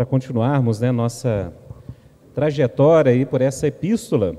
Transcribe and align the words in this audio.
para 0.00 0.06
continuarmos 0.06 0.80
né, 0.80 0.90
nossa 0.90 1.52
trajetória 2.34 3.12
aí 3.12 3.26
por 3.26 3.42
essa 3.42 3.66
epístola. 3.66 4.34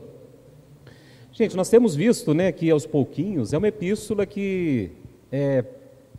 Gente, 1.31 1.55
nós 1.55 1.69
temos 1.69 1.95
visto 1.95 2.33
né, 2.33 2.51
que 2.51 2.71
aos 2.71 2.87
pouquinhos, 2.87 3.53
é 3.53 3.59
uma 3.59 3.67
epístola 3.67 4.25
que 4.25 4.89
é 5.31 5.63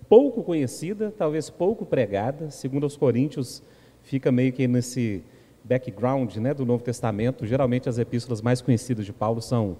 pouco 0.08 0.44
conhecida, 0.44 1.12
talvez 1.18 1.50
pouco 1.50 1.84
pregada, 1.84 2.52
segundo 2.52 2.86
os 2.86 2.96
Coríntios, 2.96 3.64
fica 4.04 4.30
meio 4.30 4.52
que 4.52 4.68
nesse 4.68 5.24
background 5.64 6.36
né, 6.36 6.54
do 6.54 6.64
Novo 6.64 6.84
Testamento. 6.84 7.44
Geralmente 7.44 7.88
as 7.88 7.98
epístolas 7.98 8.40
mais 8.40 8.60
conhecidas 8.60 9.04
de 9.04 9.12
Paulo 9.12 9.42
são 9.42 9.76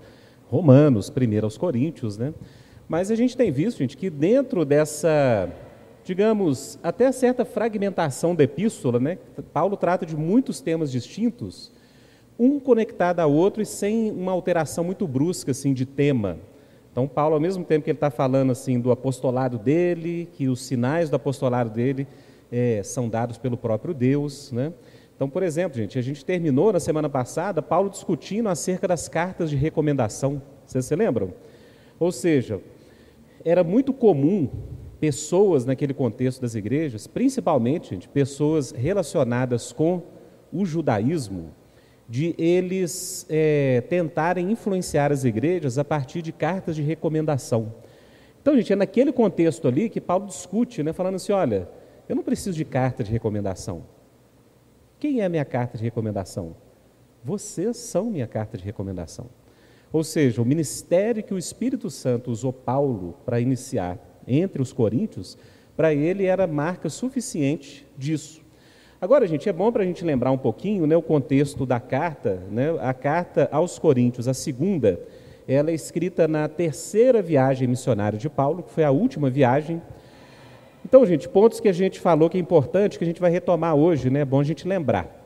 Romanos, 0.49 1.08
primeiro 1.08 1.46
aos 1.46 1.57
Coríntios, 1.57 2.18
né? 2.18 2.35
Mas 2.89 3.13
a 3.13 3.14
gente 3.14 3.36
tem 3.36 3.53
visto, 3.53 3.79
gente, 3.79 3.96
que 3.96 4.11
dentro 4.11 4.64
dessa, 4.64 5.49
digamos, 6.05 6.79
até 6.82 7.11
certa 7.13 7.45
fragmentação 7.45 8.35
da 8.35 8.45
epístola, 8.45 8.99
né? 8.99 9.18
Paulo 9.53 9.76
trata 9.76 10.04
de 10.04 10.17
muitos 10.17 10.61
temas 10.61 10.90
distintos, 10.90 11.71
um 12.39 12.59
conectado 12.59 13.21
ao 13.21 13.32
outro 13.32 13.63
e 13.63 13.67
sem 13.67 14.11
uma 14.11 14.32
alteração 14.32 14.82
muito 14.82 15.07
brusca 15.07 15.53
assim 15.53 15.73
de 15.73 15.86
tema. 15.86 16.39
Então 16.90 17.07
Paulo, 17.07 17.35
ao 17.35 17.40
mesmo 17.40 17.64
tempo 17.64 17.85
que 17.85 17.90
ele 17.90 17.96
está 17.96 18.11
falando 18.11 18.50
assim 18.50 18.81
do 18.81 18.90
apostolado 18.90 19.59
dele, 19.59 20.29
que 20.32 20.49
os 20.49 20.61
sinais 20.62 21.09
do 21.09 21.17
apostolado 21.17 21.71
dele 21.71 22.07
é, 22.50 22.82
são 22.82 23.09
dados 23.09 23.39
pelo 23.39 23.57
próprio 23.57 23.95
Deus, 23.95 24.53
né? 24.53 24.73
Então, 25.14 25.31
por 25.31 25.45
exemplo, 25.45 25.79
gente, 25.79 25.98
a 25.98 26.03
gente 26.03 26.25
terminou 26.25 26.73
na 26.73 26.81
semana 26.81 27.09
passada 27.09 27.62
Paulo 27.62 27.89
discutindo 27.89 28.48
acerca 28.48 28.89
das 28.89 29.09
cartas 29.09 29.48
de 29.48 29.57
recomendação. 29.57 30.43
Vocês 30.67 30.84
se 30.84 30.96
lembram? 30.96 31.32
Ou 32.00 32.11
seja, 32.11 32.61
era 33.45 33.62
muito 33.62 33.92
comum 33.92 34.48
pessoas 35.02 35.64
naquele 35.64 35.92
contexto 35.92 36.41
das 36.41 36.55
igrejas, 36.55 37.08
principalmente, 37.08 37.91
gente, 37.91 38.08
pessoas 38.08 38.70
relacionadas 38.70 39.72
com 39.72 40.00
o 40.53 40.64
judaísmo, 40.64 41.50
de 42.09 42.36
eles 42.39 43.27
é, 43.28 43.81
tentarem 43.89 44.53
influenciar 44.53 45.11
as 45.11 45.25
igrejas 45.25 45.77
a 45.77 45.84
partir 45.84 46.22
de 46.22 46.31
cartas 46.31 46.77
de 46.77 46.83
recomendação. 46.83 47.75
Então, 48.41 48.55
gente, 48.55 48.72
é 48.72 48.77
naquele 48.77 49.11
contexto 49.11 49.67
ali 49.67 49.89
que 49.89 50.00
Paulo 50.00 50.27
discute, 50.27 50.84
né, 50.84 50.92
falando 50.92 51.16
assim: 51.16 51.33
olha, 51.33 51.69
eu 52.09 52.14
não 52.14 52.22
preciso 52.22 52.56
de 52.56 52.64
carta 52.64 53.03
de 53.03 53.11
recomendação. 53.11 53.83
Quem 55.00 55.20
é 55.20 55.25
a 55.25 55.28
minha 55.28 55.44
carta 55.44 55.77
de 55.77 55.83
recomendação? 55.83 56.55
Vocês 57.25 57.77
são 57.77 58.09
minha 58.09 58.28
carta 58.28 58.56
de 58.56 58.62
recomendação. 58.62 59.27
Ou 59.92 60.05
seja, 60.05 60.41
o 60.41 60.44
ministério 60.44 61.25
que 61.25 61.34
o 61.34 61.39
Espírito 61.39 61.91
Santo 61.91 62.31
usou 62.31 62.53
Paulo 62.53 63.16
para 63.25 63.41
iniciar 63.41 63.98
entre 64.27 64.61
os 64.61 64.73
coríntios, 64.73 65.37
para 65.77 65.95
ele 65.95 66.25
era 66.25 66.47
marca 66.47 66.89
suficiente 66.89 67.87
disso. 67.97 68.42
Agora, 69.01 69.27
gente, 69.27 69.48
é 69.48 69.53
bom 69.53 69.73
para 69.73 69.83
a 69.83 69.87
gente 69.87 70.05
lembrar 70.05 70.31
um 70.31 70.39
pouquinho 70.39 70.87
né, 70.87 70.97
o 70.97 71.03
contexto 71.03 71.67
da 71.67 71.81
carta. 71.81 72.41
Né, 72.50 72.73
a 72.81 72.95
carta 72.95 73.48
aos 73.50 73.77
Coríntios, 73.77 74.28
a 74.28 74.34
segunda, 74.34 75.00
ela 75.48 75.73
é 75.73 75.75
escrita 75.75 76.28
na 76.28 76.47
terceira 76.47 77.20
viagem 77.20 77.67
missionária 77.67 78.17
de 78.17 78.28
Paulo, 78.28 78.62
que 78.62 78.70
foi 78.70 78.84
a 78.84 78.93
última 78.93 79.28
viagem. 79.28 79.83
Então, 80.84 81.05
gente, 81.05 81.28
pontos 81.28 81.59
que 81.59 81.69
a 81.69 81.73
gente 81.73 81.98
falou 81.98 82.31
que 82.31 82.37
é 82.37 82.41
importante, 82.41 82.97
que 82.97 83.03
a 83.03 83.06
gente 83.06 83.20
vai 83.20 83.31
retomar 83.31 83.75
hoje, 83.75 84.09
né, 84.09 84.20
é 84.20 84.25
bom 84.25 84.39
a 84.39 84.45
gente 84.45 84.69
lembrar. 84.69 85.19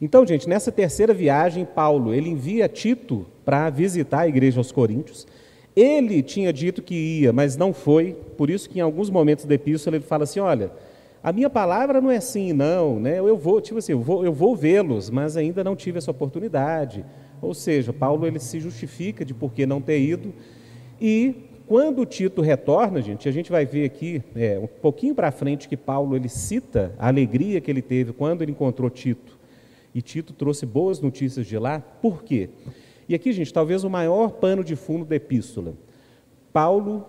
Então, 0.00 0.26
gente, 0.26 0.48
nessa 0.48 0.72
terceira 0.72 1.14
viagem, 1.14 1.64
Paulo, 1.64 2.12
ele 2.12 2.28
envia 2.28 2.68
Tito 2.68 3.24
para 3.44 3.70
visitar 3.70 4.20
a 4.20 4.28
igreja 4.28 4.58
aos 4.58 4.72
Coríntios. 4.72 5.28
Ele 5.78 6.24
tinha 6.24 6.52
dito 6.52 6.82
que 6.82 6.94
ia, 7.20 7.32
mas 7.32 7.56
não 7.56 7.72
foi, 7.72 8.16
por 8.36 8.50
isso 8.50 8.68
que 8.68 8.80
em 8.80 8.82
alguns 8.82 9.08
momentos 9.08 9.44
da 9.44 9.54
epístola 9.54 9.96
ele 9.96 10.04
fala 10.04 10.24
assim, 10.24 10.40
olha, 10.40 10.72
a 11.22 11.32
minha 11.32 11.48
palavra 11.48 12.00
não 12.00 12.10
é 12.10 12.18
sim, 12.18 12.52
não, 12.52 12.98
né? 12.98 13.20
Eu 13.20 13.36
vou, 13.36 13.60
tipo 13.60 13.78
assim, 13.78 13.92
eu 13.92 14.00
vou, 14.00 14.24
eu 14.24 14.32
vou 14.32 14.56
vê-los, 14.56 15.08
mas 15.08 15.36
ainda 15.36 15.62
não 15.62 15.76
tive 15.76 15.98
essa 15.98 16.10
oportunidade. 16.10 17.04
Ou 17.40 17.54
seja, 17.54 17.92
Paulo 17.92 18.26
ele 18.26 18.40
se 18.40 18.58
justifica 18.58 19.24
de 19.24 19.32
por 19.32 19.52
que 19.52 19.66
não 19.66 19.80
ter 19.80 20.00
ido. 20.00 20.34
E 21.00 21.48
quando 21.68 22.04
Tito 22.04 22.42
retorna, 22.42 23.00
gente, 23.00 23.28
a 23.28 23.32
gente 23.32 23.48
vai 23.48 23.64
ver 23.64 23.84
aqui 23.84 24.20
é, 24.34 24.58
um 24.58 24.66
pouquinho 24.66 25.14
para 25.14 25.30
frente 25.30 25.68
que 25.68 25.76
Paulo 25.76 26.16
ele 26.16 26.28
cita 26.28 26.92
a 26.98 27.06
alegria 27.06 27.60
que 27.60 27.70
ele 27.70 27.82
teve 27.82 28.12
quando 28.12 28.42
ele 28.42 28.50
encontrou 28.50 28.90
Tito. 28.90 29.38
E 29.94 30.02
Tito 30.02 30.32
trouxe 30.32 30.66
boas 30.66 31.00
notícias 31.00 31.46
de 31.46 31.56
lá. 31.56 31.78
Por 31.78 32.24
quê? 32.24 32.50
E 33.08 33.14
aqui, 33.14 33.32
gente, 33.32 33.52
talvez 33.52 33.84
o 33.84 33.90
maior 33.90 34.32
pano 34.32 34.62
de 34.62 34.76
fundo 34.76 35.04
da 35.04 35.16
epístola. 35.16 35.74
Paulo 36.52 37.06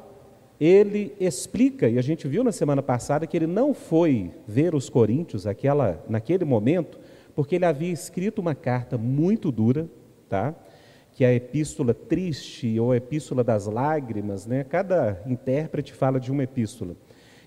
ele 0.60 1.14
explica, 1.20 1.88
e 1.88 1.98
a 1.98 2.02
gente 2.02 2.28
viu 2.28 2.44
na 2.44 2.52
semana 2.52 2.84
passada, 2.84 3.26
que 3.26 3.38
ele 3.38 3.48
não 3.48 3.74
foi 3.74 4.32
ver 4.46 4.76
os 4.76 4.90
coríntios 4.90 5.48
aquela, 5.48 6.04
naquele 6.10 6.44
momento, 6.44 7.00
porque 7.34 7.56
ele 7.56 7.66
havia 7.66 7.92
escrito 7.92 8.40
uma 8.40 8.54
carta 8.54 8.98
muito 8.98 9.52
dura, 9.52 9.88
tá? 10.28 10.54
que 11.14 11.24
é 11.24 11.28
a 11.28 11.34
epístola 11.34 11.94
triste 11.94 12.80
ou 12.80 12.92
a 12.92 12.98
epístola 12.98 13.44
das 13.44 13.68
lágrimas, 13.68 14.46
né? 14.46 14.64
cada 14.64 15.22
intérprete 15.26 15.94
fala 15.94 16.20
de 16.20 16.32
uma 16.32 16.44
epístola. 16.44 16.96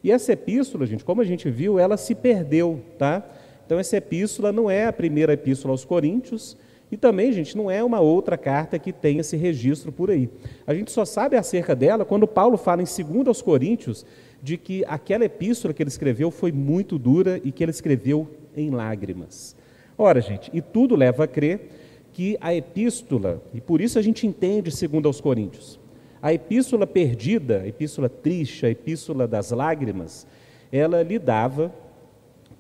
E 0.03 0.11
essa 0.11 0.33
epístola, 0.33 0.87
gente, 0.87 1.05
como 1.05 1.21
a 1.21 1.25
gente 1.25 1.51
viu, 1.51 1.79
ela 1.79 1.97
se 1.97 2.15
perdeu. 2.15 2.81
Tá? 2.99 3.23
Então, 3.65 3.79
essa 3.79 3.97
epístola 3.97 4.53
não 4.53 4.71
é 4.71 4.87
a 4.87 4.93
primeira 4.93 5.35
epístola 5.35 5.73
aos 5.73 5.85
coríntios, 5.85 6.57
e 6.93 6.97
também, 6.99 7.33
gente, 7.33 7.57
não 7.57 7.71
é 7.71 7.83
uma 7.83 8.01
outra 8.01 8.37
carta 8.37 8.79
que 8.79 8.93
tenha 8.93 9.23
esse 9.23 9.35
registro 9.35 9.91
por 9.91 10.11
aí. 10.11 10.29
A 10.67 10.75
gente 10.75 10.93
só 10.93 11.07
sabe 11.07 11.37
acerca 11.37 11.75
dela 11.75 12.05
quando 12.05 12.29
Paulo 12.29 12.59
fala 12.59 12.83
em 12.83 12.85
2 12.85 13.27
aos 13.27 13.41
Coríntios 13.41 14.05
de 14.43 14.59
que 14.59 14.85
aquela 14.87 15.25
epístola 15.25 15.73
que 15.73 15.83
ele 15.83 15.89
escreveu 15.89 16.31
foi 16.31 16.53
muito 16.53 16.99
dura 16.99 17.41
e 17.43 17.51
que 17.51 17.65
ele 17.65 17.71
escreveu 17.71 18.29
em 18.55 18.69
lágrimas. 18.69 19.57
Ora, 19.97 20.21
gente, 20.21 20.51
e 20.53 20.61
tudo 20.61 20.95
leva 20.95 21.25
a 21.25 21.27
crer 21.27 21.71
que 22.13 22.37
a 22.43 22.55
epístola, 22.55 23.43
e 23.55 23.61
por 23.61 23.81
isso 23.81 23.99
a 23.99 24.03
gente 24.03 24.27
entende 24.27 24.71
2 24.71 25.05
aos 25.07 25.19
Coríntios, 25.19 25.81
a 26.21 26.31
epístola 26.35 26.87
perdida, 26.87 27.63
a 27.63 27.69
epístola 27.69 28.11
triste, 28.11 28.67
a 28.67 28.71
epístola 28.71 29.27
das 29.27 29.51
lágrimas, 29.51 30.27
ela 30.71 31.03
lidava 31.03 31.73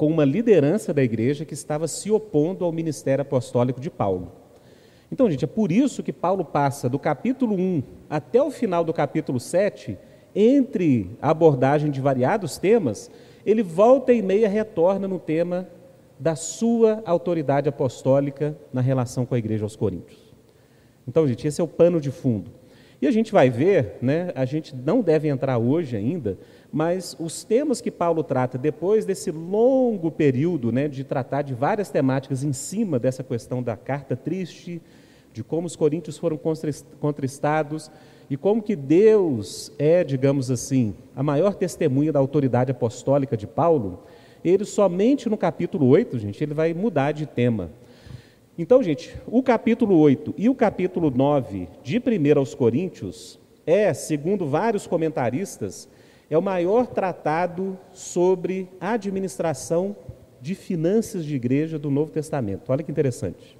com 0.02 0.08
uma 0.08 0.24
liderança 0.24 0.92
da 0.92 1.00
igreja 1.00 1.44
que 1.44 1.54
estava 1.54 1.86
se 1.86 2.10
opondo 2.10 2.64
ao 2.64 2.72
ministério 2.72 3.22
apostólico 3.22 3.80
de 3.80 3.88
Paulo. 3.88 4.32
Então, 5.12 5.30
gente, 5.30 5.44
é 5.44 5.46
por 5.46 5.70
isso 5.70 6.02
que 6.02 6.12
Paulo 6.12 6.44
passa 6.44 6.88
do 6.88 6.98
capítulo 6.98 7.54
1 7.54 7.84
até 8.10 8.42
o 8.42 8.50
final 8.50 8.82
do 8.82 8.92
capítulo 8.92 9.38
7, 9.38 9.96
entre 10.34 11.08
a 11.22 11.30
abordagem 11.30 11.88
de 11.88 12.00
variados 12.00 12.58
temas, 12.58 13.12
ele 13.46 13.62
volta 13.62 14.12
e 14.12 14.20
meia 14.20 14.48
retorna 14.48 15.06
no 15.06 15.20
tema 15.20 15.68
da 16.18 16.34
sua 16.34 17.00
autoridade 17.06 17.68
apostólica 17.68 18.58
na 18.72 18.80
relação 18.80 19.24
com 19.24 19.36
a 19.36 19.38
igreja 19.38 19.64
aos 19.64 19.76
Coríntios. 19.76 20.18
Então, 21.06 21.28
gente, 21.28 21.46
esse 21.46 21.60
é 21.60 21.64
o 21.64 21.68
pano 21.68 22.00
de 22.00 22.10
fundo. 22.10 22.50
E 23.00 23.06
a 23.06 23.10
gente 23.12 23.30
vai 23.30 23.50
ver, 23.50 23.98
né, 24.02 24.32
a 24.34 24.44
gente 24.44 24.74
não 24.74 25.00
deve 25.00 25.28
entrar 25.28 25.58
hoje 25.58 25.96
ainda, 25.96 26.38
mas 26.72 27.14
os 27.20 27.44
temas 27.44 27.82
que 27.82 27.90
Paulo 27.90 28.22
trata 28.24 28.56
depois 28.56 29.04
desse 29.04 29.30
longo 29.30 30.10
período 30.10 30.72
né, 30.72 30.88
de 30.88 31.04
tratar 31.04 31.42
de 31.42 31.52
várias 31.52 31.90
temáticas 31.90 32.42
em 32.42 32.52
cima 32.54 32.98
dessa 32.98 33.22
questão 33.22 33.62
da 33.62 33.76
carta 33.76 34.16
triste, 34.16 34.80
de 35.34 35.44
como 35.44 35.66
os 35.66 35.76
coríntios 35.76 36.16
foram 36.16 36.40
contristados 36.98 37.90
e 38.30 38.36
como 38.36 38.62
que 38.62 38.74
Deus 38.74 39.70
é, 39.78 40.02
digamos 40.02 40.50
assim, 40.50 40.94
a 41.14 41.22
maior 41.22 41.54
testemunha 41.54 42.10
da 42.10 42.18
autoridade 42.18 42.70
apostólica 42.70 43.36
de 43.36 43.46
Paulo, 43.46 44.04
ele 44.42 44.64
somente 44.64 45.28
no 45.28 45.36
capítulo 45.36 45.86
8, 45.88 46.18
gente, 46.18 46.42
ele 46.42 46.54
vai 46.54 46.72
mudar 46.72 47.12
de 47.12 47.26
tema. 47.26 47.70
Então, 48.56 48.82
gente, 48.82 49.14
o 49.26 49.42
capítulo 49.42 49.98
8 49.98 50.34
e 50.38 50.48
o 50.48 50.54
capítulo 50.54 51.10
9 51.10 51.68
de 51.82 51.98
1 51.98 52.38
aos 52.38 52.54
Coríntios 52.54 53.38
é, 53.66 53.92
segundo 53.94 54.46
vários 54.46 54.86
comentaristas, 54.86 55.88
é 56.32 56.38
o 56.38 56.40
maior 56.40 56.86
tratado 56.86 57.78
sobre 57.92 58.66
administração 58.80 59.94
de 60.40 60.54
finanças 60.54 61.26
de 61.26 61.36
igreja 61.36 61.78
do 61.78 61.90
Novo 61.90 62.10
Testamento. 62.10 62.72
Olha 62.72 62.82
que 62.82 62.90
interessante. 62.90 63.58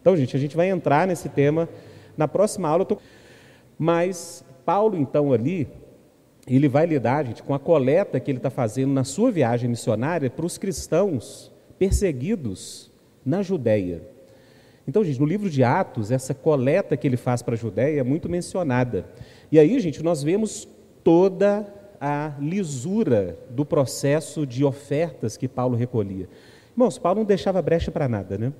Então, 0.00 0.16
gente, 0.16 0.36
a 0.36 0.38
gente 0.38 0.56
vai 0.56 0.70
entrar 0.70 1.04
nesse 1.08 1.28
tema 1.28 1.68
na 2.16 2.28
próxima 2.28 2.68
aula. 2.68 2.84
Tô... 2.84 2.96
Mas 3.76 4.44
Paulo, 4.64 4.96
então, 4.96 5.32
ali, 5.32 5.66
ele 6.46 6.68
vai 6.68 6.86
lidar, 6.86 7.26
gente, 7.26 7.42
com 7.42 7.54
a 7.54 7.58
coleta 7.58 8.20
que 8.20 8.30
ele 8.30 8.38
está 8.38 8.50
fazendo 8.50 8.92
na 8.92 9.02
sua 9.02 9.32
viagem 9.32 9.68
missionária 9.68 10.30
para 10.30 10.46
os 10.46 10.56
cristãos 10.56 11.50
perseguidos 11.76 12.88
na 13.26 13.42
Judéia. 13.42 14.00
Então, 14.86 15.02
gente, 15.02 15.18
no 15.18 15.26
livro 15.26 15.50
de 15.50 15.64
Atos, 15.64 16.12
essa 16.12 16.34
coleta 16.34 16.96
que 16.96 17.08
ele 17.08 17.16
faz 17.16 17.42
para 17.42 17.54
a 17.54 17.58
Judéia 17.58 17.98
é 17.98 18.04
muito 18.04 18.28
mencionada. 18.28 19.06
E 19.50 19.58
aí, 19.58 19.80
gente, 19.80 20.04
nós 20.04 20.22
vemos 20.22 20.68
toda 21.02 21.79
a 22.00 22.32
lisura 22.40 23.38
do 23.50 23.64
processo 23.64 24.46
de 24.46 24.64
ofertas 24.64 25.36
que 25.36 25.46
Paulo 25.46 25.76
recolhia. 25.76 26.28
Irmãos, 26.72 26.98
Paulo 26.98 27.18
não 27.20 27.26
deixava 27.26 27.60
brecha 27.60 27.90
para 27.90 28.08
nada, 28.08 28.38
né? 28.38 28.52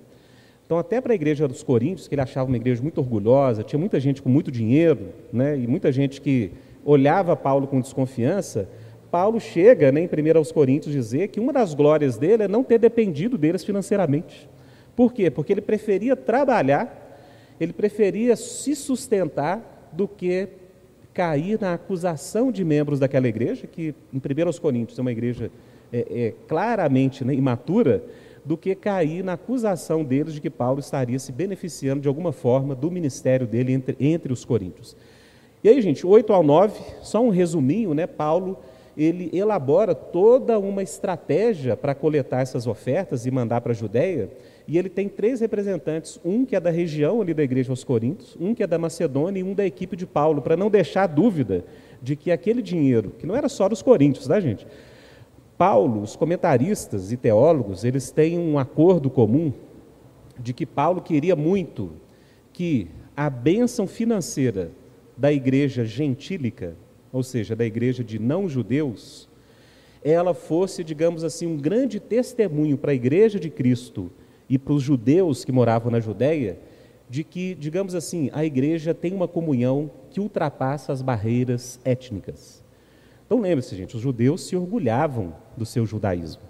Então, 0.67 0.79
até 0.79 1.01
para 1.01 1.13
a 1.13 1.15
igreja 1.15 1.49
dos 1.49 1.63
Coríntios, 1.63 2.07
que 2.07 2.15
ele 2.15 2.23
achava 2.23 2.49
uma 2.49 2.57
igreja 2.57 2.83
muito 2.83 2.99
orgulhosa, 2.99 3.63
tinha 3.65 3.79
muita 3.79 3.99
gente 3.99 4.21
com 4.21 4.29
muito 4.29 4.51
dinheiro, 4.53 5.09
né? 5.33 5.59
E 5.59 5.67
muita 5.67 5.91
gente 5.91 6.21
que 6.21 6.53
olhava 6.85 7.35
Paulo 7.35 7.67
com 7.67 7.81
desconfiança. 7.81 8.69
Paulo 9.11 9.41
chega 9.41 9.91
né, 9.91 10.01
em 10.03 10.07
1 10.07 10.39
aos 10.39 10.53
Coríntios 10.53 10.95
dizer 10.95 11.29
que 11.29 11.41
uma 11.41 11.53
das 11.53 11.75
glórias 11.75 12.17
dele 12.17 12.45
é 12.45 12.49
não 12.49 12.63
ter 12.63 12.79
dependido 12.79 13.37
deles 13.37 13.65
financeiramente. 13.65 14.49
Por 14.95 15.13
quê? 15.13 15.31
Porque 15.31 15.53
ele 15.53 15.61
preferia 15.61 16.15
trabalhar, 16.15 17.19
ele 17.59 17.73
preferia 17.73 18.37
se 18.37 18.77
sustentar 18.77 19.91
do 19.93 20.07
que 20.07 20.49
cair 21.13 21.61
na 21.61 21.75
acusação 21.75 22.53
de 22.53 22.65
membros 22.65 22.99
daquela 22.99 23.29
igreja, 23.29 23.67
que 23.67 23.95
em 24.13 24.19
1 24.19 24.47
aos 24.47 24.59
Coríntios 24.59 24.99
é 24.99 25.03
uma 25.03 25.13
igreja 25.13 25.51
é, 25.93 25.99
é, 25.99 26.35
claramente 26.47 27.25
né, 27.25 27.35
imatura, 27.35 28.03
do 28.45 28.57
que 28.57 28.75
cair 28.75 29.23
na 29.23 29.35
acusação 29.35 30.03
deles 30.03 30.35
de 30.35 30.41
que 30.41 30.49
Paulo 30.49 30.81
estaria 30.81 31.19
se 31.19 31.31
beneficiando 31.31 32.01
de 32.01 32.09
alguma 32.09 32.33
forma 32.33 32.75
do 32.75 32.91
ministério 32.91 33.47
dele 33.47 33.73
entre, 33.73 33.97
entre 34.01 34.33
os 34.33 34.45
coríntios. 34.45 34.97
E 35.63 35.69
aí, 35.69 35.81
gente, 35.83 36.07
8 36.07 36.33
ao 36.33 36.43
9, 36.43 36.81
só 37.03 37.23
um 37.23 37.29
resuminho, 37.29 37.93
né? 37.93 38.07
Paulo 38.07 38.59
ele 38.97 39.31
elabora 39.33 39.95
toda 39.95 40.59
uma 40.59 40.83
estratégia 40.83 41.77
para 41.77 41.95
coletar 41.95 42.41
essas 42.41 42.67
ofertas 42.67 43.25
e 43.25 43.31
mandar 43.31 43.61
para 43.61 43.73
a 43.73 43.75
Judéia, 43.75 44.31
e 44.71 44.79
ele 44.79 44.89
tem 44.89 45.09
três 45.09 45.41
representantes, 45.41 46.21
um 46.25 46.47
que 46.47 46.55
é 46.55 46.61
da 46.61 46.71
região 46.71 47.21
ali 47.21 47.35
da 47.35 47.43
igreja 47.43 47.73
aos 47.73 47.83
Coríntios, 47.83 48.37
um 48.39 48.55
que 48.55 48.63
é 48.63 48.69
da 48.69 48.79
Macedônia 48.79 49.41
e 49.41 49.43
um 49.43 49.53
da 49.53 49.67
equipe 49.67 49.97
de 49.97 50.07
Paulo, 50.07 50.41
para 50.41 50.57
não 50.57 50.71
deixar 50.71 51.09
dúvida 51.09 51.65
de 52.01 52.15
que 52.15 52.31
aquele 52.31 52.63
dinheiro, 52.63 53.13
que 53.19 53.27
não 53.27 53.35
era 53.35 53.49
só 53.49 53.69
dos 53.69 53.83
coríntios, 53.83 54.29
tá 54.29 54.39
gente? 54.39 54.65
Paulo, 55.59 56.01
os 56.01 56.15
comentaristas 56.15 57.11
e 57.11 57.17
teólogos, 57.17 57.83
eles 57.83 58.13
têm 58.13 58.39
um 58.39 58.61
acordo 58.61 59.11
comum 59.11 59.53
de 60.39 60.53
que 60.55 60.65
Paulo 60.65 61.03
queria 61.03 61.35
muito 61.35 61.91
que 62.53 62.87
a 63.17 63.29
bênção 63.29 63.89
financeira 63.89 64.71
da 65.17 65.33
igreja 65.33 65.85
gentílica, 65.85 66.77
ou 67.13 67.25
seja, 67.25 67.57
da 67.57 67.65
igreja 67.65 68.05
de 68.05 68.21
não-judeus, 68.21 69.29
ela 70.05 70.33
fosse, 70.33 70.85
digamos 70.85 71.25
assim, 71.25 71.49
um 71.49 71.57
grande 71.57 71.99
testemunho 71.99 72.79
para 72.79 72.93
a 72.93 72.95
igreja 72.95 73.41
de 73.41 73.51
Cristo 73.51 74.13
e 74.51 74.59
para 74.59 74.73
os 74.73 74.83
judeus 74.83 75.45
que 75.45 75.53
moravam 75.53 75.93
na 75.93 76.01
Judéia, 76.01 76.59
de 77.09 77.23
que, 77.23 77.55
digamos 77.55 77.95
assim, 77.95 78.31
a 78.33 78.45
igreja 78.45 78.93
tem 78.93 79.15
uma 79.15 79.29
comunhão 79.29 79.89
que 80.11 80.21
ultrapassa 80.21 80.93
as 80.93 81.01
barreiras 81.01 81.79
étnicas. 81.85 82.63
Então 83.25 83.41
lembre-se, 83.41 83.77
gente, 83.77 83.95
os 83.95 84.03
judeus 84.03 84.43
se 84.43 84.57
orgulhavam 84.57 85.33
do 85.57 85.65
seu 85.65 85.87
judaísmo. 85.87 86.43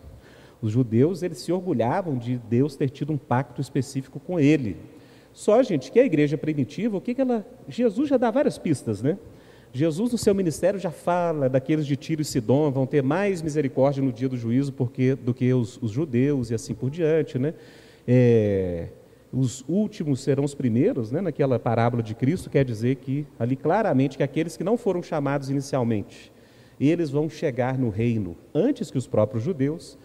Os 0.62 0.72
judeus, 0.72 1.22
eles 1.22 1.38
se 1.38 1.52
orgulhavam 1.52 2.16
de 2.16 2.38
Deus 2.38 2.74
ter 2.74 2.88
tido 2.88 3.12
um 3.12 3.18
pacto 3.18 3.60
específico 3.60 4.18
com 4.18 4.40
ele. 4.40 4.78
Só, 5.34 5.62
gente, 5.62 5.92
que 5.92 6.00
a 6.00 6.04
igreja 6.04 6.38
primitiva, 6.38 6.96
o 6.96 7.00
que, 7.00 7.14
que 7.14 7.20
ela. 7.20 7.46
Jesus 7.68 8.08
já 8.08 8.16
dá 8.16 8.30
várias 8.30 8.56
pistas, 8.56 9.02
né? 9.02 9.18
Jesus, 9.72 10.10
no 10.10 10.18
seu 10.18 10.34
ministério, 10.34 10.80
já 10.80 10.90
fala 10.90 11.48
daqueles 11.48 11.86
de 11.86 11.96
Tiro 11.96 12.22
e 12.22 12.24
Sidom, 12.24 12.70
vão 12.70 12.86
ter 12.86 13.02
mais 13.02 13.40
misericórdia 13.40 14.02
no 14.02 14.12
dia 14.12 14.28
do 14.28 14.36
juízo 14.36 14.72
porque, 14.72 15.14
do 15.14 15.32
que 15.32 15.52
os, 15.52 15.80
os 15.80 15.92
judeus 15.92 16.50
e 16.50 16.54
assim 16.54 16.74
por 16.74 16.90
diante, 16.90 17.38
né? 17.38 17.54
É, 18.12 18.88
os 19.32 19.64
últimos 19.68 20.18
serão 20.18 20.42
os 20.42 20.52
primeiros, 20.52 21.12
né? 21.12 21.20
naquela 21.20 21.60
parábola 21.60 22.02
de 22.02 22.12
Cristo, 22.12 22.50
quer 22.50 22.64
dizer 22.64 22.96
que 22.96 23.24
ali 23.38 23.54
claramente 23.54 24.16
que 24.16 24.22
aqueles 24.24 24.56
que 24.56 24.64
não 24.64 24.76
foram 24.76 25.00
chamados 25.00 25.48
inicialmente, 25.48 26.32
eles 26.80 27.08
vão 27.08 27.28
chegar 27.28 27.78
no 27.78 27.88
reino 27.88 28.36
antes 28.52 28.90
que 28.90 28.98
os 28.98 29.06
próprios 29.06 29.44
judeus. 29.44 29.96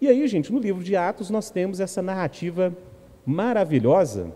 E 0.00 0.08
aí, 0.08 0.26
gente, 0.26 0.52
no 0.52 0.58
livro 0.58 0.82
de 0.82 0.96
Atos 0.96 1.30
nós 1.30 1.48
temos 1.48 1.78
essa 1.78 2.02
narrativa 2.02 2.76
maravilhosa, 3.24 4.34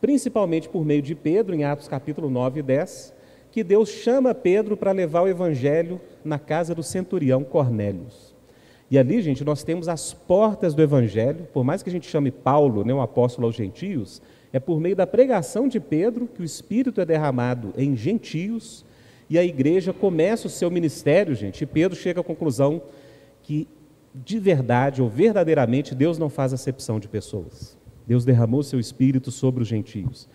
principalmente 0.00 0.68
por 0.68 0.84
meio 0.84 1.02
de 1.02 1.16
Pedro, 1.16 1.56
em 1.56 1.64
Atos 1.64 1.88
capítulo 1.88 2.30
9 2.30 2.60
e 2.60 2.62
10, 2.62 3.12
que 3.50 3.64
Deus 3.64 3.88
chama 3.88 4.32
Pedro 4.32 4.76
para 4.76 4.92
levar 4.92 5.22
o 5.22 5.28
evangelho 5.28 6.00
na 6.24 6.38
casa 6.38 6.72
do 6.72 6.84
centurião 6.84 7.42
Cornélios. 7.42 8.29
E 8.90 8.98
ali, 8.98 9.22
gente, 9.22 9.44
nós 9.44 9.62
temos 9.62 9.88
as 9.88 10.12
portas 10.12 10.74
do 10.74 10.82
evangelho, 10.82 11.46
por 11.52 11.62
mais 11.62 11.82
que 11.82 11.88
a 11.88 11.92
gente 11.92 12.08
chame 12.08 12.30
Paulo, 12.30 12.84
né, 12.84 12.92
um 12.92 13.00
apóstolo 13.00 13.46
aos 13.46 13.54
gentios, 13.54 14.20
é 14.52 14.58
por 14.58 14.80
meio 14.80 14.96
da 14.96 15.06
pregação 15.06 15.68
de 15.68 15.78
Pedro 15.78 16.26
que 16.26 16.42
o 16.42 16.44
Espírito 16.44 17.00
é 17.00 17.04
derramado 17.06 17.72
em 17.76 17.96
gentios 17.96 18.84
e 19.28 19.38
a 19.38 19.44
igreja 19.44 19.92
começa 19.92 20.48
o 20.48 20.50
seu 20.50 20.68
ministério, 20.72 21.36
gente, 21.36 21.62
e 21.62 21.66
Pedro 21.66 21.96
chega 21.96 22.20
à 22.20 22.24
conclusão 22.24 22.82
que, 23.44 23.68
de 24.12 24.40
verdade 24.40 25.00
ou 25.00 25.08
verdadeiramente, 25.08 25.94
Deus 25.94 26.18
não 26.18 26.28
faz 26.28 26.52
acepção 26.52 26.98
de 26.98 27.06
pessoas. 27.06 27.78
Deus 28.04 28.24
derramou 28.24 28.64
seu 28.64 28.80
espírito 28.80 29.30
sobre 29.30 29.62
os 29.62 29.68
gentios. 29.68 30.28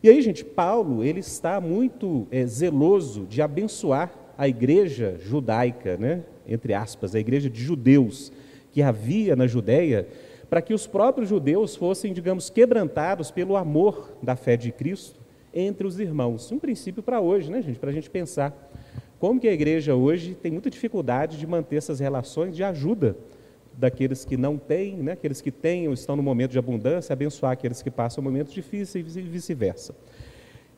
E 0.00 0.08
aí, 0.08 0.22
gente, 0.22 0.44
Paulo, 0.44 1.02
ele 1.02 1.18
está 1.18 1.60
muito 1.60 2.28
é, 2.30 2.46
zeloso 2.46 3.26
de 3.26 3.42
abençoar 3.42 4.12
a 4.36 4.46
igreja 4.46 5.16
judaica, 5.18 5.96
né? 5.96 6.22
entre 6.46 6.74
aspas, 6.74 7.14
a 7.14 7.20
igreja 7.20 7.50
de 7.50 7.62
judeus 7.62 8.32
que 8.72 8.82
havia 8.82 9.34
na 9.34 9.46
Judéia, 9.46 10.06
para 10.48 10.62
que 10.62 10.74
os 10.74 10.86
próprios 10.86 11.28
judeus 11.28 11.74
fossem, 11.74 12.12
digamos, 12.12 12.50
quebrantados 12.50 13.30
pelo 13.30 13.56
amor 13.56 14.12
da 14.22 14.36
fé 14.36 14.56
de 14.56 14.70
Cristo 14.70 15.20
entre 15.52 15.86
os 15.86 15.98
irmãos. 15.98 16.52
Um 16.52 16.58
princípio 16.58 17.02
para 17.02 17.20
hoje, 17.20 17.50
né, 17.50 17.62
gente? 17.62 17.78
Para 17.78 17.90
a 17.90 17.92
gente 17.92 18.10
pensar 18.10 18.54
como 19.18 19.40
que 19.40 19.48
a 19.48 19.52
igreja 19.52 19.94
hoje 19.94 20.34
tem 20.34 20.52
muita 20.52 20.68
dificuldade 20.68 21.38
de 21.38 21.46
manter 21.46 21.76
essas 21.76 21.98
relações 21.98 22.54
de 22.54 22.62
ajuda 22.62 23.16
daqueles 23.76 24.24
que 24.24 24.36
não 24.36 24.56
têm, 24.56 24.96
né? 24.96 25.12
aqueles 25.12 25.40
que 25.40 25.50
têm 25.50 25.88
ou 25.88 25.94
estão 25.94 26.16
no 26.16 26.22
momento 26.22 26.52
de 26.52 26.58
abundância, 26.58 27.12
abençoar 27.12 27.52
aqueles 27.52 27.82
que 27.82 27.90
passam 27.90 28.22
momentos 28.22 28.52
difíceis 28.52 29.16
e 29.16 29.22
vice-versa. 29.22 29.94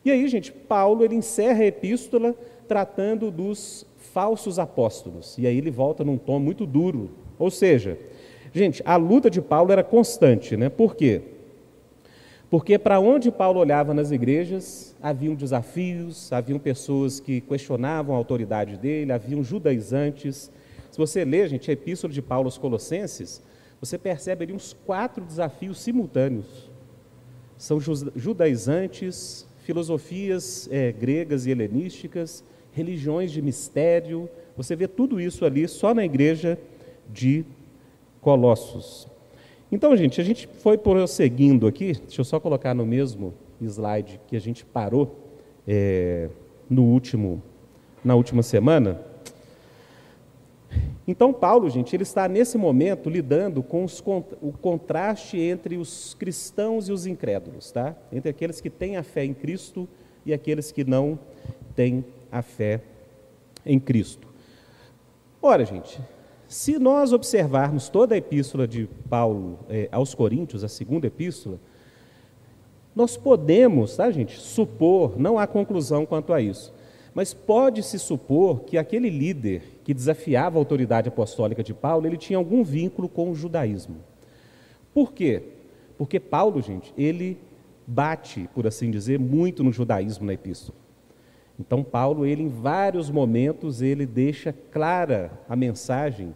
E 0.03 0.11
aí, 0.11 0.27
gente, 0.27 0.51
Paulo 0.51 1.03
ele 1.03 1.15
encerra 1.15 1.63
a 1.63 1.65
epístola 1.65 2.35
tratando 2.69 3.31
dos 3.31 3.83
falsos 3.97 4.59
apóstolos. 4.59 5.35
E 5.39 5.47
aí 5.47 5.57
ele 5.57 5.71
volta 5.71 6.03
num 6.03 6.19
tom 6.19 6.39
muito 6.39 6.67
duro. 6.67 7.09
Ou 7.39 7.49
seja, 7.49 7.97
gente, 8.53 8.83
a 8.85 8.95
luta 8.95 9.27
de 9.27 9.41
Paulo 9.41 9.71
era 9.71 9.83
constante, 9.83 10.55
né? 10.55 10.69
Por 10.69 10.95
quê? 10.95 11.21
Porque 12.47 12.77
para 12.77 12.99
onde 12.99 13.31
Paulo 13.31 13.59
olhava 13.59 13.91
nas 13.91 14.11
igrejas, 14.11 14.95
haviam 15.01 15.33
desafios, 15.33 16.31
haviam 16.31 16.59
pessoas 16.59 17.19
que 17.19 17.41
questionavam 17.41 18.13
a 18.13 18.17
autoridade 18.17 18.77
dele, 18.77 19.11
haviam 19.11 19.43
judaizantes. 19.43 20.51
Se 20.91 20.97
você 20.97 21.25
ler, 21.25 21.49
gente, 21.49 21.71
a 21.71 21.73
epístola 21.73 22.13
de 22.13 22.21
Paulo 22.21 22.47
aos 22.47 22.57
Colossenses, 22.57 23.41
você 23.79 23.97
percebe 23.97 24.43
ali 24.43 24.53
uns 24.53 24.73
quatro 24.85 25.25
desafios 25.25 25.79
simultâneos. 25.79 26.69
São 27.57 27.79
judaizantes, 28.15 29.47
filosofias 29.63 30.67
é, 30.71 30.91
gregas 30.91 31.45
e 31.45 31.51
helenísticas, 31.51 32.43
religiões 32.71 33.31
de 33.31 33.41
mistério. 33.41 34.29
Você 34.55 34.75
vê 34.75 34.87
tudo 34.87 35.19
isso 35.19 35.45
ali 35.45 35.67
só 35.67 35.93
na 35.93 36.03
igreja 36.03 36.57
de 37.11 37.45
Colossos. 38.21 39.07
Então, 39.71 39.95
gente, 39.95 40.19
a 40.19 40.23
gente 40.23 40.47
foi 40.47 40.77
prosseguindo 40.77 41.67
aqui, 41.67 41.93
deixa 41.93 42.21
eu 42.21 42.25
só 42.25 42.39
colocar 42.39 42.73
no 42.73 42.85
mesmo 42.85 43.33
slide 43.61 44.19
que 44.27 44.35
a 44.35 44.41
gente 44.41 44.65
parou 44.65 45.15
é, 45.67 46.29
no 46.69 46.83
último, 46.83 47.41
na 48.03 48.15
última 48.15 48.41
semana. 48.41 48.99
Então, 51.07 51.33
Paulo, 51.33 51.69
gente, 51.69 51.95
ele 51.95 52.03
está 52.03 52.27
nesse 52.27 52.57
momento 52.57 53.09
lidando 53.09 53.63
com 53.63 53.83
os, 53.83 53.99
o 54.41 54.51
contraste 54.51 55.39
entre 55.39 55.77
os 55.77 56.13
cristãos 56.13 56.87
e 56.87 56.91
os 56.91 57.05
incrédulos, 57.07 57.71
tá? 57.71 57.95
Entre 58.11 58.29
aqueles 58.29 58.61
que 58.61 58.69
têm 58.69 58.97
a 58.97 59.03
fé 59.03 59.25
em 59.25 59.33
Cristo 59.33 59.87
e 60.25 60.33
aqueles 60.33 60.71
que 60.71 60.83
não 60.83 61.17
têm 61.75 62.05
a 62.31 62.41
fé 62.41 62.81
em 63.65 63.79
Cristo. 63.79 64.27
Ora, 65.41 65.65
gente, 65.65 65.99
se 66.47 66.79
nós 66.79 67.13
observarmos 67.13 67.89
toda 67.89 68.15
a 68.15 68.17
epístola 68.17 68.67
de 68.67 68.89
Paulo 69.09 69.59
eh, 69.69 69.87
aos 69.91 70.15
Coríntios, 70.15 70.63
a 70.63 70.67
segunda 70.67 71.07
epístola, 71.07 71.59
nós 72.95 73.15
podemos, 73.15 73.95
tá, 73.95 74.09
gente, 74.09 74.39
supor, 74.39 75.19
não 75.19 75.37
há 75.37 75.45
conclusão 75.45 76.05
quanto 76.05 76.33
a 76.33 76.41
isso, 76.41 76.73
mas 77.13 77.33
pode-se 77.33 77.99
supor 77.99 78.61
que 78.61 78.77
aquele 78.77 79.09
líder 79.09 79.61
que 79.83 79.93
desafiava 79.93 80.57
a 80.57 80.61
autoridade 80.61 81.07
apostólica 81.07 81.63
de 81.63 81.73
Paulo, 81.73 82.07
ele 82.07 82.17
tinha 82.17 82.37
algum 82.37 82.63
vínculo 82.63 83.07
com 83.07 83.29
o 83.29 83.35
judaísmo. 83.35 83.97
Por 84.93 85.13
quê? 85.13 85.43
Porque 85.97 86.19
Paulo, 86.19 86.61
gente, 86.61 86.93
ele 86.97 87.37
bate, 87.85 88.49
por 88.55 88.65
assim 88.65 88.89
dizer, 88.89 89.19
muito 89.19 89.63
no 89.63 89.71
judaísmo 89.71 90.25
na 90.25 90.33
epístola. 90.33 90.78
Então 91.59 91.83
Paulo, 91.83 92.25
ele 92.25 92.43
em 92.43 92.47
vários 92.47 93.09
momentos, 93.09 93.81
ele 93.81 94.05
deixa 94.05 94.53
clara 94.71 95.31
a 95.47 95.55
mensagem 95.55 96.33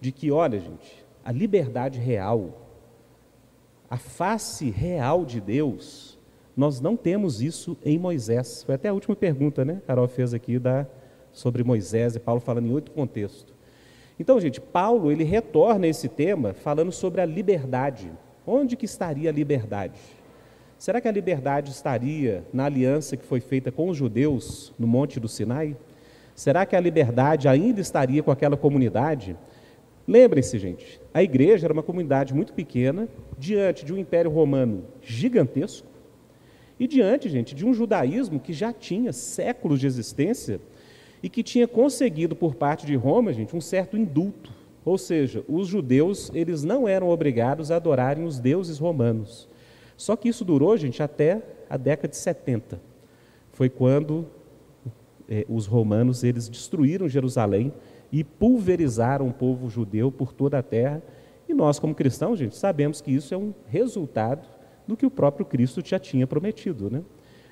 de 0.00 0.12
que, 0.12 0.30
olha, 0.30 0.60
gente, 0.60 1.04
a 1.24 1.32
liberdade 1.32 1.98
real, 1.98 2.66
a 3.88 3.96
face 3.96 4.70
real 4.70 5.24
de 5.24 5.40
Deus, 5.40 6.18
nós 6.56 6.80
não 6.80 6.96
temos 6.96 7.42
isso 7.42 7.76
em 7.84 7.98
Moisés. 7.98 8.62
Foi 8.62 8.76
até 8.76 8.88
a 8.88 8.92
última 8.92 9.16
pergunta, 9.16 9.64
né? 9.64 9.82
Carol 9.86 10.06
fez 10.06 10.32
aqui 10.32 10.58
da, 10.58 10.86
sobre 11.32 11.64
Moisés 11.64 12.14
e 12.14 12.20
Paulo 12.20 12.40
falando 12.40 12.66
em 12.68 12.72
oito 12.72 12.92
contextos. 12.92 13.52
Então, 14.18 14.38
gente, 14.38 14.60
Paulo 14.60 15.10
ele 15.10 15.24
retorna 15.24 15.86
esse 15.86 16.08
tema 16.08 16.52
falando 16.52 16.92
sobre 16.92 17.20
a 17.20 17.26
liberdade. 17.26 18.12
Onde 18.46 18.76
que 18.76 18.84
estaria 18.84 19.30
a 19.30 19.32
liberdade? 19.32 19.98
Será 20.80 20.98
que 20.98 21.06
a 21.06 21.12
liberdade 21.12 21.70
estaria 21.70 22.42
na 22.54 22.64
aliança 22.64 23.14
que 23.14 23.26
foi 23.26 23.38
feita 23.38 23.70
com 23.70 23.90
os 23.90 23.98
judeus 23.98 24.72
no 24.78 24.86
Monte 24.86 25.20
do 25.20 25.28
Sinai? 25.28 25.76
Será 26.34 26.64
que 26.64 26.74
a 26.74 26.80
liberdade 26.80 27.48
ainda 27.48 27.82
estaria 27.82 28.22
com 28.22 28.30
aquela 28.30 28.56
comunidade? 28.56 29.36
Lembrem-se, 30.08 30.58
gente, 30.58 30.98
a 31.12 31.22
igreja 31.22 31.66
era 31.66 31.74
uma 31.74 31.82
comunidade 31.82 32.32
muito 32.32 32.54
pequena, 32.54 33.06
diante 33.38 33.84
de 33.84 33.92
um 33.92 33.98
império 33.98 34.30
romano 34.30 34.86
gigantesco, 35.02 35.86
e 36.78 36.86
diante, 36.86 37.28
gente, 37.28 37.54
de 37.54 37.66
um 37.66 37.74
judaísmo 37.74 38.40
que 38.40 38.54
já 38.54 38.72
tinha 38.72 39.12
séculos 39.12 39.80
de 39.80 39.86
existência 39.86 40.62
e 41.22 41.28
que 41.28 41.42
tinha 41.42 41.68
conseguido 41.68 42.34
por 42.34 42.54
parte 42.54 42.86
de 42.86 42.96
Roma, 42.96 43.34
gente, 43.34 43.54
um 43.54 43.60
certo 43.60 43.98
indulto. 43.98 44.50
Ou 44.82 44.96
seja, 44.96 45.44
os 45.46 45.68
judeus, 45.68 46.30
eles 46.32 46.64
não 46.64 46.88
eram 46.88 47.10
obrigados 47.10 47.70
a 47.70 47.76
adorarem 47.76 48.24
os 48.24 48.38
deuses 48.38 48.78
romanos. 48.78 49.49
Só 50.00 50.16
que 50.16 50.30
isso 50.30 50.46
durou, 50.46 50.74
gente, 50.78 51.02
até 51.02 51.42
a 51.68 51.76
década 51.76 52.08
de 52.08 52.16
70. 52.16 52.80
Foi 53.52 53.68
quando 53.68 54.26
eh, 55.28 55.44
os 55.46 55.66
romanos, 55.66 56.24
eles 56.24 56.48
destruíram 56.48 57.06
Jerusalém 57.06 57.70
e 58.10 58.24
pulverizaram 58.24 59.28
o 59.28 59.32
povo 59.34 59.68
judeu 59.68 60.10
por 60.10 60.32
toda 60.32 60.58
a 60.58 60.62
terra. 60.62 61.02
E 61.46 61.52
nós, 61.52 61.78
como 61.78 61.94
cristãos, 61.94 62.38
gente, 62.38 62.56
sabemos 62.56 63.02
que 63.02 63.10
isso 63.10 63.34
é 63.34 63.36
um 63.36 63.52
resultado 63.66 64.48
do 64.88 64.96
que 64.96 65.04
o 65.04 65.10
próprio 65.10 65.44
Cristo 65.44 65.82
já 65.84 65.98
tinha 65.98 66.26
prometido, 66.26 66.90
né? 66.90 67.02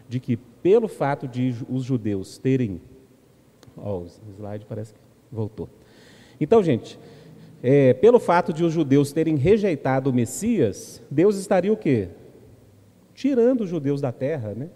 De 0.09 0.19
que 0.19 0.39
pelo 0.39 0.89
fato 0.89 1.29
de 1.29 1.55
os 1.69 1.85
judeus 1.85 2.39
terem 2.39 2.81
Ó, 3.77 3.99
o 3.99 4.07
slide 4.39 4.65
parece 4.67 4.95
que 4.95 5.01
voltou. 5.31 5.69
Então, 6.41 6.63
gente, 6.63 6.99
é, 7.63 7.93
pelo 7.93 8.19
fato 8.19 8.55
de 8.55 8.65
os 8.65 8.73
judeus 8.73 9.13
terem 9.13 9.37
rejeitado 9.37 10.09
o 10.09 10.15
Messias, 10.15 11.03
Deus 11.11 11.37
estaria 11.37 11.71
o 11.71 11.77
quê? 11.77 12.09
Tirando 13.19 13.63
os 13.63 13.69
judeus 13.69 14.01
da 14.01 14.13
terra, 14.13 14.55
né? 14.55 14.69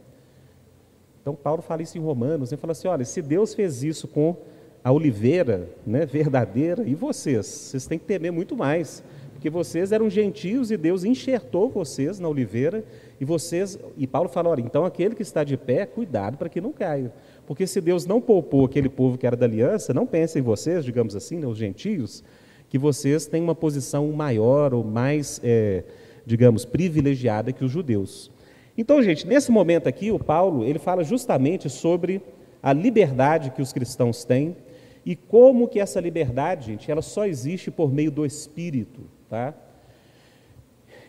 Então, 1.20 1.32
Paulo 1.32 1.62
fala 1.62 1.80
isso 1.80 1.96
em 1.96 2.00
Romanos, 2.00 2.50
ele 2.50 2.60
fala 2.60 2.72
assim, 2.72 2.88
olha, 2.88 3.04
se 3.04 3.22
Deus 3.22 3.54
fez 3.54 3.84
isso 3.84 4.08
com 4.08 4.36
a 4.82 4.90
oliveira 4.90 5.68
né, 5.86 6.04
verdadeira, 6.04 6.82
e 6.84 6.92
vocês? 6.92 7.46
Vocês 7.46 7.86
têm 7.86 8.00
que 8.00 8.04
temer 8.04 8.32
muito 8.32 8.56
mais, 8.56 9.04
porque 9.32 9.48
vocês 9.48 9.92
eram 9.92 10.10
gentios 10.10 10.72
e 10.72 10.76
Deus 10.76 11.04
enxertou 11.04 11.70
vocês 11.70 12.18
na 12.18 12.28
oliveira, 12.28 12.84
e 13.20 13.24
vocês, 13.24 13.78
e 13.96 14.08
Paulo 14.08 14.28
fala, 14.28 14.48
olha, 14.48 14.60
então 14.60 14.84
aquele 14.84 15.14
que 15.14 15.22
está 15.22 15.44
de 15.44 15.56
pé, 15.56 15.86
cuidado 15.86 16.36
para 16.36 16.48
que 16.48 16.60
não 16.60 16.72
caia. 16.72 17.12
Porque 17.46 17.64
se 17.64 17.80
Deus 17.80 18.06
não 18.06 18.20
poupou 18.20 18.64
aquele 18.64 18.88
povo 18.88 19.16
que 19.16 19.24
era 19.24 19.36
da 19.36 19.46
aliança, 19.46 19.94
não 19.94 20.04
pensem 20.04 20.40
em 20.40 20.44
vocês, 20.44 20.84
digamos 20.84 21.14
assim, 21.14 21.36
né, 21.36 21.46
os 21.46 21.58
gentios, 21.58 22.24
que 22.68 22.76
vocês 22.76 23.24
têm 23.24 23.40
uma 23.40 23.54
posição 23.54 24.10
maior 24.10 24.74
ou 24.74 24.82
mais, 24.82 25.40
é, 25.44 25.84
digamos, 26.26 26.64
privilegiada 26.64 27.52
que 27.52 27.64
os 27.64 27.70
judeus. 27.70 28.30
Então, 28.76 29.02
gente, 29.02 29.26
nesse 29.26 29.50
momento 29.50 29.86
aqui, 29.86 30.10
o 30.10 30.18
Paulo, 30.18 30.64
ele 30.64 30.78
fala 30.78 31.04
justamente 31.04 31.68
sobre 31.68 32.22
a 32.62 32.72
liberdade 32.72 33.50
que 33.50 33.60
os 33.60 33.72
cristãos 33.72 34.24
têm 34.24 34.56
e 35.04 35.16
como 35.16 35.68
que 35.68 35.80
essa 35.80 36.00
liberdade, 36.00 36.66
gente, 36.66 36.90
ela 36.90 37.02
só 37.02 37.26
existe 37.26 37.70
por 37.70 37.92
meio 37.92 38.10
do 38.10 38.24
Espírito, 38.24 39.02
tá? 39.28 39.52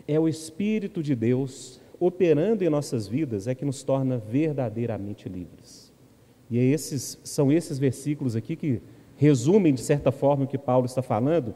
É 0.06 0.18
o 0.18 0.28
Espírito 0.28 1.02
de 1.02 1.14
Deus 1.14 1.80
operando 1.98 2.64
em 2.64 2.68
nossas 2.68 3.06
vidas 3.06 3.46
é 3.46 3.54
que 3.54 3.64
nos 3.64 3.82
torna 3.82 4.18
verdadeiramente 4.18 5.28
livres. 5.28 5.92
E 6.50 6.58
é 6.58 6.62
esses, 6.62 7.18
são 7.24 7.50
esses 7.50 7.78
versículos 7.78 8.36
aqui 8.36 8.56
que 8.56 8.82
resumem, 9.16 9.72
de 9.72 9.80
certa 9.80 10.12
forma, 10.12 10.44
o 10.44 10.48
que 10.48 10.58
Paulo 10.58 10.86
está 10.86 11.02
falando. 11.02 11.54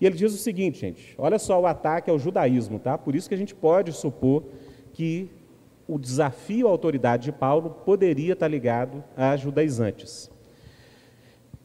E 0.00 0.06
ele 0.06 0.16
diz 0.16 0.32
o 0.32 0.38
seguinte, 0.38 0.80
gente: 0.80 1.14
olha 1.18 1.38
só 1.38 1.60
o 1.60 1.66
ataque 1.66 2.10
ao 2.10 2.18
judaísmo, 2.18 2.78
tá? 2.78 2.96
Por 2.96 3.14
isso 3.14 3.28
que 3.28 3.34
a 3.34 3.38
gente 3.38 3.54
pode 3.54 3.92
supor 3.92 4.44
que 4.92 5.28
o 5.86 5.98
desafio 5.98 6.68
à 6.68 6.70
autoridade 6.70 7.24
de 7.24 7.32
Paulo 7.32 7.70
poderia 7.84 8.32
estar 8.32 8.48
ligado 8.48 9.02
a 9.16 9.36
judaizantes. 9.36 10.30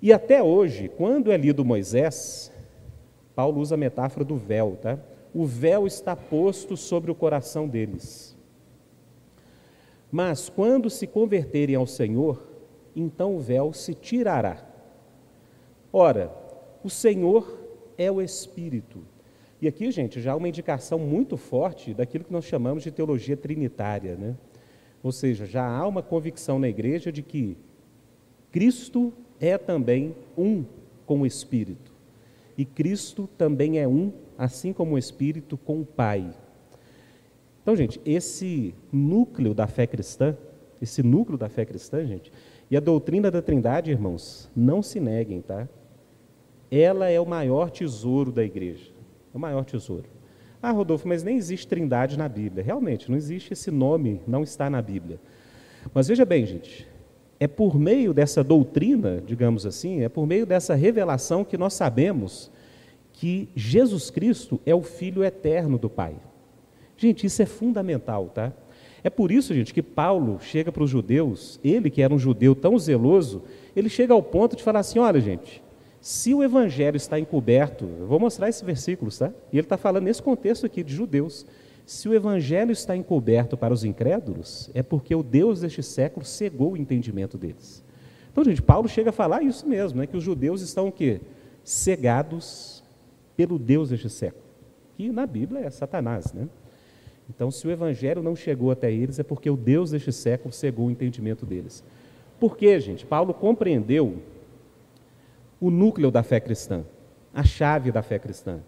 E 0.01 0.11
até 0.11 0.43
hoje, 0.43 0.89
quando 0.89 1.31
é 1.31 1.37
lido 1.37 1.63
Moisés, 1.63 2.51
Paulo 3.35 3.61
usa 3.61 3.75
a 3.75 3.77
metáfora 3.77 4.25
do 4.25 4.35
véu, 4.35 4.77
tá? 4.81 4.99
O 5.33 5.45
véu 5.45 5.85
está 5.85 6.15
posto 6.15 6.75
sobre 6.75 7.11
o 7.11 7.15
coração 7.15 7.67
deles. 7.67 8.35
Mas 10.11 10.49
quando 10.49 10.89
se 10.89 11.05
converterem 11.05 11.75
ao 11.75 11.85
Senhor, 11.85 12.47
então 12.95 13.35
o 13.35 13.39
véu 13.39 13.73
se 13.73 13.93
tirará. 13.93 14.63
Ora, 15.91 16.31
o 16.83 16.89
Senhor 16.89 17.64
é 17.97 18.11
o 18.11 18.21
Espírito. 18.21 19.03
E 19.61 19.67
aqui, 19.67 19.89
gente, 19.91 20.21
já 20.21 20.33
há 20.33 20.35
uma 20.35 20.49
indicação 20.49 20.99
muito 20.99 21.37
forte 21.37 21.93
daquilo 21.93 22.23
que 22.23 22.33
nós 22.33 22.45
chamamos 22.45 22.83
de 22.83 22.91
teologia 22.91 23.37
trinitária, 23.37 24.15
né? 24.15 24.35
Ou 25.01 25.11
seja, 25.11 25.45
já 25.45 25.65
há 25.65 25.87
uma 25.87 26.01
convicção 26.01 26.59
na 26.59 26.67
igreja 26.67 27.11
de 27.11 27.21
que 27.21 27.57
Cristo 28.51 29.13
é 29.39 29.57
também 29.57 30.15
um 30.37 30.65
com 31.05 31.21
o 31.21 31.25
Espírito. 31.25 31.93
E 32.57 32.65
Cristo 32.65 33.29
também 33.37 33.79
é 33.79 33.87
um, 33.87 34.11
assim 34.37 34.73
como 34.73 34.95
o 34.95 34.97
Espírito, 34.97 35.57
com 35.57 35.81
o 35.81 35.85
Pai. 35.85 36.33
Então, 37.61 37.75
gente, 37.75 37.99
esse 38.05 38.73
núcleo 38.91 39.53
da 39.53 39.67
fé 39.67 39.87
cristã, 39.87 40.37
esse 40.81 41.01
núcleo 41.01 41.37
da 41.37 41.49
fé 41.49 41.65
cristã, 41.65 42.05
gente, 42.05 42.31
e 42.69 42.77
a 42.77 42.79
doutrina 42.79 43.29
da 43.29 43.41
Trindade, 43.41 43.91
irmãos, 43.91 44.49
não 44.55 44.81
se 44.81 44.99
neguem, 44.99 45.41
tá? 45.41 45.67
Ela 46.77 47.09
é 47.09 47.19
o 47.19 47.25
maior 47.25 47.69
tesouro 47.69 48.31
da 48.31 48.43
igreja. 48.43 48.91
É 49.33 49.37
o 49.37 49.39
maior 49.39 49.63
tesouro. 49.63 50.05
Ah, 50.61 50.71
Rodolfo, 50.71 51.07
mas 51.07 51.23
nem 51.23 51.37
existe 51.37 51.67
Trindade 51.67 52.17
na 52.17 52.27
Bíblia. 52.27 52.63
Realmente, 52.63 53.09
não 53.09 53.17
existe 53.17 53.53
esse 53.53 53.71
nome, 53.71 54.19
não 54.27 54.43
está 54.43 54.69
na 54.69 54.81
Bíblia. 54.81 55.19
Mas 55.93 56.07
veja 56.07 56.25
bem, 56.25 56.45
gente, 56.45 56.85
é 57.39 57.47
por 57.47 57.79
meio 57.79 58.13
dessa 58.13 58.43
doutrina, 58.43 59.23
digamos 59.25 59.65
assim, 59.65 60.01
é 60.01 60.09
por 60.09 60.25
meio 60.25 60.45
dessa 60.45 60.75
revelação 60.75 61.45
que 61.45 61.57
nós 61.57 61.73
sabemos 61.73 62.51
que 63.13 63.47
Jesus 63.55 64.09
Cristo 64.09 64.59
é 64.65 64.75
o 64.75 64.81
Filho 64.81 65.23
eterno 65.23 65.77
do 65.77 65.89
Pai. 65.89 66.15
Gente, 66.97 67.25
isso 67.25 67.41
é 67.41 67.45
fundamental, 67.45 68.29
tá? 68.33 68.51
É 69.03 69.09
por 69.09 69.31
isso, 69.31 69.53
gente, 69.53 69.73
que 69.73 69.81
Paulo 69.81 70.39
chega 70.41 70.71
para 70.71 70.83
os 70.83 70.89
judeus, 70.89 71.59
ele 71.63 71.89
que 71.89 72.01
era 72.01 72.13
um 72.13 72.19
judeu 72.19 72.55
tão 72.55 72.77
zeloso, 72.77 73.43
ele 73.75 73.87
chega 73.87 74.13
ao 74.13 74.23
ponto 74.23 74.55
de 74.55 74.63
falar 74.63 74.79
assim: 74.79 74.99
olha, 74.99 75.21
gente, 75.21 75.63
se 76.05 76.35
o 76.35 76.43
evangelho 76.43 76.97
está 76.97 77.19
encoberto, 77.19 77.89
eu 77.99 78.05
vou 78.05 78.19
mostrar 78.19 78.47
esses 78.47 78.61
versículos, 78.61 79.17
tá? 79.17 79.33
E 79.51 79.57
ele 79.57 79.65
está 79.65 79.75
falando 79.75 80.03
nesse 80.03 80.21
contexto 80.21 80.63
aqui 80.63 80.83
de 80.83 80.93
judeus. 80.93 81.47
Se 81.83 82.07
o 82.07 82.13
evangelho 82.13 82.71
está 82.71 82.95
encoberto 82.95 83.57
para 83.57 83.73
os 83.73 83.83
incrédulos, 83.83 84.69
é 84.75 84.83
porque 84.83 85.15
o 85.15 85.23
Deus 85.23 85.61
deste 85.61 85.81
século 85.81 86.23
cegou 86.23 86.73
o 86.73 86.77
entendimento 86.77 87.39
deles. 87.39 87.83
Então, 88.31 88.43
gente, 88.43 88.61
Paulo 88.61 88.87
chega 88.87 89.09
a 89.09 89.11
falar 89.11 89.41
isso 89.41 89.67
mesmo, 89.67 89.97
né? 89.97 90.05
Que 90.05 90.15
os 90.15 90.23
judeus 90.23 90.61
estão 90.61 90.89
o 90.89 90.91
quê? 90.91 91.21
Cegados 91.63 92.83
pelo 93.35 93.57
Deus 93.57 93.89
deste 93.89 94.07
século. 94.07 94.43
Que 94.95 95.09
na 95.09 95.25
Bíblia 95.25 95.61
é 95.61 95.71
Satanás, 95.71 96.31
né? 96.33 96.47
Então, 97.27 97.49
se 97.49 97.65
o 97.67 97.71
evangelho 97.71 98.21
não 98.21 98.35
chegou 98.35 98.69
até 98.69 98.93
eles, 98.93 99.17
é 99.17 99.23
porque 99.23 99.49
o 99.49 99.57
Deus 99.57 99.89
deste 99.89 100.11
século 100.11 100.53
cegou 100.53 100.85
o 100.85 100.91
entendimento 100.91 101.47
deles. 101.47 101.83
Por 102.39 102.55
quê, 102.55 102.79
gente? 102.79 103.07
Paulo 103.07 103.33
compreendeu 103.33 104.21
o 105.59 105.69
núcleo 105.69 106.11
da 106.11 106.23
fé 106.23 106.39
cristã, 106.39 106.83
a 107.33 107.43
chave 107.43 107.91
da 107.91 108.01
fé 108.01 108.19
cristã, 108.19 108.61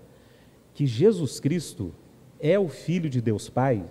que 0.74 0.86
Jesus 0.86 1.40
Cristo 1.40 1.94
é 2.40 2.58
o 2.60 2.68
Filho 2.68 3.10
de 3.10 3.22
Deus 3.22 3.50
Pai, 3.50 3.84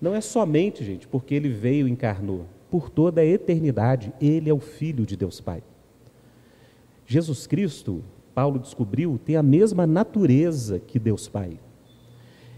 não 0.00 0.14
é 0.14 0.20
somente, 0.20 0.84
gente, 0.84 1.06
porque 1.06 1.34
ele 1.34 1.48
veio 1.48 1.88
e 1.88 1.90
encarnou, 1.90 2.46
por 2.70 2.90
toda 2.90 3.20
a 3.20 3.24
eternidade, 3.24 4.12
ele 4.20 4.50
é 4.50 4.54
o 4.54 4.60
Filho 4.60 5.06
de 5.06 5.16
Deus 5.16 5.40
Pai. 5.40 5.62
Jesus 7.06 7.46
Cristo, 7.46 8.02
Paulo 8.34 8.58
descobriu, 8.58 9.18
tem 9.24 9.36
a 9.36 9.42
mesma 9.42 9.86
natureza 9.86 10.80
que 10.80 10.98
Deus 10.98 11.28
Pai. 11.28 11.58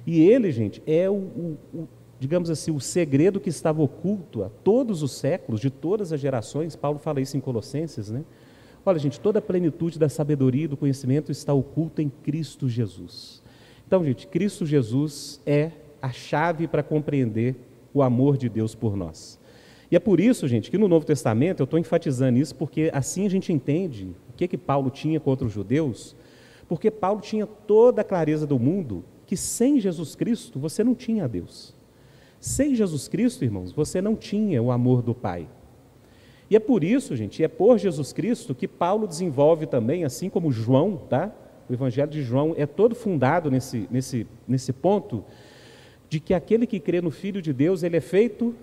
E 0.07 0.21
ele, 0.21 0.51
gente, 0.51 0.83
é 0.87 1.09
o, 1.11 1.15
o, 1.15 1.59
o, 1.75 1.89
digamos 2.19 2.49
assim, 2.51 2.71
o 2.71 2.81
segredo 2.81 3.39
que 3.39 3.51
estava 3.51 3.83
oculto 3.83 4.43
a 4.43 4.49
todos 4.49 5.03
os 5.03 5.13
séculos, 5.13 5.61
de 5.61 5.71
todas 5.71 6.13
as 6.13 6.21
gerações. 6.21 6.75
Paulo 6.75 6.99
fala 6.99 7.21
isso 7.21 7.37
em 7.37 7.41
Colossenses, 7.41 8.11
né? 8.11 8.25
Olha, 8.89 8.99
gente, 8.99 9.21
toda 9.21 9.39
a 9.39 9.43
plenitude 9.43 9.99
da 9.99 10.09
sabedoria 10.09 10.65
e 10.65 10.67
do 10.67 10.75
conhecimento 10.75 11.31
está 11.31 11.53
oculta 11.53 12.01
em 12.01 12.09
Cristo 12.09 12.67
Jesus. 12.67 13.43
Então, 13.87 14.03
gente, 14.03 14.27
Cristo 14.27 14.65
Jesus 14.65 15.43
é 15.45 15.73
a 16.01 16.11
chave 16.11 16.67
para 16.67 16.83
compreender 16.83 17.55
o 17.93 18.03
amor 18.03 18.39
de 18.39 18.49
Deus 18.49 18.75
por 18.75 18.97
nós. 18.97 19.39
E 19.91 19.97
é 19.97 19.99
por 19.99 20.19
isso, 20.19 20.49
gente, 20.49 20.71
que 20.71 20.79
no 20.79 20.89
Novo 20.89 21.05
Testamento 21.05 21.61
eu 21.61 21.65
estou 21.65 21.79
enfatizando 21.79 22.39
isso, 22.39 22.55
porque 22.55 22.91
assim 22.95 23.27
a 23.27 23.29
gente 23.29 23.53
entende 23.53 24.17
o 24.31 24.33
que, 24.33 24.49
que 24.49 24.57
Paulo 24.57 24.89
tinha 24.89 25.21
contra 25.21 25.47
os 25.47 25.53
judeus, 25.53 26.17
porque 26.67 26.91
Paulo 26.91 27.21
tinha 27.21 27.47
toda 27.47 28.01
a 28.01 28.05
clareza 28.05 28.47
do 28.47 28.59
mundo 28.59 29.05
que 29.27 29.37
sem 29.37 29.79
Jesus 29.79 30.17
Cristo 30.17 30.59
você 30.59 30.83
não 30.83 30.95
tinha 30.95 31.29
Deus. 31.29 31.75
Sem 32.41 32.75
Jesus 32.75 33.07
Cristo, 33.07 33.45
irmãos, 33.45 33.71
você 33.71 34.01
não 34.01 34.17
tinha 34.17 34.63
o 34.63 34.73
amor 34.73 35.03
do 35.03 35.15
Pai. 35.15 35.47
E 36.51 36.57
é 36.57 36.61
por 36.61 36.83
isso, 36.83 37.15
gente, 37.15 37.43
é 37.43 37.49
por 37.49 37.79
Jesus 37.79 38.13
Cristo 38.13 38.55
que 38.55 38.67
Paulo 38.67 39.07
desenvolve 39.07 39.67
também, 39.67 40.05
assim 40.05 40.31
como 40.31 40.51
João, 40.51 40.97
tá? 40.97 41.31
O 41.69 41.73
Evangelho 41.73 42.11
de 42.11 42.23
João 42.23 42.55
é 42.57 42.65
todo 42.65 42.95
fundado 42.95 43.51
nesse, 43.51 43.87
nesse, 43.91 44.27
nesse 44.47 44.73
ponto 44.73 45.25
de 46.09 46.19
que 46.19 46.33
aquele 46.33 46.67
que 46.67 46.81
crê 46.81 47.03
no 47.03 47.11
Filho 47.11 47.43
de 47.43 47.53
Deus, 47.53 47.83
ele 47.83 47.99
é 47.99 48.01
feito 48.01 48.55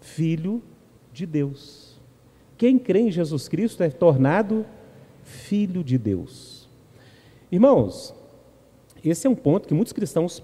filho 0.00 0.62
de 1.12 1.26
Deus. 1.26 2.00
quem 2.56 2.78
crê 2.78 3.00
em 3.00 3.10
Jesus 3.10 3.48
Cristo 3.48 3.82
é 3.82 3.90
tornado 3.90 4.64
filho 5.22 5.84
de 5.84 5.98
Deus. 5.98 6.68
Irmãos, 7.52 8.14
esse 9.04 9.26
é 9.26 9.30
um 9.30 9.34
ponto 9.34 9.66
que 9.68 9.74
muitos 9.74 9.92
cristãos 9.92 10.42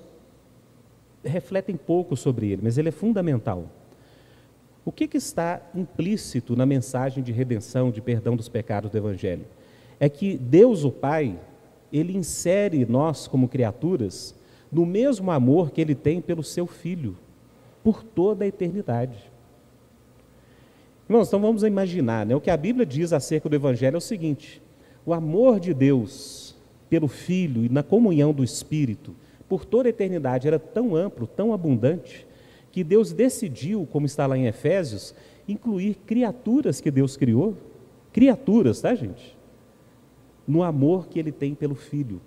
refletem 1.24 1.76
pouco 1.76 2.16
sobre 2.16 2.50
ele, 2.50 2.62
mas 2.62 2.78
ele 2.78 2.88
é 2.88 2.92
fundamental. 2.92 3.70
O 4.86 4.92
que, 4.92 5.08
que 5.08 5.16
está 5.16 5.60
implícito 5.74 6.54
na 6.54 6.64
mensagem 6.64 7.20
de 7.20 7.32
redenção, 7.32 7.90
de 7.90 8.00
perdão 8.00 8.36
dos 8.36 8.48
pecados 8.48 8.88
do 8.88 8.96
Evangelho? 8.96 9.44
É 9.98 10.08
que 10.08 10.38
Deus, 10.38 10.84
o 10.84 10.92
Pai, 10.92 11.36
ele 11.92 12.16
insere 12.16 12.86
nós, 12.86 13.26
como 13.26 13.48
criaturas, 13.48 14.32
no 14.70 14.86
mesmo 14.86 15.32
amor 15.32 15.72
que 15.72 15.80
ele 15.80 15.96
tem 15.96 16.20
pelo 16.20 16.44
seu 16.44 16.68
Filho, 16.68 17.16
por 17.82 18.04
toda 18.04 18.44
a 18.44 18.46
eternidade. 18.46 19.18
Irmãos, 21.08 21.26
então 21.26 21.40
vamos 21.40 21.64
imaginar, 21.64 22.24
né? 22.24 22.36
o 22.36 22.40
que 22.40 22.50
a 22.50 22.56
Bíblia 22.56 22.86
diz 22.86 23.12
acerca 23.12 23.48
do 23.48 23.56
Evangelho 23.56 23.96
é 23.96 23.98
o 23.98 24.00
seguinte: 24.00 24.62
o 25.04 25.12
amor 25.12 25.58
de 25.58 25.74
Deus 25.74 26.54
pelo 26.88 27.08
Filho 27.08 27.64
e 27.64 27.68
na 27.68 27.82
comunhão 27.82 28.32
do 28.32 28.44
Espírito, 28.44 29.16
por 29.48 29.64
toda 29.64 29.88
a 29.88 29.90
eternidade, 29.90 30.46
era 30.46 30.60
tão 30.60 30.94
amplo, 30.94 31.26
tão 31.26 31.52
abundante, 31.52 32.24
que 32.76 32.84
Deus 32.84 33.10
decidiu, 33.10 33.88
como 33.90 34.04
está 34.04 34.26
lá 34.26 34.36
em 34.36 34.44
Efésios, 34.44 35.14
incluir 35.48 35.94
criaturas 36.04 36.78
que 36.78 36.90
Deus 36.90 37.16
criou, 37.16 37.56
criaturas, 38.12 38.82
tá, 38.82 38.94
gente? 38.94 39.34
No 40.46 40.62
amor 40.62 41.06
que 41.08 41.18
ele 41.18 41.32
tem 41.32 41.54
pelo 41.54 41.74
filho. 41.74 42.20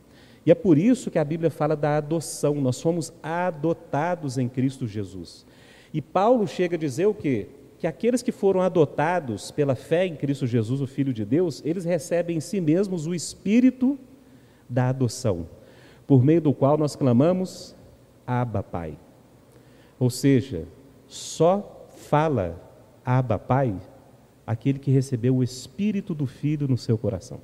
E 0.43 0.49
é 0.49 0.55
por 0.55 0.75
isso 0.79 1.11
que 1.11 1.19
a 1.19 1.23
Bíblia 1.23 1.51
fala 1.51 1.75
da 1.75 1.97
adoção, 1.97 2.55
nós 2.55 2.81
fomos 2.81 3.13
adotados 3.21 4.39
em 4.39 4.49
Cristo 4.49 4.87
Jesus. 4.87 5.45
E 5.93 6.01
Paulo 6.01 6.47
chega 6.47 6.75
a 6.75 6.79
dizer 6.79 7.05
o 7.05 7.13
quê? 7.13 7.49
Que 7.77 7.85
aqueles 7.85 8.23
que 8.23 8.31
foram 8.31 8.59
adotados 8.59 9.51
pela 9.51 9.75
fé 9.75 10.07
em 10.07 10.15
Cristo 10.15 10.47
Jesus, 10.47 10.81
o 10.81 10.87
Filho 10.87 11.13
de 11.13 11.25
Deus, 11.25 11.61
eles 11.63 11.85
recebem 11.85 12.37
em 12.37 12.41
si 12.41 12.59
mesmos 12.59 13.05
o 13.05 13.13
espírito 13.13 13.99
da 14.67 14.89
adoção, 14.89 15.47
por 16.07 16.23
meio 16.23 16.41
do 16.41 16.55
qual 16.55 16.75
nós 16.75 16.95
clamamos: 16.95 17.75
Abba, 18.25 18.63
Pai. 18.63 18.97
Ou 19.99 20.09
seja, 20.09 20.65
só 21.07 21.87
fala 21.95 22.59
Abba 23.03 23.37
Pai 23.37 23.75
aquele 24.47 24.79
que 24.79 24.89
recebeu 24.89 25.35
o 25.35 25.43
Espírito 25.43 26.15
do 26.15 26.25
Filho 26.25 26.67
no 26.67 26.77
seu 26.77 26.97
coração. 26.97 27.39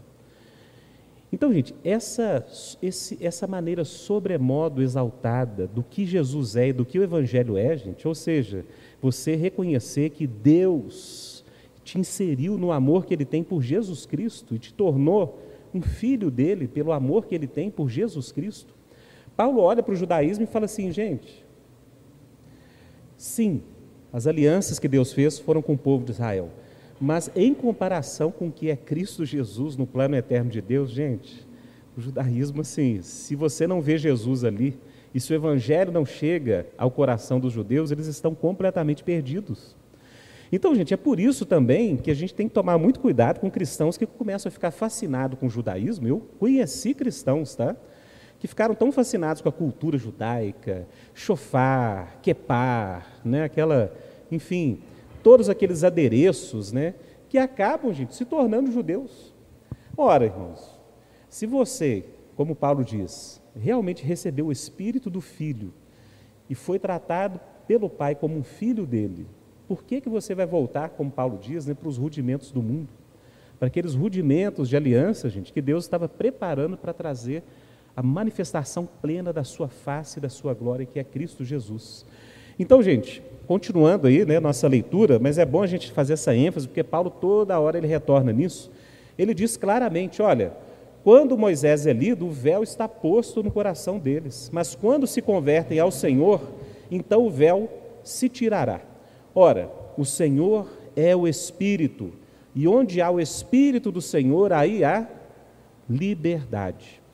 Então, 1.31 1.53
gente, 1.53 1.75
essa, 1.83 2.43
esse, 2.81 3.17
essa 3.23 3.45
maneira 3.45 3.83
sobremodo 3.83 4.81
exaltada 4.81 5.67
do 5.67 5.83
que 5.83 6.05
Jesus 6.05 6.55
é 6.55 6.69
e 6.69 6.73
do 6.73 6.85
que 6.85 6.97
o 6.97 7.03
Evangelho 7.03 7.57
é, 7.57 7.77
gente, 7.77 8.07
ou 8.07 8.15
seja, 8.15 8.65
você 9.01 9.35
reconhecer 9.35 10.11
que 10.11 10.25
Deus 10.25 11.43
te 11.83 11.99
inseriu 11.99 12.57
no 12.57 12.71
amor 12.71 13.05
que 13.05 13.13
Ele 13.13 13.25
tem 13.25 13.43
por 13.43 13.61
Jesus 13.61 14.07
Cristo 14.07 14.55
e 14.55 14.59
te 14.59 14.73
tornou 14.73 15.39
um 15.73 15.81
filho 15.81 16.31
dele 16.31 16.67
pelo 16.67 16.91
amor 16.91 17.25
que 17.27 17.35
Ele 17.35 17.47
tem 17.47 17.69
por 17.69 17.87
Jesus 17.87 18.31
Cristo. 18.31 18.73
Paulo 19.37 19.61
olha 19.61 19.83
para 19.83 19.93
o 19.93 19.97
judaísmo 19.97 20.45
e 20.45 20.47
fala 20.47 20.65
assim, 20.65 20.91
gente, 20.91 21.44
Sim, 23.17 23.61
as 24.11 24.27
alianças 24.27 24.79
que 24.79 24.87
Deus 24.87 25.13
fez 25.13 25.39
foram 25.39 25.61
com 25.61 25.73
o 25.73 25.77
povo 25.77 26.05
de 26.05 26.11
Israel. 26.11 26.49
Mas 26.99 27.29
em 27.35 27.53
comparação 27.53 28.31
com 28.31 28.47
o 28.47 28.51
que 28.51 28.69
é 28.69 28.75
Cristo 28.75 29.25
Jesus 29.25 29.75
no 29.75 29.85
plano 29.85 30.15
eterno 30.15 30.49
de 30.49 30.61
Deus, 30.61 30.89
gente, 30.89 31.45
o 31.97 32.01
judaísmo, 32.01 32.61
assim, 32.61 33.01
se 33.01 33.35
você 33.35 33.67
não 33.67 33.81
vê 33.81 33.97
Jesus 33.97 34.43
ali, 34.43 34.77
e 35.13 35.19
se 35.19 35.31
o 35.31 35.35
evangelho 35.35 35.93
não 35.93 36.05
chega 36.05 36.67
ao 36.77 36.91
coração 36.91 37.39
dos 37.39 37.53
judeus, 37.53 37.89
eles 37.89 38.05
estão 38.07 38.35
completamente 38.35 39.01
perdidos. 39.01 39.73
Então, 40.51 40.75
gente, 40.75 40.93
é 40.93 40.97
por 40.97 41.19
isso 41.19 41.45
também 41.45 41.95
que 41.95 42.11
a 42.11 42.13
gente 42.13 42.33
tem 42.33 42.49
que 42.49 42.53
tomar 42.53 42.77
muito 42.77 42.99
cuidado 42.99 43.39
com 43.39 43.49
cristãos 43.49 43.97
que 43.97 44.05
começam 44.05 44.49
a 44.49 44.51
ficar 44.51 44.71
fascinados 44.71 45.39
com 45.39 45.47
o 45.47 45.49
judaísmo. 45.49 46.05
Eu 46.05 46.19
conheci 46.37 46.93
cristãos, 46.93 47.55
tá? 47.55 47.75
Que 48.45 48.47
ficaram 48.47 48.75
tão 48.75 48.91
fascinados 48.91 49.41
com 49.41 49.49
a 49.49 49.51
cultura 49.51 49.97
judaica, 49.97 50.87
chofar, 51.15 52.19
quepar, 52.21 53.19
né, 53.25 53.43
aquela, 53.43 53.91
enfim, 54.31 54.81
todos 55.23 55.49
aqueles 55.49 55.83
adereços, 55.83 56.71
né, 56.71 56.93
que 57.27 57.39
acabam, 57.39 57.91
gente, 57.91 58.13
se 58.13 58.23
tornando 58.23 58.71
judeus. 58.71 59.33
Ora, 59.97 60.25
irmãos, 60.25 60.79
se 61.27 61.47
você, 61.47 62.05
como 62.35 62.55
Paulo 62.55 62.83
diz, 62.83 63.41
realmente 63.55 64.05
recebeu 64.05 64.45
o 64.45 64.51
espírito 64.51 65.09
do 65.09 65.21
filho 65.21 65.73
e 66.47 66.53
foi 66.53 66.77
tratado 66.77 67.39
pelo 67.67 67.89
pai 67.89 68.13
como 68.13 68.37
um 68.37 68.43
filho 68.43 68.85
dele, 68.85 69.25
por 69.67 69.83
que, 69.83 69.99
que 69.99 70.09
você 70.09 70.35
vai 70.35 70.45
voltar, 70.45 70.89
como 70.89 71.09
Paulo 71.09 71.39
diz, 71.41 71.65
né, 71.65 71.73
para 71.73 71.89
os 71.89 71.97
rudimentos 71.97 72.51
do 72.51 72.61
mundo? 72.61 72.89
Para 73.57 73.69
aqueles 73.69 73.95
rudimentos 73.95 74.69
de 74.69 74.77
aliança, 74.77 75.31
gente, 75.31 75.51
que 75.51 75.61
Deus 75.63 75.85
estava 75.85 76.07
preparando 76.07 76.77
para 76.77 76.93
trazer 76.93 77.41
a 77.95 78.03
manifestação 78.03 78.87
plena 79.01 79.31
da 79.31 79.43
sua 79.43 79.67
face 79.67 80.19
e 80.19 80.21
da 80.21 80.29
sua 80.29 80.53
glória, 80.53 80.85
que 80.85 80.99
é 80.99 81.03
Cristo 81.03 81.45
Jesus. 81.45 82.05
Então, 82.59 82.81
gente, 82.81 83.21
continuando 83.47 84.07
aí, 84.07 84.25
né, 84.25 84.39
nossa 84.39 84.67
leitura, 84.67 85.19
mas 85.19 85.37
é 85.37 85.45
bom 85.45 85.61
a 85.61 85.67
gente 85.67 85.91
fazer 85.91 86.13
essa 86.13 86.35
ênfase, 86.35 86.67
porque 86.67 86.83
Paulo 86.83 87.09
toda 87.09 87.59
hora 87.59 87.77
ele 87.77 87.87
retorna 87.87 88.31
nisso. 88.31 88.71
Ele 89.17 89.33
diz 89.33 89.55
claramente, 89.55 90.21
olha, 90.21 90.53
quando 91.03 91.37
Moisés 91.37 91.85
é 91.85 91.93
lido, 91.93 92.25
o 92.25 92.31
véu 92.31 92.63
está 92.63 92.87
posto 92.87 93.43
no 93.43 93.51
coração 93.51 93.99
deles, 93.99 94.49
mas 94.51 94.73
quando 94.73 95.05
se 95.05 95.21
convertem 95.21 95.79
ao 95.79 95.91
Senhor, 95.91 96.41
então 96.89 97.25
o 97.25 97.29
véu 97.29 97.69
se 98.03 98.27
tirará. 98.27 98.81
Ora, 99.33 99.69
o 99.97 100.03
Senhor 100.03 100.67
é 100.95 101.15
o 101.15 101.27
Espírito, 101.27 102.11
e 102.55 102.67
onde 102.67 103.01
há 103.01 103.11
o 103.11 103.19
Espírito 103.19 103.91
do 103.91 104.01
Senhor, 104.01 104.51
aí 104.51 104.83
há 104.83 105.07
liberdade. 105.89 107.04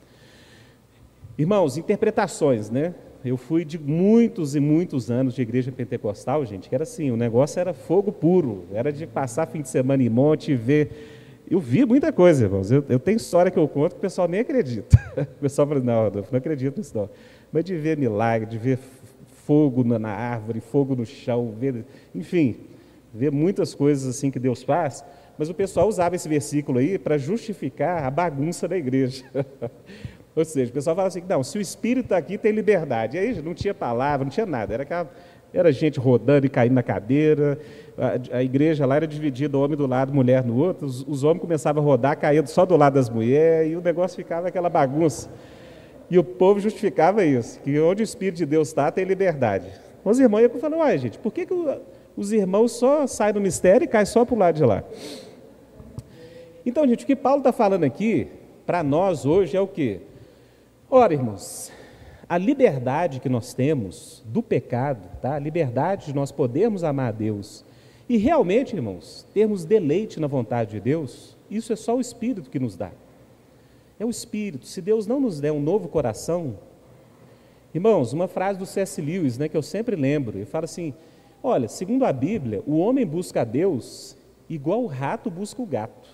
Irmãos, 1.38 1.78
interpretações, 1.78 2.70
né? 2.70 2.94
Eu 3.24 3.36
fui 3.36 3.64
de 3.64 3.78
muitos 3.78 4.54
e 4.54 4.60
muitos 4.60 5.10
anos 5.10 5.34
de 5.34 5.42
igreja 5.42 5.70
pentecostal, 5.70 6.44
gente, 6.44 6.68
que 6.68 6.74
era 6.74 6.82
assim, 6.82 7.10
o 7.10 7.16
negócio 7.16 7.58
era 7.58 7.72
fogo 7.72 8.10
puro, 8.12 8.64
era 8.72 8.92
de 8.92 9.06
passar 9.06 9.46
fim 9.46 9.62
de 9.62 9.68
semana 9.68 10.02
em 10.02 10.08
monte 10.08 10.52
e 10.52 10.56
ver. 10.56 11.44
Eu 11.48 11.60
vi 11.60 11.84
muita 11.84 12.12
coisa, 12.12 12.44
irmãos. 12.44 12.70
Eu, 12.70 12.84
eu 12.88 12.98
tenho 12.98 13.16
história 13.16 13.50
que 13.50 13.58
eu 13.58 13.68
conto 13.68 13.92
que 13.92 13.98
o 13.98 14.00
pessoal 14.00 14.26
nem 14.28 14.40
acredita. 14.40 15.00
O 15.22 15.40
pessoal 15.42 15.68
fala, 15.68 15.80
não, 15.80 16.06
Adolfo, 16.06 16.32
não 16.32 16.38
acredito 16.38 16.78
nisso 16.78 16.96
não. 16.96 17.08
Mas 17.52 17.64
de 17.64 17.76
ver 17.76 17.98
milagre, 17.98 18.48
de 18.48 18.58
ver 18.58 18.78
fogo 19.44 19.84
na, 19.84 19.98
na 19.98 20.10
árvore, 20.10 20.60
fogo 20.60 20.96
no 20.96 21.04
chão, 21.04 21.54
ver, 21.58 21.84
enfim, 22.14 22.56
ver 23.12 23.30
muitas 23.30 23.74
coisas 23.74 24.08
assim 24.08 24.30
que 24.30 24.38
Deus 24.38 24.62
faz. 24.62 25.04
Mas 25.36 25.48
o 25.48 25.54
pessoal 25.54 25.88
usava 25.88 26.14
esse 26.14 26.28
versículo 26.28 26.78
aí 26.78 26.98
para 26.98 27.18
justificar 27.18 28.04
a 28.04 28.10
bagunça 28.10 28.68
da 28.68 28.76
igreja. 28.76 29.24
Ou 30.34 30.44
seja, 30.44 30.70
o 30.70 30.74
pessoal 30.74 30.96
fala 30.96 31.08
assim, 31.08 31.22
não, 31.28 31.42
se 31.42 31.58
o 31.58 31.60
Espírito 31.60 32.06
está 32.06 32.16
aqui, 32.16 32.38
tem 32.38 32.52
liberdade. 32.52 33.16
E 33.16 33.20
aí 33.20 33.42
não 33.42 33.52
tinha 33.52 33.74
palavra, 33.74 34.24
não 34.24 34.30
tinha 34.30 34.46
nada. 34.46 34.72
Era, 34.72 34.82
aquela, 34.82 35.10
era 35.52 35.70
gente 35.70 36.00
rodando 36.00 36.46
e 36.46 36.48
caindo 36.48 36.72
na 36.72 36.82
cadeira. 36.82 37.58
A, 37.98 38.38
a, 38.38 38.42
igreja 38.42 38.86
lá 38.86 38.96
era 38.96 39.06
dividida, 39.06 39.58
homem 39.58 39.76
do 39.76 39.86
lado, 39.86 40.12
mulher 40.12 40.42
no 40.42 40.56
outro. 40.56 40.86
Os, 40.86 41.06
os 41.06 41.22
homens 41.22 41.42
começavam 41.42 41.82
a 41.82 41.86
rodar, 41.86 42.18
caindo 42.18 42.46
só 42.46 42.64
do 42.64 42.76
lado 42.76 42.94
das 42.94 43.10
mulheres, 43.10 43.72
e 43.72 43.76
o 43.76 43.82
negócio 43.82 44.16
ficava 44.16 44.48
aquela 44.48 44.70
bagunça. 44.70 45.28
E 46.10 46.18
o 46.18 46.24
povo 46.24 46.60
justificava 46.60 47.24
isso, 47.24 47.60
que 47.60 47.78
onde 47.78 48.02
o 48.02 48.04
Espírito 48.04 48.38
de 48.38 48.46
Deus 48.46 48.68
está, 48.68 48.90
tem 48.90 49.04
liberdade. 49.04 49.66
Os 50.04 50.18
irmãos 50.18 50.40
iam 50.40 50.50
falando, 50.50 50.80
uai, 50.80 50.98
gente, 50.98 51.18
por 51.18 51.32
que, 51.32 51.46
que 51.46 51.54
os 52.16 52.32
irmãos 52.32 52.72
só 52.72 53.06
saem 53.06 53.34
do 53.34 53.40
mistério 53.40 53.84
e 53.84 53.88
caem 53.88 54.06
só 54.06 54.24
para 54.24 54.34
o 54.34 54.38
lado 54.38 54.56
de 54.56 54.64
lá? 54.64 54.82
Então, 56.64 56.86
gente, 56.86 57.04
o 57.04 57.06
que 57.06 57.16
Paulo 57.16 57.38
está 57.38 57.52
falando 57.52 57.84
aqui, 57.84 58.28
para 58.64 58.82
nós 58.82 59.26
hoje, 59.26 59.56
é 59.56 59.60
o 59.60 59.66
quê? 59.66 60.00
Ora, 60.94 61.14
irmãos, 61.14 61.72
a 62.28 62.36
liberdade 62.36 63.18
que 63.18 63.28
nós 63.30 63.54
temos 63.54 64.22
do 64.26 64.42
pecado, 64.42 65.08
tá? 65.22 65.36
a 65.36 65.38
liberdade 65.38 66.04
de 66.04 66.14
nós 66.14 66.30
podermos 66.30 66.84
amar 66.84 67.08
a 67.08 67.12
Deus 67.12 67.64
e 68.06 68.18
realmente, 68.18 68.76
irmãos, 68.76 69.26
termos 69.32 69.64
deleite 69.64 70.20
na 70.20 70.26
vontade 70.26 70.72
de 70.72 70.80
Deus, 70.80 71.34
isso 71.50 71.72
é 71.72 71.76
só 71.76 71.96
o 71.96 72.00
Espírito 72.00 72.50
que 72.50 72.58
nos 72.58 72.76
dá. 72.76 72.90
É 73.98 74.04
o 74.04 74.10
Espírito. 74.10 74.66
Se 74.66 74.82
Deus 74.82 75.06
não 75.06 75.18
nos 75.18 75.40
der 75.40 75.50
um 75.50 75.62
novo 75.62 75.88
coração, 75.88 76.58
irmãos, 77.74 78.12
uma 78.12 78.28
frase 78.28 78.58
do 78.58 78.66
C.S. 78.66 79.00
Lewis, 79.00 79.38
né, 79.38 79.48
que 79.48 79.56
eu 79.56 79.62
sempre 79.62 79.96
lembro, 79.96 80.36
ele 80.36 80.44
fala 80.44 80.66
assim: 80.66 80.92
olha, 81.42 81.68
segundo 81.68 82.04
a 82.04 82.12
Bíblia, 82.12 82.62
o 82.66 82.76
homem 82.76 83.06
busca 83.06 83.40
a 83.40 83.44
Deus 83.44 84.14
igual 84.46 84.82
o 84.82 84.88
rato 84.88 85.30
busca 85.30 85.62
o 85.62 85.64
gato. 85.64 86.10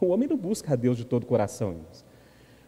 O 0.00 0.06
homem 0.06 0.28
não 0.28 0.36
busca 0.36 0.74
a 0.74 0.76
Deus 0.76 0.96
de 0.96 1.04
todo 1.04 1.24
o 1.24 1.26
coração, 1.26 1.70
irmãos. 1.72 2.03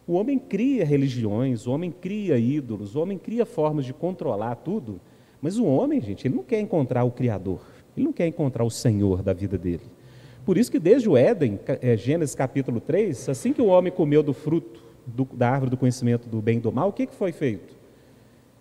O 0.07 0.13
homem 0.13 0.39
cria 0.39 0.85
religiões, 0.85 1.67
o 1.67 1.73
homem 1.73 1.91
cria 1.91 2.39
ídolos, 2.39 2.95
o 2.95 3.01
homem 3.01 3.19
cria 3.19 3.45
formas 3.45 3.85
de 3.85 3.93
controlar 3.93 4.55
tudo, 4.57 5.01
mas 5.43 5.59
o 5.59 5.65
homem, 5.65 6.01
gente, 6.01 6.29
ele 6.29 6.37
não 6.37 6.45
quer 6.45 6.61
encontrar 6.61 7.03
o 7.03 7.11
Criador, 7.11 7.61
ele 7.97 8.07
não 8.07 8.13
quer 8.13 8.27
encontrar 8.27 8.65
o 8.65 8.71
Senhor 8.71 9.23
da 9.23 9.33
vida 9.33 9.59
dele. 9.59 9.83
Por 10.45 10.57
isso 10.57 10.71
que 10.71 10.79
desde 10.79 11.09
o 11.09 11.17
Éden, 11.17 11.59
é, 11.67 11.97
Gênesis 11.97 12.37
capítulo 12.37 12.81
3, 12.81 13.29
assim 13.29 13.53
que 13.53 13.61
o 13.61 13.67
homem 13.67 13.93
comeu 13.93 14.23
do 14.23 14.33
fruto 14.33 14.81
do, 15.05 15.25
da 15.25 15.51
árvore 15.51 15.71
do 15.71 15.77
conhecimento 15.77 16.29
do 16.29 16.41
bem 16.41 16.59
e 16.59 16.61
do 16.61 16.71
mal, 16.71 16.91
o 16.91 16.93
que, 16.93 17.07
que 17.07 17.15
foi 17.15 17.33
feito? 17.33 17.75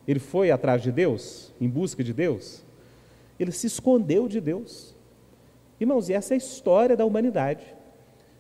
Ele 0.07 0.19
foi 0.19 0.49
atrás 0.49 0.81
de 0.81 0.91
Deus, 0.91 1.53
em 1.61 1.69
busca 1.69 2.03
de 2.03 2.11
Deus? 2.11 2.63
Ele 3.39 3.51
se 3.51 3.67
escondeu 3.67 4.27
de 4.27 4.41
Deus. 4.41 4.95
Irmãos, 5.79 6.09
e 6.09 6.13
essa 6.13 6.33
é 6.33 6.35
a 6.35 6.37
história 6.37 6.97
da 6.97 7.05
humanidade. 7.05 7.74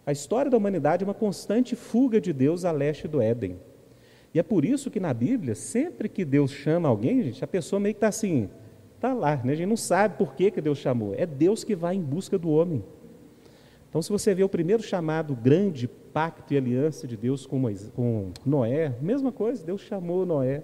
A 0.05 0.11
história 0.11 0.51
da 0.51 0.57
humanidade 0.57 1.03
é 1.03 1.07
uma 1.07 1.13
constante 1.13 1.75
fuga 1.75 2.21
de 2.21 2.31
Deus 2.31 2.63
a 2.63 2.71
leste 2.71 3.07
do 3.07 3.21
Éden. 3.21 3.59
E 4.33 4.39
é 4.39 4.43
por 4.43 4.65
isso 4.65 4.91
que 4.91 4.99
na 4.99 5.13
Bíblia, 5.13 5.55
sempre 5.55 6.07
que 6.07 6.23
Deus 6.23 6.51
chama 6.51 6.87
alguém, 6.87 7.23
gente, 7.23 7.43
a 7.43 7.47
pessoa 7.47 7.79
meio 7.79 7.95
que 7.95 7.97
está 7.97 8.09
assim, 8.09 8.49
está 8.95 9.13
lá, 9.13 9.41
né? 9.43 9.53
a 9.53 9.55
gente 9.55 9.69
não 9.69 9.77
sabe 9.77 10.17
por 10.17 10.35
que, 10.35 10.51
que 10.51 10.61
Deus 10.61 10.77
chamou. 10.77 11.15
É 11.15 11.25
Deus 11.25 11.63
que 11.63 11.75
vai 11.75 11.95
em 11.95 12.01
busca 12.01 12.37
do 12.37 12.49
homem. 12.49 12.83
Então, 13.89 14.01
se 14.01 14.11
você 14.11 14.35
vê 14.35 14.43
o 14.43 14.49
primeiro 14.49 14.83
chamado 14.83 15.33
grande 15.35 15.87
pacto 15.87 16.53
e 16.53 16.57
aliança 16.57 17.07
de 17.07 17.15
Deus 17.15 17.45
com, 17.45 17.57
Moisés, 17.57 17.89
com 17.95 18.31
Noé, 18.45 18.93
mesma 19.01 19.31
coisa, 19.31 19.65
Deus 19.65 19.81
chamou 19.81 20.25
Noé. 20.25 20.63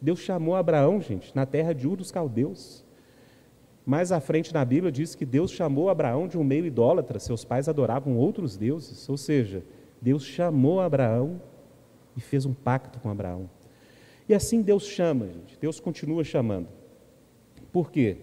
Deus 0.00 0.20
chamou 0.20 0.56
Abraão, 0.56 0.98
gente, 1.00 1.30
na 1.36 1.44
terra 1.44 1.74
de 1.74 1.86
Ur 1.86 1.96
dos 1.96 2.10
Caldeus. 2.10 2.82
Mais 3.84 4.12
à 4.12 4.20
frente 4.20 4.52
na 4.52 4.64
Bíblia 4.64 4.92
diz 4.92 5.14
que 5.14 5.24
Deus 5.24 5.50
chamou 5.50 5.88
Abraão 5.88 6.28
de 6.28 6.38
um 6.38 6.44
meio 6.44 6.66
idólatra, 6.66 7.18
seus 7.18 7.44
pais 7.44 7.68
adoravam 7.68 8.16
outros 8.16 8.56
deuses, 8.56 9.08
ou 9.08 9.16
seja, 9.16 9.64
Deus 10.00 10.24
chamou 10.24 10.80
Abraão 10.80 11.40
e 12.16 12.20
fez 12.20 12.44
um 12.44 12.52
pacto 12.54 12.98
com 13.00 13.10
Abraão. 13.10 13.48
E 14.28 14.34
assim 14.34 14.62
Deus 14.62 14.84
chama, 14.84 15.26
gente, 15.26 15.58
Deus 15.60 15.80
continua 15.80 16.22
chamando. 16.22 16.68
Por 17.72 17.90
quê? 17.90 18.18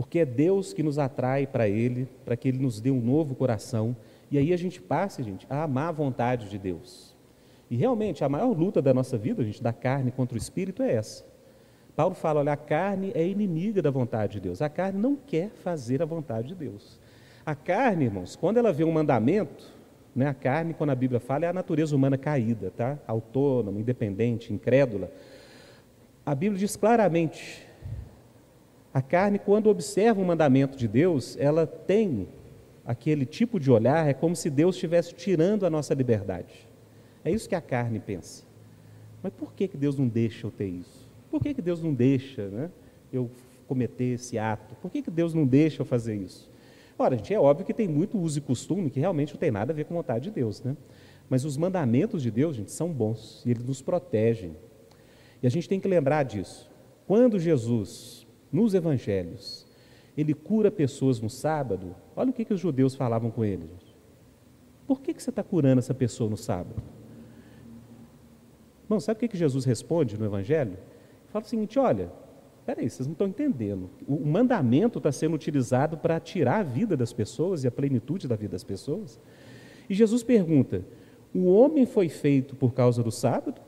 porque 0.00 0.20
é 0.20 0.24
Deus 0.24 0.72
que 0.72 0.82
nos 0.82 0.98
atrai 0.98 1.46
para 1.46 1.68
Ele, 1.68 2.08
para 2.24 2.34
que 2.34 2.48
Ele 2.48 2.58
nos 2.58 2.80
dê 2.80 2.90
um 2.90 3.02
novo 3.02 3.34
coração, 3.34 3.94
e 4.30 4.38
aí 4.38 4.50
a 4.50 4.56
gente 4.56 4.80
passe, 4.80 5.22
gente, 5.22 5.46
a 5.50 5.64
amar 5.64 5.88
a 5.88 5.92
vontade 5.92 6.48
de 6.48 6.56
Deus. 6.56 7.14
E 7.70 7.76
realmente, 7.76 8.24
a 8.24 8.28
maior 8.28 8.56
luta 8.56 8.80
da 8.80 8.94
nossa 8.94 9.18
vida, 9.18 9.44
gente, 9.44 9.62
da 9.62 9.74
carne 9.74 10.10
contra 10.10 10.36
o 10.36 10.38
espírito 10.38 10.82
é 10.82 10.94
essa. 10.94 11.22
Paulo 12.00 12.14
fala: 12.14 12.40
olha, 12.40 12.54
a 12.54 12.56
carne 12.56 13.12
é 13.14 13.26
inimiga 13.26 13.82
da 13.82 13.90
vontade 13.90 14.32
de 14.32 14.40
Deus. 14.40 14.62
A 14.62 14.70
carne 14.70 14.98
não 14.98 15.14
quer 15.14 15.50
fazer 15.50 16.00
a 16.00 16.06
vontade 16.06 16.48
de 16.48 16.54
Deus. 16.54 16.98
A 17.44 17.54
carne, 17.54 18.06
irmãos, 18.06 18.34
quando 18.34 18.56
ela 18.56 18.72
vê 18.72 18.84
um 18.84 18.90
mandamento, 18.90 19.66
né, 20.16 20.26
a 20.26 20.32
carne, 20.32 20.72
quando 20.72 20.88
a 20.88 20.94
Bíblia 20.94 21.20
fala, 21.20 21.44
é 21.44 21.48
a 21.48 21.52
natureza 21.52 21.94
humana 21.94 22.16
caída, 22.16 22.72
tá? 22.74 22.98
autônoma, 23.06 23.78
independente, 23.78 24.50
incrédula. 24.50 25.12
A 26.24 26.34
Bíblia 26.34 26.58
diz 26.58 26.74
claramente 26.74 27.66
a 28.94 29.02
carne, 29.02 29.38
quando 29.38 29.68
observa 29.68 30.22
um 30.22 30.24
mandamento 30.24 30.78
de 30.78 30.88
Deus, 30.88 31.36
ela 31.38 31.66
tem 31.66 32.28
aquele 32.82 33.26
tipo 33.26 33.60
de 33.60 33.70
olhar, 33.70 34.08
é 34.08 34.14
como 34.14 34.34
se 34.34 34.48
Deus 34.48 34.74
estivesse 34.74 35.12
tirando 35.12 35.66
a 35.66 35.70
nossa 35.70 35.92
liberdade. 35.92 36.66
É 37.22 37.30
isso 37.30 37.46
que 37.46 37.54
a 37.54 37.60
carne 37.60 38.00
pensa. 38.00 38.42
Mas 39.22 39.34
por 39.34 39.52
que, 39.52 39.68
que 39.68 39.76
Deus 39.76 39.98
não 39.98 40.08
deixa 40.08 40.46
eu 40.46 40.50
ter 40.50 40.66
isso? 40.66 40.99
Por 41.30 41.40
que, 41.40 41.54
que 41.54 41.62
Deus 41.62 41.82
não 41.82 41.94
deixa 41.94 42.48
né, 42.48 42.70
eu 43.12 43.30
cometer 43.68 44.14
esse 44.14 44.36
ato? 44.38 44.74
Por 44.76 44.90
que, 44.90 45.02
que 45.02 45.10
Deus 45.10 45.32
não 45.32 45.46
deixa 45.46 45.82
eu 45.82 45.86
fazer 45.86 46.16
isso? 46.16 46.50
Ora, 46.98 47.16
gente, 47.16 47.32
é 47.32 47.40
óbvio 47.40 47.64
que 47.64 47.72
tem 47.72 47.88
muito 47.88 48.18
uso 48.18 48.38
e 48.38 48.42
costume 48.42 48.90
que 48.90 49.00
realmente 49.00 49.32
não 49.32 49.40
tem 49.40 49.50
nada 49.50 49.72
a 49.72 49.74
ver 49.74 49.84
com 49.84 49.94
a 49.94 49.98
vontade 49.98 50.24
de 50.24 50.30
Deus, 50.32 50.62
né? 50.62 50.76
Mas 51.28 51.44
os 51.44 51.56
mandamentos 51.56 52.22
de 52.22 52.30
Deus, 52.30 52.56
gente, 52.56 52.72
são 52.72 52.92
bons 52.92 53.42
e 53.46 53.50
eles 53.52 53.64
nos 53.64 53.80
protegem. 53.80 54.56
E 55.42 55.46
a 55.46 55.50
gente 55.50 55.68
tem 55.68 55.78
que 55.78 55.88
lembrar 55.88 56.24
disso. 56.24 56.68
Quando 57.06 57.38
Jesus 57.38 58.26
nos 58.52 58.74
evangelhos, 58.74 59.66
ele 60.16 60.34
cura 60.34 60.70
pessoas 60.70 61.20
no 61.20 61.30
sábado, 61.30 61.94
olha 62.16 62.30
o 62.30 62.32
que, 62.32 62.44
que 62.44 62.52
os 62.52 62.60
judeus 62.60 62.94
falavam 62.94 63.30
com 63.30 63.44
ele. 63.44 63.70
Por 64.86 65.00
que, 65.00 65.14
que 65.14 65.22
você 65.22 65.30
está 65.30 65.42
curando 65.42 65.78
essa 65.78 65.94
pessoa 65.94 66.28
no 66.28 66.36
sábado? 66.36 66.82
Bom, 68.88 68.98
sabe 68.98 69.18
o 69.18 69.20
que, 69.20 69.28
que 69.28 69.38
Jesus 69.38 69.64
responde 69.64 70.18
no 70.18 70.26
Evangelho? 70.26 70.76
Fala 71.30 71.44
o 71.44 71.48
seguinte: 71.48 71.78
olha, 71.78 72.12
peraí, 72.66 72.88
vocês 72.88 73.06
não 73.06 73.12
estão 73.12 73.26
entendendo. 73.26 73.90
O 74.06 74.24
mandamento 74.26 74.98
está 74.98 75.10
sendo 75.10 75.34
utilizado 75.34 75.96
para 75.96 76.20
tirar 76.20 76.60
a 76.60 76.62
vida 76.62 76.96
das 76.96 77.12
pessoas 77.12 77.64
e 77.64 77.68
a 77.68 77.70
plenitude 77.70 78.28
da 78.28 78.36
vida 78.36 78.52
das 78.52 78.64
pessoas. 78.64 79.18
E 79.88 79.94
Jesus 79.94 80.22
pergunta: 80.22 80.84
o 81.34 81.46
homem 81.46 81.86
foi 81.86 82.08
feito 82.08 82.54
por 82.54 82.74
causa 82.74 83.02
do 83.02 83.10
sábado? 83.10 83.60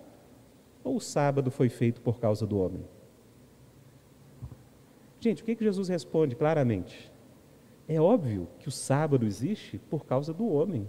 Ou 0.84 0.96
o 0.96 1.00
sábado 1.00 1.50
foi 1.50 1.68
feito 1.68 2.00
por 2.00 2.18
causa 2.18 2.46
do 2.46 2.58
homem? 2.58 2.84
Gente, 5.20 5.42
o 5.42 5.44
que, 5.44 5.54
que 5.54 5.62
Jesus 5.62 5.88
responde 5.88 6.34
claramente? 6.34 7.12
É 7.86 8.00
óbvio 8.00 8.48
que 8.58 8.66
o 8.66 8.72
sábado 8.72 9.24
existe 9.24 9.78
por 9.78 10.04
causa 10.04 10.32
do 10.32 10.48
homem. 10.48 10.88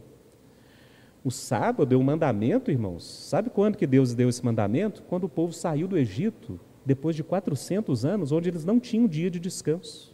O 1.24 1.32
sábado 1.32 1.96
é 1.96 1.98
um 1.98 2.04
mandamento, 2.04 2.70
irmãos. 2.70 3.06
Sabe 3.06 3.50
quando 3.50 3.78
que 3.78 3.88
Deus 3.88 4.14
deu 4.14 4.28
esse 4.28 4.44
mandamento? 4.44 5.04
Quando 5.04 5.24
o 5.24 5.30
povo 5.30 5.54
saiu 5.54 5.88
do 5.88 5.98
Egito, 5.98 6.60
depois 6.86 7.16
de 7.16 7.24
400 7.24 8.04
anos, 8.04 8.34
onde 8.34 8.50
eles 8.50 8.66
não 8.66 8.78
tinham 8.78 9.08
dia 9.08 9.32
de 9.32 9.40
descanso. 9.40 10.14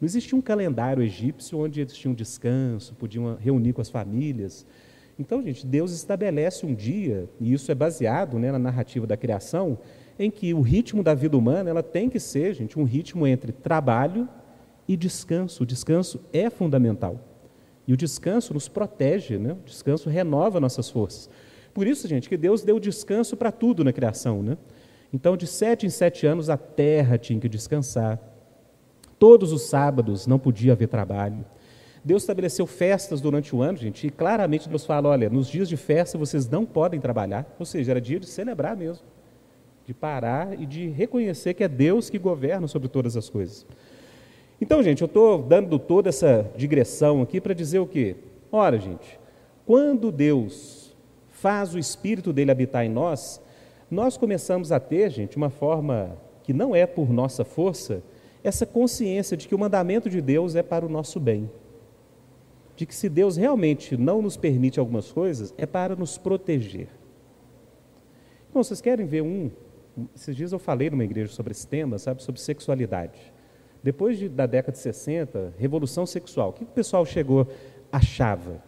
Não 0.00 0.06
existia 0.06 0.36
um 0.36 0.40
calendário 0.40 1.02
egípcio 1.02 1.58
onde 1.58 1.82
eles 1.82 1.92
tinham 1.92 2.14
descanso, 2.14 2.94
podiam 2.94 3.36
reunir 3.36 3.74
com 3.74 3.82
as 3.82 3.90
famílias. 3.90 4.66
Então, 5.18 5.42
gente, 5.42 5.66
Deus 5.66 5.92
estabelece 5.92 6.64
um 6.64 6.74
dia, 6.74 7.28
e 7.38 7.52
isso 7.52 7.70
é 7.70 7.74
baseado 7.74 8.38
né, 8.38 8.50
na 8.50 8.58
narrativa 8.58 9.06
da 9.06 9.16
criação, 9.16 9.78
em 10.18 10.30
que 10.30 10.54
o 10.54 10.62
ritmo 10.62 11.02
da 11.02 11.12
vida 11.12 11.36
humana 11.36 11.68
ela 11.68 11.82
tem 11.82 12.08
que 12.08 12.18
ser, 12.18 12.54
gente, 12.54 12.78
um 12.78 12.84
ritmo 12.84 13.26
entre 13.26 13.52
trabalho 13.52 14.26
e 14.88 14.96
descanso. 14.96 15.64
O 15.64 15.66
descanso 15.66 16.18
é 16.32 16.48
fundamental. 16.48 17.20
E 17.86 17.92
o 17.92 17.96
descanso 17.96 18.52
nos 18.52 18.68
protege, 18.68 19.38
né? 19.38 19.52
o 19.52 19.64
descanso 19.64 20.08
renova 20.08 20.58
nossas 20.58 20.90
forças. 20.90 21.30
Por 21.72 21.86
isso, 21.86 22.08
gente, 22.08 22.28
que 22.28 22.36
Deus 22.36 22.62
deu 22.62 22.80
descanso 22.80 23.36
para 23.36 23.52
tudo 23.52 23.84
na 23.84 23.92
criação. 23.92 24.42
Né? 24.42 24.56
Então, 25.12 25.36
de 25.36 25.46
sete 25.46 25.86
em 25.86 25.90
sete 25.90 26.26
anos, 26.26 26.50
a 26.50 26.56
terra 26.56 27.16
tinha 27.18 27.38
que 27.38 27.48
descansar. 27.48 28.18
Todos 29.18 29.52
os 29.52 29.62
sábados 29.62 30.26
não 30.26 30.38
podia 30.38 30.72
haver 30.72 30.88
trabalho. 30.88 31.44
Deus 32.04 32.22
estabeleceu 32.22 32.66
festas 32.66 33.20
durante 33.20 33.54
o 33.54 33.62
ano, 33.62 33.78
gente, 33.78 34.06
e 34.06 34.10
claramente 34.10 34.68
Deus 34.68 34.84
fala: 34.84 35.08
olha, 35.08 35.28
nos 35.28 35.48
dias 35.48 35.68
de 35.68 35.76
festa 35.76 36.16
vocês 36.16 36.48
não 36.48 36.64
podem 36.64 37.00
trabalhar. 37.00 37.46
Ou 37.58 37.66
seja, 37.66 37.92
era 37.92 38.00
dia 38.00 38.20
de 38.20 38.26
celebrar 38.26 38.76
mesmo 38.76 39.04
de 39.86 39.94
parar 39.94 40.60
e 40.60 40.66
de 40.66 40.88
reconhecer 40.88 41.54
que 41.54 41.62
é 41.62 41.68
Deus 41.68 42.10
que 42.10 42.18
governa 42.18 42.66
sobre 42.66 42.88
todas 42.88 43.16
as 43.16 43.30
coisas. 43.30 43.64
Então, 44.60 44.82
gente, 44.82 45.02
eu 45.02 45.06
estou 45.06 45.42
dando 45.42 45.78
toda 45.78 46.08
essa 46.08 46.50
digressão 46.56 47.20
aqui 47.20 47.40
para 47.40 47.54
dizer 47.54 47.78
o 47.78 47.86
quê? 47.86 48.16
Ora, 48.50 48.78
gente, 48.78 49.18
quando 49.66 50.10
Deus 50.10 50.96
faz 51.28 51.74
o 51.74 51.78
Espírito 51.78 52.32
dele 52.32 52.50
habitar 52.50 52.84
em 52.84 52.88
nós, 52.88 53.40
nós 53.90 54.16
começamos 54.16 54.72
a 54.72 54.80
ter, 54.80 55.10
gente, 55.10 55.36
uma 55.36 55.50
forma 55.50 56.16
que 56.42 56.52
não 56.52 56.74
é 56.74 56.86
por 56.86 57.12
nossa 57.12 57.44
força, 57.44 58.02
essa 58.42 58.64
consciência 58.64 59.36
de 59.36 59.46
que 59.46 59.54
o 59.54 59.58
mandamento 59.58 60.08
de 60.08 60.20
Deus 60.20 60.54
é 60.54 60.62
para 60.62 60.86
o 60.86 60.88
nosso 60.88 61.20
bem. 61.20 61.50
De 62.74 62.86
que 62.86 62.94
se 62.94 63.08
Deus 63.08 63.36
realmente 63.36 63.96
não 63.96 64.22
nos 64.22 64.36
permite 64.36 64.80
algumas 64.80 65.12
coisas, 65.12 65.52
é 65.58 65.66
para 65.66 65.96
nos 65.96 66.16
proteger. 66.16 66.88
Bom, 68.54 68.62
vocês 68.62 68.80
querem 68.80 69.04
ver 69.04 69.22
um 69.22 69.50
esses 70.14 70.36
dias 70.36 70.52
eu 70.52 70.58
falei 70.58 70.90
numa 70.90 71.04
igreja 71.04 71.32
sobre 71.32 71.52
esse 71.52 71.66
tema, 71.66 71.98
sabe, 71.98 72.22
sobre 72.22 72.40
sexualidade. 72.40 73.32
Depois 73.86 74.18
de, 74.18 74.28
da 74.28 74.46
década 74.46 74.72
de 74.72 74.78
60, 74.78 75.54
revolução 75.56 76.04
sexual, 76.04 76.48
o 76.48 76.52
que 76.52 76.64
o 76.64 76.66
pessoal 76.66 77.06
chegou, 77.06 77.46
achava? 77.92 78.60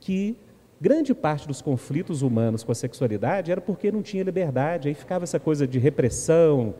Que 0.00 0.36
grande 0.80 1.14
parte 1.14 1.46
dos 1.46 1.62
conflitos 1.62 2.22
humanos 2.22 2.64
com 2.64 2.72
a 2.72 2.74
sexualidade 2.74 3.52
era 3.52 3.60
porque 3.60 3.92
não 3.92 4.02
tinha 4.02 4.24
liberdade, 4.24 4.88
aí 4.88 4.94
ficava 4.94 5.22
essa 5.22 5.38
coisa 5.38 5.64
de 5.64 5.78
repressão, 5.78 6.74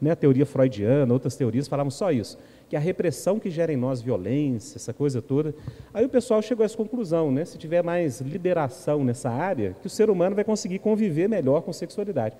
né, 0.00 0.12
a 0.12 0.16
teoria 0.16 0.46
freudiana, 0.46 1.12
outras 1.12 1.36
teorias 1.36 1.68
falavam 1.68 1.90
só 1.90 2.10
isso, 2.10 2.38
que 2.66 2.74
a 2.74 2.80
repressão 2.80 3.38
que 3.38 3.50
gera 3.50 3.70
em 3.70 3.76
nós 3.76 4.00
violência, 4.00 4.78
essa 4.78 4.94
coisa 4.94 5.20
toda. 5.20 5.54
Aí 5.92 6.06
o 6.06 6.08
pessoal 6.08 6.40
chegou 6.40 6.62
a 6.62 6.64
essa 6.64 6.78
conclusão, 6.78 7.30
né, 7.30 7.44
se 7.44 7.58
tiver 7.58 7.82
mais 7.82 8.22
liberação 8.22 9.04
nessa 9.04 9.28
área, 9.28 9.76
que 9.82 9.86
o 9.86 9.90
ser 9.90 10.08
humano 10.08 10.34
vai 10.34 10.44
conseguir 10.44 10.78
conviver 10.78 11.28
melhor 11.28 11.60
com 11.60 11.74
sexualidade. 11.74 12.38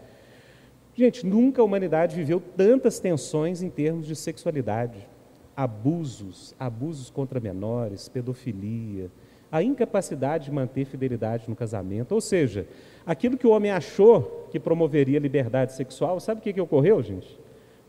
Gente, 0.99 1.25
nunca 1.25 1.63
a 1.63 1.65
humanidade 1.65 2.17
viveu 2.17 2.41
tantas 2.41 2.99
tensões 2.99 3.63
em 3.63 3.71
termos 3.71 4.05
de 4.05 4.17
sexualidade. 4.17 5.09
Abusos, 5.57 6.57
abusos 6.59 7.09
contra 7.09 7.39
menores, 7.39 8.09
pedofilia, 8.09 9.09
a 9.49 9.63
incapacidade 9.63 10.47
de 10.47 10.51
manter 10.51 10.87
fidelidade 10.87 11.49
no 11.49 11.55
casamento. 11.55 12.17
Ou 12.17 12.21
seja, 12.21 12.67
aquilo 13.07 13.39
que 13.39 13.47
o 13.47 13.51
homem 13.51 13.71
achou 13.71 14.49
que 14.51 14.59
promoveria 14.59 15.21
liberdade 15.21 15.73
sexual, 15.73 16.19
sabe 16.19 16.41
o 16.41 16.43
que, 16.43 16.53
que 16.53 16.61
ocorreu, 16.61 17.01
gente? 17.01 17.39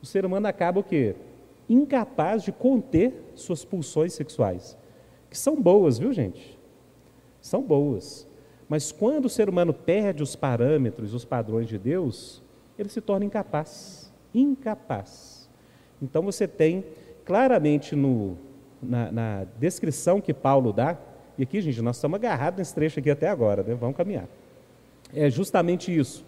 O 0.04 0.06
ser 0.06 0.24
humano 0.24 0.45
acaba 0.45 0.80
o 0.80 0.84
quê? 0.84 1.15
Incapaz 1.67 2.43
de 2.43 2.52
conter 2.52 3.32
suas 3.34 3.65
pulsões 3.65 4.13
sexuais. 4.13 4.78
Que 5.32 5.38
são 5.38 5.60
boas, 5.60 5.98
viu, 5.98 6.13
gente? 6.13 6.60
São 7.41 7.63
boas. 7.63 8.28
Mas 8.67 8.91
quando 8.91 9.26
o 9.26 9.30
ser 9.30 9.50
humano 9.50 9.74
perde 9.74 10.22
os 10.22 10.36
parâmetros, 10.36 11.15
os 11.15 11.26
padrões 11.26 11.67
de 11.67 11.80
Deus, 11.80 12.43
ele 12.80 12.89
se 12.89 13.02
torna 13.02 13.26
incapaz. 13.26 14.12
Incapaz. 14.34 15.50
Então 16.02 16.22
você 16.22 16.48
tem 16.48 16.86
claramente 17.26 17.96
no, 17.96 18.38
na, 18.82 19.12
na 19.12 19.46
descrição 19.60 20.22
que 20.22 20.34
Paulo 20.34 20.72
dá, 20.72 20.98
e 21.38 21.44
aqui, 21.44 21.62
gente, 21.62 21.82
nós 21.82 21.98
estamos 21.98 22.15
agarrados 22.15 22.58
nesse 22.58 22.74
trecho 22.74 23.00
aqui 23.00 23.10
até 23.10 23.28
agora, 23.28 23.63
né? 23.63 23.76
vamos 23.76 23.96
caminhar. 23.96 24.28
É 25.13 25.30
justamente 25.30 25.96
isso. 25.96 26.26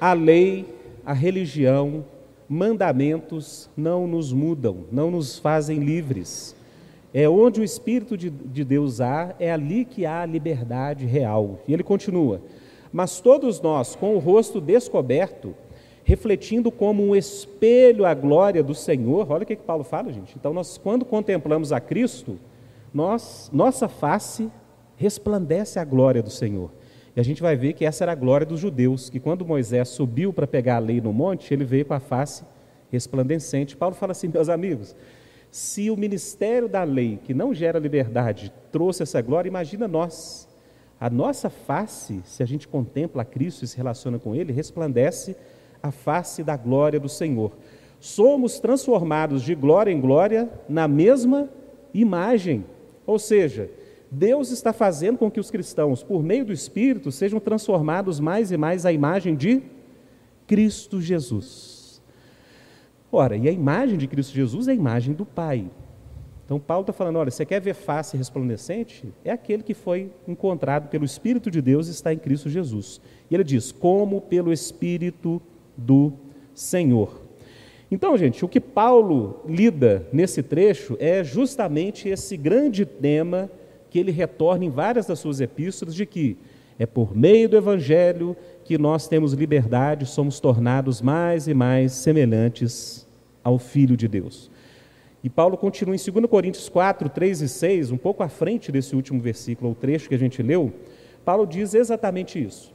A 0.00 0.12
lei, 0.12 0.66
a 1.04 1.12
religião, 1.12 2.04
mandamentos 2.48 3.70
não 3.76 4.06
nos 4.06 4.32
mudam, 4.32 4.84
não 4.90 5.10
nos 5.10 5.38
fazem 5.38 5.78
livres. 5.78 6.54
É 7.12 7.28
onde 7.28 7.60
o 7.60 7.64
Espírito 7.64 8.16
de, 8.16 8.28
de 8.28 8.64
Deus 8.64 9.00
há, 9.00 9.34
é 9.38 9.52
ali 9.52 9.84
que 9.84 10.04
há 10.04 10.22
a 10.22 10.26
liberdade 10.26 11.06
real. 11.06 11.60
E 11.66 11.72
ele 11.72 11.84
continua: 11.84 12.40
Mas 12.94 13.18
todos 13.18 13.60
nós, 13.60 13.96
com 13.96 14.14
o 14.14 14.20
rosto 14.20 14.60
descoberto, 14.60 15.52
refletindo 16.04 16.70
como 16.70 17.02
um 17.02 17.16
espelho 17.16 18.06
a 18.06 18.14
glória 18.14 18.62
do 18.62 18.72
Senhor. 18.72 19.28
Olha 19.32 19.42
o 19.42 19.46
que, 19.46 19.56
que 19.56 19.64
Paulo 19.64 19.82
fala, 19.82 20.12
gente. 20.12 20.36
Então, 20.38 20.52
nós, 20.52 20.78
quando 20.78 21.04
contemplamos 21.04 21.72
a 21.72 21.80
Cristo, 21.80 22.38
nós, 22.94 23.50
nossa 23.52 23.88
face 23.88 24.48
resplandece 24.96 25.80
a 25.80 25.84
glória 25.84 26.22
do 26.22 26.30
Senhor. 26.30 26.70
E 27.16 27.20
a 27.20 27.24
gente 27.24 27.42
vai 27.42 27.56
ver 27.56 27.72
que 27.72 27.84
essa 27.84 28.04
era 28.04 28.12
a 28.12 28.14
glória 28.14 28.46
dos 28.46 28.60
judeus, 28.60 29.10
que 29.10 29.18
quando 29.18 29.44
Moisés 29.44 29.88
subiu 29.88 30.32
para 30.32 30.46
pegar 30.46 30.76
a 30.76 30.78
lei 30.78 31.00
no 31.00 31.12
monte, 31.12 31.52
ele 31.52 31.64
veio 31.64 31.84
com 31.84 31.94
a 31.94 32.00
face 32.00 32.44
resplandecente. 32.92 33.76
Paulo 33.76 33.96
fala 33.96 34.12
assim, 34.12 34.28
meus 34.28 34.48
amigos, 34.48 34.94
se 35.50 35.90
o 35.90 35.96
ministério 35.96 36.68
da 36.68 36.84
lei, 36.84 37.18
que 37.24 37.34
não 37.34 37.52
gera 37.52 37.80
liberdade, 37.80 38.52
trouxe 38.70 39.02
essa 39.02 39.20
glória, 39.20 39.48
imagina 39.48 39.88
nós. 39.88 40.53
A 41.00 41.10
nossa 41.10 41.50
face, 41.50 42.20
se 42.24 42.42
a 42.42 42.46
gente 42.46 42.68
contempla 42.68 43.22
a 43.22 43.24
Cristo 43.24 43.64
e 43.64 43.68
se 43.68 43.76
relaciona 43.76 44.18
com 44.18 44.34
Ele, 44.34 44.52
resplandece 44.52 45.36
a 45.82 45.90
face 45.90 46.42
da 46.42 46.56
glória 46.56 46.98
do 46.98 47.08
Senhor. 47.08 47.52
Somos 48.00 48.60
transformados 48.60 49.42
de 49.42 49.54
glória 49.54 49.90
em 49.90 50.00
glória 50.00 50.48
na 50.68 50.86
mesma 50.86 51.48
imagem. 51.92 52.64
Ou 53.06 53.18
seja, 53.18 53.70
Deus 54.10 54.50
está 54.50 54.72
fazendo 54.72 55.18
com 55.18 55.30
que 55.30 55.40
os 55.40 55.50
cristãos, 55.50 56.02
por 56.02 56.22
meio 56.22 56.44
do 56.44 56.52
Espírito, 56.52 57.10
sejam 57.10 57.40
transformados 57.40 58.20
mais 58.20 58.52
e 58.52 58.56
mais 58.56 58.86
à 58.86 58.92
imagem 58.92 59.34
de 59.34 59.62
Cristo 60.46 61.00
Jesus. 61.00 62.00
Ora, 63.10 63.36
e 63.36 63.48
a 63.48 63.52
imagem 63.52 63.98
de 63.98 64.06
Cristo 64.06 64.34
Jesus 64.34 64.68
é 64.68 64.72
a 64.72 64.74
imagem 64.74 65.14
do 65.14 65.24
Pai. 65.24 65.70
Então, 66.44 66.60
Paulo 66.60 66.82
está 66.82 66.92
falando: 66.92 67.16
olha, 67.16 67.30
você 67.30 67.44
quer 67.44 67.60
ver 67.60 67.74
face 67.74 68.16
resplandecente? 68.16 69.12
É 69.24 69.30
aquele 69.30 69.62
que 69.62 69.74
foi 69.74 70.10
encontrado 70.28 70.88
pelo 70.88 71.04
Espírito 71.04 71.50
de 71.50 71.62
Deus 71.62 71.88
e 71.88 71.92
está 71.92 72.12
em 72.12 72.18
Cristo 72.18 72.48
Jesus. 72.48 73.00
E 73.30 73.34
ele 73.34 73.44
diz: 73.44 73.72
como 73.72 74.20
pelo 74.20 74.52
Espírito 74.52 75.40
do 75.76 76.12
Senhor. 76.54 77.22
Então, 77.90 78.16
gente, 78.16 78.44
o 78.44 78.48
que 78.48 78.60
Paulo 78.60 79.40
lida 79.46 80.06
nesse 80.12 80.42
trecho 80.42 80.96
é 80.98 81.22
justamente 81.22 82.08
esse 82.08 82.36
grande 82.36 82.84
tema 82.84 83.50
que 83.88 83.98
ele 83.98 84.10
retorna 84.10 84.64
em 84.64 84.70
várias 84.70 85.06
das 85.06 85.20
suas 85.20 85.40
epístolas 85.40 85.94
de 85.94 86.04
que 86.04 86.36
é 86.78 86.86
por 86.86 87.16
meio 87.16 87.48
do 87.48 87.56
evangelho 87.56 88.36
que 88.64 88.76
nós 88.76 89.06
temos 89.06 89.32
liberdade, 89.32 90.06
somos 90.06 90.40
tornados 90.40 91.00
mais 91.00 91.46
e 91.46 91.54
mais 91.54 91.92
semelhantes 91.92 93.06
ao 93.44 93.58
filho 93.58 93.96
de 93.96 94.08
Deus. 94.08 94.50
E 95.24 95.28
Paulo 95.28 95.56
continua 95.56 95.96
em 95.96 96.12
2 96.12 96.26
Coríntios 96.26 96.68
4, 96.68 97.08
3 97.08 97.40
e 97.40 97.48
6, 97.48 97.90
um 97.90 97.96
pouco 97.96 98.22
à 98.22 98.28
frente 98.28 98.70
desse 98.70 98.94
último 98.94 99.20
versículo, 99.20 99.72
o 99.72 99.74
trecho 99.74 100.08
que 100.08 100.14
a 100.14 100.18
gente 100.18 100.40
leu, 100.40 100.72
Paulo 101.24 101.46
diz 101.46 101.74
exatamente 101.74 102.40
isso 102.40 102.74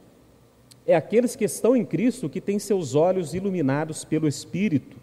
é 0.90 0.96
aqueles 0.96 1.36
que 1.36 1.44
estão 1.44 1.76
em 1.76 1.84
Cristo 1.84 2.28
que 2.28 2.40
têm 2.40 2.58
seus 2.58 2.96
olhos 2.96 3.32
iluminados 3.32 4.04
pelo 4.04 4.26
Espírito, 4.26 4.96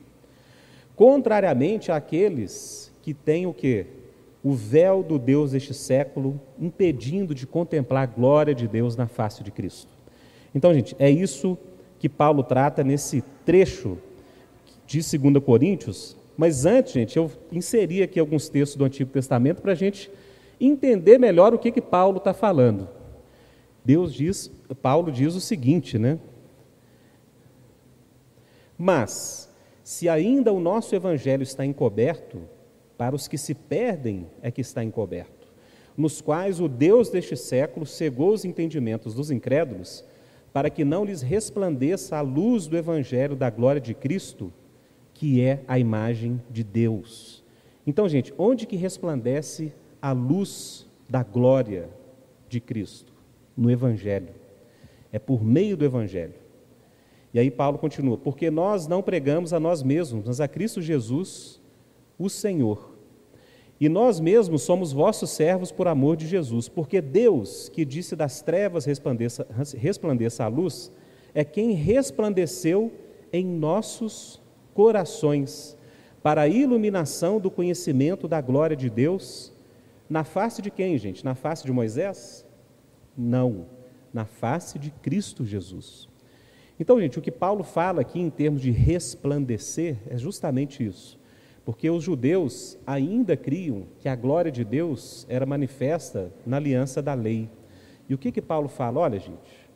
contrariamente 0.96 1.92
àqueles 1.92 2.92
que 3.02 3.14
têm 3.14 3.46
o 3.46 3.54
que? 3.54 3.86
O 4.44 4.54
véu 4.54 5.02
do 5.02 5.18
Deus 5.18 5.52
deste 5.52 5.74
século 5.74 6.40
impedindo 6.60 7.34
de 7.34 7.48
contemplar 7.48 8.04
a 8.04 8.06
glória 8.06 8.54
de 8.54 8.68
Deus 8.68 8.98
na 8.98 9.08
face 9.08 9.44
de 9.44 9.52
Cristo. 9.52 9.92
Então, 10.54 10.74
gente, 10.74 10.96
é 11.00 11.10
isso 11.10 11.58
que 12.00 12.10
Paulo 12.10 12.44
trata 12.44 12.84
nesse 12.84 13.24
trecho 13.46 13.98
de 14.86 15.00
2 15.00 15.44
Coríntios. 15.44 16.17
Mas 16.38 16.67
antes, 16.67 16.93
gente, 16.93 17.17
eu 17.17 17.32
inseri 17.52 18.04
aqui 18.04 18.19
alguns 18.19 18.47
textos 18.47 18.78
do 18.78 18.86
Antigo 18.86 19.12
Testamento 19.12 19.62
para 19.62 19.71
a 19.71 19.76
gente 19.76 20.10
entender 20.62 21.17
melhor 21.17 21.54
o 21.54 21.58
que, 21.58 21.71
que 21.71 21.82
Paulo 21.82 22.19
está 22.19 22.34
falando. 22.34 22.88
Deus 23.84 24.13
diz, 24.13 24.52
Paulo 24.82 25.12
diz 25.12 25.34
o 25.34 25.41
seguinte, 25.41 25.97
né? 25.97 26.19
Mas, 28.78 29.50
se 29.84 30.08
ainda 30.08 30.54
o 30.54 30.60
nosso 30.60 30.93
evangelho 30.95 31.41
está 31.41 31.65
encoberto, 31.65 32.41
para 32.97 33.15
os 33.15 33.28
que 33.28 33.38
se 33.38 33.56
perdem 33.56 34.28
é 34.41 34.52
que 34.52 34.62
está 34.62 34.84
encoberto, 34.84 35.47
nos 35.95 36.21
quais 36.21 36.60
o 36.60 36.67
Deus 36.67 37.10
deste 37.10 37.36
século 37.36 37.86
cegou 37.86 38.34
os 38.34 38.45
entendimentos 38.45 39.15
dos 39.15 39.32
incrédulos, 39.32 40.04
para 40.54 40.69
que 40.69 40.86
não 40.86 41.04
lhes 41.04 41.21
resplandeça 41.21 42.17
a 42.17 42.21
luz 42.21 42.67
do 42.67 42.78
evangelho 42.78 43.36
da 43.36 43.50
glória 43.50 43.82
de 43.82 43.93
Cristo, 43.93 44.54
que 45.18 45.42
é 45.42 45.64
a 45.68 45.78
imagem 45.78 46.42
de 46.50 46.64
Deus. 46.64 47.44
Então, 47.86 48.08
gente, 48.08 48.34
onde 48.38 48.66
que 48.66 48.76
resplandece 48.76 49.74
a 50.02 50.12
luz 50.12 50.88
da 51.10 51.24
glória 51.24 51.90
de 52.48 52.60
Cristo? 52.60 53.18
no 53.58 53.72
Evangelho. 53.72 54.30
É 55.12 55.18
por 55.18 55.44
meio 55.44 55.76
do 55.76 55.84
Evangelho. 55.84 56.36
E 57.34 57.40
aí 57.40 57.50
Paulo 57.50 57.80
continua: 57.80 58.18
porque 58.18 58.52
nós 58.52 58.88
não 58.88 59.02
pregamos 59.02 59.52
a 59.52 59.60
nós 59.60 59.82
mesmos, 59.82 60.26
mas 60.28 60.40
a 60.40 60.48
Cristo 60.48 60.82
Jesus, 60.82 61.60
o 62.20 62.30
Senhor. 62.30 62.96
E 63.80 63.90
nós 63.90 64.20
mesmos 64.20 64.64
somos 64.64 64.92
vossos 64.92 65.30
servos 65.32 65.72
por 65.72 65.88
amor 65.88 66.16
de 66.16 66.28
Jesus, 66.28 66.68
porque 66.68 67.00
Deus, 67.00 67.70
que 67.70 67.86
disse 67.86 68.16
das 68.16 68.42
trevas 68.42 68.86
resplandeça, 68.86 69.46
resplandeça 69.78 70.44
a 70.44 70.48
luz, 70.48 70.92
é 71.34 71.44
quem 71.44 71.72
resplandeceu 71.72 72.92
em 73.32 73.46
nossos 73.46 74.42
corações, 74.78 75.76
para 76.22 76.42
a 76.42 76.48
iluminação 76.48 77.40
do 77.40 77.50
conhecimento 77.50 78.28
da 78.28 78.40
glória 78.40 78.76
de 78.76 78.92
Deus, 78.92 79.52
na 80.08 80.24
face 80.24 80.62
de 80.62 80.70
quem, 80.70 80.96
gente? 81.00 81.26
Na 81.26 81.34
face 81.34 81.66
de 81.66 81.72
Moisés? 81.72 82.46
Não, 83.18 83.66
na 84.13 84.24
face 84.24 84.78
de 84.78 84.92
Cristo 84.92 85.44
Jesus. 85.44 86.08
Então, 86.80 87.02
gente, 87.02 87.18
o 87.18 87.24
que 87.24 87.32
Paulo 87.32 87.63
fala 87.63 88.02
aqui 88.02 88.20
em 88.20 88.30
termos 88.30 88.62
de 88.62 88.70
resplandecer 88.70 89.98
é 90.08 90.16
justamente 90.16 90.86
isso. 90.86 91.20
Porque 91.66 91.90
os 91.90 92.04
judeus 92.04 92.78
ainda 92.86 93.36
criam 93.36 93.88
que 93.98 94.08
a 94.08 94.16
glória 94.16 94.52
de 94.52 94.63
Deus 94.63 95.26
era 95.28 95.44
manifesta 95.44 96.32
na 96.46 96.58
aliança 96.58 97.02
da 97.02 97.16
lei. 97.16 97.50
E 98.08 98.13
o 98.13 98.18
que 98.18 98.32
que 98.32 98.44
Paulo 98.44 98.68
fala? 98.68 99.00
Olha, 99.00 99.18
gente, 99.18 99.72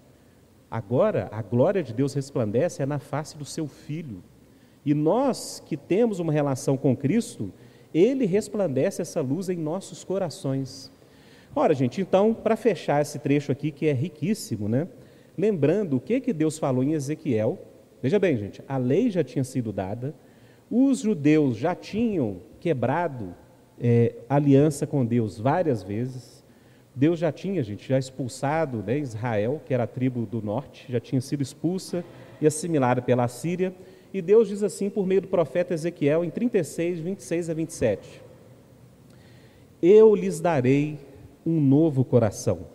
agora 0.69 1.27
a 1.31 1.41
glória 1.41 1.81
de 1.81 1.91
Deus 1.91 2.13
resplandece 2.13 2.83
é 2.83 2.85
na 2.85 2.99
face 2.99 3.35
do 3.35 3.45
seu 3.45 3.67
filho. 3.67 4.23
E 4.85 4.93
nós 4.93 5.61
que 5.65 5.77
temos 5.77 6.19
uma 6.19 6.33
relação 6.33 6.75
com 6.77 6.95
Cristo, 6.95 7.51
ele 7.93 8.25
resplandece 8.25 9.01
essa 9.01 9.21
luz 9.21 9.49
em 9.49 9.57
nossos 9.57 10.03
corações. 10.03 10.91
Ora, 11.55 11.73
gente, 11.73 11.99
então, 11.99 12.33
para 12.33 12.55
fechar 12.55 13.01
esse 13.01 13.19
trecho 13.19 13.51
aqui, 13.51 13.71
que 13.71 13.85
é 13.85 13.93
riquíssimo, 13.93 14.69
né? 14.69 14.87
Lembrando 15.37 15.97
o 15.97 15.99
que, 15.99 16.19
que 16.21 16.31
Deus 16.33 16.57
falou 16.57 16.83
em 16.83 16.93
Ezequiel. 16.93 17.59
Veja 18.01 18.17
bem, 18.17 18.37
gente, 18.37 18.63
a 18.67 18.77
lei 18.77 19.11
já 19.11 19.23
tinha 19.23 19.43
sido 19.43 19.71
dada, 19.71 20.15
os 20.69 20.99
judeus 20.99 21.57
já 21.57 21.75
tinham 21.75 22.37
quebrado 22.59 23.35
é, 23.79 24.15
aliança 24.29 24.87
com 24.87 25.05
Deus 25.05 25.39
várias 25.39 25.83
vezes. 25.83 26.41
Deus 26.95 27.19
já 27.19 27.31
tinha, 27.31 27.63
gente, 27.63 27.87
já 27.87 27.97
expulsado 27.97 28.77
né, 28.77 28.97
Israel, 28.97 29.61
que 29.65 29.73
era 29.73 29.83
a 29.83 29.87
tribo 29.87 30.25
do 30.25 30.41
norte, 30.41 30.85
já 30.89 30.99
tinha 30.99 31.21
sido 31.21 31.41
expulsa 31.41 32.03
e 32.39 32.47
assimilada 32.47 33.01
pela 33.01 33.27
Síria. 33.27 33.73
E 34.13 34.21
Deus 34.21 34.47
diz 34.47 34.61
assim 34.61 34.89
por 34.89 35.05
meio 35.05 35.21
do 35.21 35.27
profeta 35.27 35.73
Ezequiel, 35.73 36.23
em 36.25 36.29
36, 36.29 36.99
26 36.99 37.49
a 37.49 37.53
27. 37.53 38.21
Eu 39.81 40.13
lhes 40.15 40.39
darei 40.39 40.99
um 41.45 41.59
novo 41.59 42.03
coração, 42.03 42.67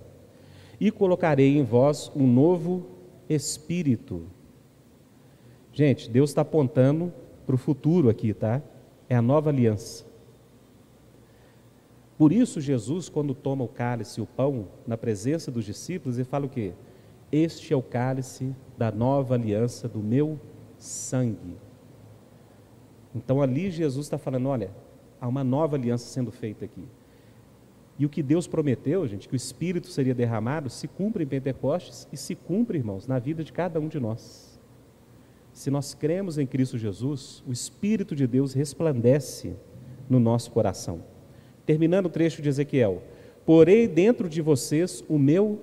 e 0.80 0.90
colocarei 0.90 1.56
em 1.56 1.62
vós 1.62 2.10
um 2.14 2.26
novo 2.26 2.86
espírito. 3.28 4.24
Gente, 5.72 6.08
Deus 6.08 6.30
está 6.30 6.42
apontando 6.42 7.12
para 7.44 7.54
o 7.54 7.58
futuro 7.58 8.08
aqui, 8.08 8.34
tá? 8.34 8.62
É 9.08 9.14
a 9.14 9.22
nova 9.22 9.50
aliança. 9.50 10.04
Por 12.18 12.32
isso, 12.32 12.60
Jesus, 12.60 13.08
quando 13.08 13.34
toma 13.34 13.62
o 13.62 13.68
cálice 13.68 14.20
e 14.20 14.22
o 14.22 14.26
pão 14.26 14.68
na 14.86 14.96
presença 14.96 15.50
dos 15.50 15.64
discípulos, 15.64 16.16
ele 16.16 16.24
fala 16.24 16.46
o 16.46 16.48
quê? 16.48 16.72
Este 17.30 17.74
é 17.74 17.76
o 17.76 17.82
cálice 17.82 18.54
da 18.78 18.90
nova 18.90 19.34
aliança 19.34 19.86
do 19.86 19.98
meu 19.98 20.40
sangue. 20.78 21.56
Então 23.14 23.40
ali 23.40 23.70
Jesus 23.70 24.06
está 24.06 24.18
falando: 24.18 24.48
olha, 24.48 24.70
há 25.20 25.26
uma 25.26 25.42
nova 25.42 25.76
aliança 25.76 26.06
sendo 26.06 26.30
feita 26.30 26.64
aqui. 26.64 26.84
E 27.98 28.04
o 28.04 28.08
que 28.10 28.22
Deus 28.22 28.46
prometeu, 28.46 29.06
gente, 29.08 29.26
que 29.26 29.34
o 29.34 29.36
Espírito 29.36 29.88
seria 29.88 30.14
derramado, 30.14 30.68
se 30.68 30.86
cumpre 30.86 31.24
em 31.24 31.26
Pentecostes 31.26 32.06
e 32.12 32.16
se 32.16 32.34
cumpre, 32.34 32.76
irmãos, 32.76 33.06
na 33.06 33.18
vida 33.18 33.42
de 33.42 33.52
cada 33.52 33.80
um 33.80 33.88
de 33.88 33.98
nós. 33.98 34.60
Se 35.52 35.70
nós 35.70 35.94
cremos 35.94 36.36
em 36.36 36.46
Cristo 36.46 36.76
Jesus, 36.76 37.42
o 37.46 37.52
Espírito 37.52 38.14
de 38.14 38.26
Deus 38.26 38.52
resplandece 38.52 39.54
no 40.10 40.20
nosso 40.20 40.50
coração. 40.50 41.02
Terminando 41.64 42.06
o 42.06 42.10
trecho 42.10 42.42
de 42.42 42.50
Ezequiel: 42.50 43.02
Porei 43.46 43.88
dentro 43.88 44.28
de 44.28 44.42
vocês 44.42 45.02
o 45.08 45.18
meu 45.18 45.62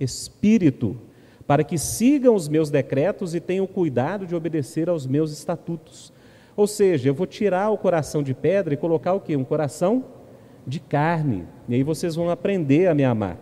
espírito, 0.00 0.96
para 1.46 1.62
que 1.62 1.78
sigam 1.78 2.34
os 2.34 2.48
meus 2.48 2.70
decretos 2.70 3.34
e 3.34 3.40
tenham 3.40 3.66
cuidado 3.66 4.26
de 4.26 4.34
obedecer 4.34 4.88
aos 4.88 5.06
meus 5.06 5.32
estatutos. 5.32 6.12
Ou 6.56 6.66
seja, 6.66 7.08
eu 7.08 7.14
vou 7.14 7.26
tirar 7.26 7.70
o 7.70 7.78
coração 7.78 8.22
de 8.22 8.34
pedra 8.34 8.74
e 8.74 8.76
colocar 8.76 9.12
o 9.12 9.20
quê? 9.20 9.36
Um 9.36 9.44
coração 9.44 10.04
de 10.66 10.80
carne. 10.80 11.44
E 11.68 11.74
aí 11.74 11.82
vocês 11.82 12.16
vão 12.16 12.30
aprender 12.30 12.88
a 12.88 12.94
me 12.94 13.04
amar. 13.04 13.38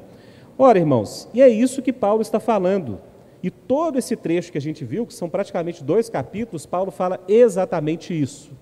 Ora, 0.59 0.79
irmãos, 0.79 1.29
e 1.33 1.41
é 1.41 1.49
isso 1.49 1.83
que 1.83 1.93
Paulo 1.93 2.23
está 2.23 2.39
falando. 2.39 3.01
E 3.43 3.51
todo 3.51 3.99
esse 3.99 4.17
trecho 4.17 4.53
que 4.53 4.59
a 4.59 4.61
gente 4.61 4.85
viu, 4.85 5.07
que 5.07 5.15
são 5.15 5.29
praticamente 5.29 5.83
dois 5.83 6.09
capítulos, 6.09 6.67
Paulo 6.67 6.91
fala 6.91 7.21
exatamente 7.29 8.19
isso. 8.19 8.53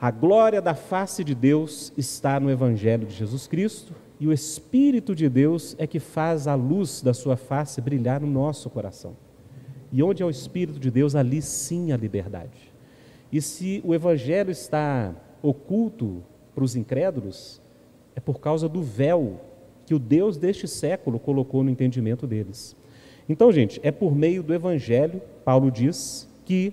A 0.00 0.10
glória 0.10 0.60
da 0.60 0.74
face 0.74 1.22
de 1.22 1.34
Deus 1.34 1.92
está 1.96 2.40
no 2.40 2.50
Evangelho 2.50 3.06
de 3.06 3.14
Jesus 3.14 3.46
Cristo, 3.46 3.94
e 4.20 4.26
o 4.26 4.32
Espírito 4.32 5.14
de 5.14 5.28
Deus 5.28 5.74
é 5.78 5.86
que 5.86 5.98
faz 5.98 6.46
a 6.46 6.54
luz 6.54 7.02
da 7.02 7.12
sua 7.12 7.36
face 7.36 7.80
brilhar 7.80 8.20
no 8.20 8.26
nosso 8.26 8.70
coração. 8.70 9.16
E 9.90 10.02
onde 10.02 10.22
é 10.22 10.26
o 10.26 10.30
Espírito 10.30 10.78
de 10.78 10.90
Deus, 10.90 11.14
ali 11.14 11.42
sim 11.42 11.92
a 11.92 11.96
liberdade. 11.96 12.72
E 13.30 13.40
se 13.40 13.80
o 13.84 13.94
Evangelho 13.94 14.50
está 14.50 15.14
oculto 15.42 16.22
para 16.54 16.64
os 16.64 16.76
incrédulos, 16.76 17.60
é 18.14 18.20
por 18.20 18.40
causa 18.40 18.68
do 18.68 18.82
véu 18.82 19.40
que 19.86 19.94
o 19.94 19.98
Deus 19.98 20.36
deste 20.36 20.68
século 20.68 21.18
colocou 21.18 21.64
no 21.64 21.70
entendimento 21.70 22.26
deles. 22.26 22.76
Então, 23.28 23.50
gente, 23.52 23.80
é 23.82 23.90
por 23.90 24.14
meio 24.14 24.42
do 24.42 24.54
Evangelho, 24.54 25.20
Paulo 25.44 25.70
diz, 25.70 26.28
que 26.44 26.72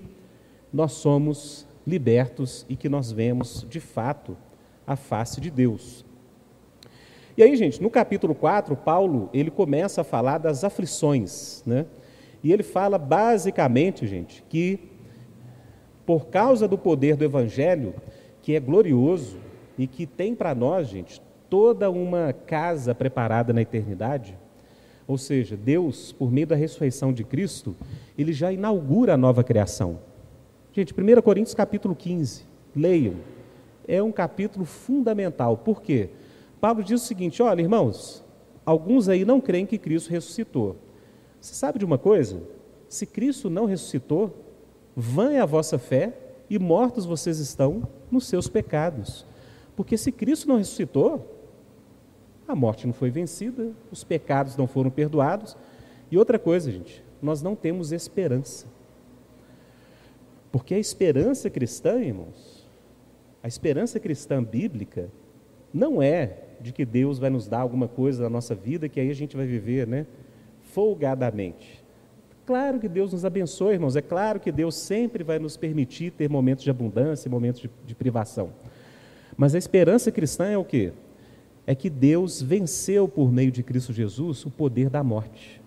nós 0.72 0.94
somos 0.94 1.66
libertos 1.86 2.66
e 2.70 2.76
que 2.76 2.90
nós 2.90 3.12
vemos, 3.12 3.66
de 3.70 3.80
fato, 3.80 4.38
a 4.86 4.96
face 4.96 5.40
de 5.40 5.50
Deus. 5.50 6.06
E 7.40 7.42
aí, 7.42 7.56
gente, 7.56 7.82
no 7.82 7.90
capítulo 7.90 8.36
4, 8.36 8.76
Paulo, 8.76 9.30
ele 9.34 9.50
começa 9.50 10.02
a 10.02 10.04
falar 10.04 10.40
das 10.40 10.66
aflições, 10.66 11.64
né? 11.66 11.86
E 12.44 12.52
ele 12.52 12.64
fala 12.64 12.98
basicamente, 12.98 14.06
gente, 14.06 14.44
que 14.50 14.78
por 16.06 16.26
causa 16.28 16.68
do 16.68 16.78
poder 16.78 17.16
do 17.16 17.24
evangelho, 17.24 17.96
que 18.42 18.56
é 18.56 18.60
glorioso 18.60 19.38
e 19.78 19.88
que 19.88 20.06
tem 20.06 20.36
para 20.36 20.54
nós, 20.54 20.90
gente, 20.90 21.22
toda 21.50 21.90
uma 21.90 22.34
casa 22.34 22.94
preparada 22.94 23.54
na 23.54 23.62
eternidade, 23.62 24.38
ou 25.08 25.18
seja, 25.18 25.56
Deus, 25.56 26.12
por 26.12 26.30
meio 26.30 26.48
da 26.48 26.58
ressurreição 26.58 27.14
de 27.14 27.24
Cristo, 27.24 27.74
ele 28.18 28.34
já 28.34 28.52
inaugura 28.52 29.14
a 29.14 29.18
nova 29.18 29.46
criação. 29.46 30.00
Gente, 30.74 30.94
1 30.94 31.22
Coríntios 31.22 31.56
capítulo 31.56 31.96
15, 31.96 32.44
leiam. 32.76 33.14
É 33.88 34.04
um 34.04 34.12
capítulo 34.12 34.66
fundamental. 34.66 35.56
Por 35.56 35.82
quê? 35.82 36.10
Paulo 36.60 36.84
diz 36.84 37.02
o 37.02 37.06
seguinte: 37.06 37.42
olha, 37.42 37.62
irmãos, 37.62 38.24
alguns 38.66 39.08
aí 39.08 39.26
não 39.26 39.40
creem 39.40 39.66
que 39.66 39.78
Cristo 39.78 40.10
ressuscitou. 40.10 40.76
Você 41.40 41.54
sabe 41.54 41.80
de 41.80 41.86
uma 41.86 41.98
coisa? 41.98 42.42
Se 42.88 43.06
Cristo 43.06 43.50
não 43.50 43.66
ressuscitou, 43.66 44.36
vã 44.96 45.32
é 45.32 45.40
a 45.40 45.46
vossa 45.46 45.78
fé 45.78 46.14
e 46.50 46.60
mortos 46.60 47.06
vocês 47.06 47.40
estão 47.40 47.88
nos 48.12 48.28
seus 48.28 48.48
pecados. 48.48 49.26
Porque 49.76 49.98
se 49.98 50.12
Cristo 50.12 50.48
não 50.48 50.58
ressuscitou, 50.58 51.36
a 52.48 52.56
morte 52.56 52.86
não 52.86 52.94
foi 52.94 53.10
vencida, 53.10 53.72
os 53.92 54.04
pecados 54.04 54.58
não 54.58 54.68
foram 54.68 54.90
perdoados. 54.90 55.56
E 56.12 56.18
outra 56.18 56.40
coisa, 56.40 56.72
gente, 56.72 57.04
nós 57.22 57.42
não 57.42 57.56
temos 57.56 57.92
esperança. 57.92 58.66
Porque 60.52 60.74
a 60.74 60.80
esperança 60.80 61.50
cristã, 61.50 62.02
irmãos, 62.02 62.68
a 63.42 63.48
esperança 63.48 64.00
cristã 64.00 64.44
bíblica, 64.44 65.10
não 65.74 66.02
é 66.02 66.49
de 66.62 66.72
que 66.72 66.86
Deus 66.86 67.20
vai 67.20 67.30
nos 67.30 67.48
dar 67.48 67.60
alguma 67.60 67.88
coisa 67.88 68.24
na 68.24 68.30
nossa 68.30 68.54
vida 68.54 68.90
que 68.90 69.00
aí 69.00 69.10
a 69.10 69.16
gente 69.16 69.36
vai 69.36 69.46
viver, 69.46 69.88
né, 69.88 70.06
folgadamente. 70.74 71.84
Claro 72.46 72.80
que 72.80 72.90
Deus 72.90 73.14
nos 73.14 73.26
abençoe, 73.26 73.74
irmãos, 73.74 73.96
é 73.96 74.02
claro 74.02 74.40
que 74.40 74.52
Deus 74.52 74.76
sempre 74.76 75.24
vai 75.24 75.38
nos 75.40 75.56
permitir 75.56 76.12
ter 76.12 76.30
momentos 76.30 76.64
de 76.64 76.70
abundância, 76.70 77.30
momentos 77.30 77.62
de, 77.62 77.70
de 77.86 77.96
privação. 77.96 78.50
Mas 79.38 79.54
a 79.54 79.58
esperança 79.58 80.12
cristã 80.12 80.46
é 80.46 80.58
o 80.58 80.66
quê? 80.66 80.92
é 81.70 81.76
que 81.76 81.88
Deus 81.88 82.42
venceu 82.42 83.08
por 83.08 83.32
meio 83.32 83.52
de 83.52 83.62
Cristo 83.62 83.94
Jesus 83.94 84.44
o 84.44 84.50
poder 84.50 84.90
da 84.90 85.04
morte. 85.04 85.62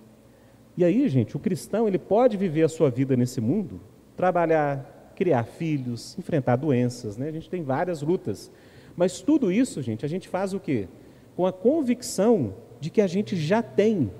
E 0.76 0.84
aí, 0.84 1.08
gente, 1.08 1.36
o 1.36 1.38
cristão 1.38 1.86
ele 1.86 1.96
pode 1.96 2.36
viver 2.36 2.64
a 2.64 2.68
sua 2.68 2.90
vida 2.90 3.16
nesse 3.16 3.40
mundo, 3.40 3.80
trabalhar, 4.16 5.12
criar 5.14 5.44
filhos, 5.44 6.18
enfrentar 6.18 6.56
doenças, 6.56 7.16
né? 7.16 7.28
A 7.28 7.30
gente 7.30 7.48
tem 7.48 7.62
várias 7.62 8.02
lutas. 8.02 8.50
Mas 8.96 9.20
tudo 9.20 9.50
isso, 9.50 9.80
gente, 9.82 10.04
a 10.04 10.08
gente 10.08 10.28
faz 10.28 10.52
o 10.52 10.60
quê? 10.60 10.88
Com 11.34 11.46
a 11.46 11.52
convicção 11.52 12.54
de 12.80 12.90
que 12.90 13.00
a 13.00 13.06
gente 13.06 13.36
já 13.36 13.62
tem 13.62 14.10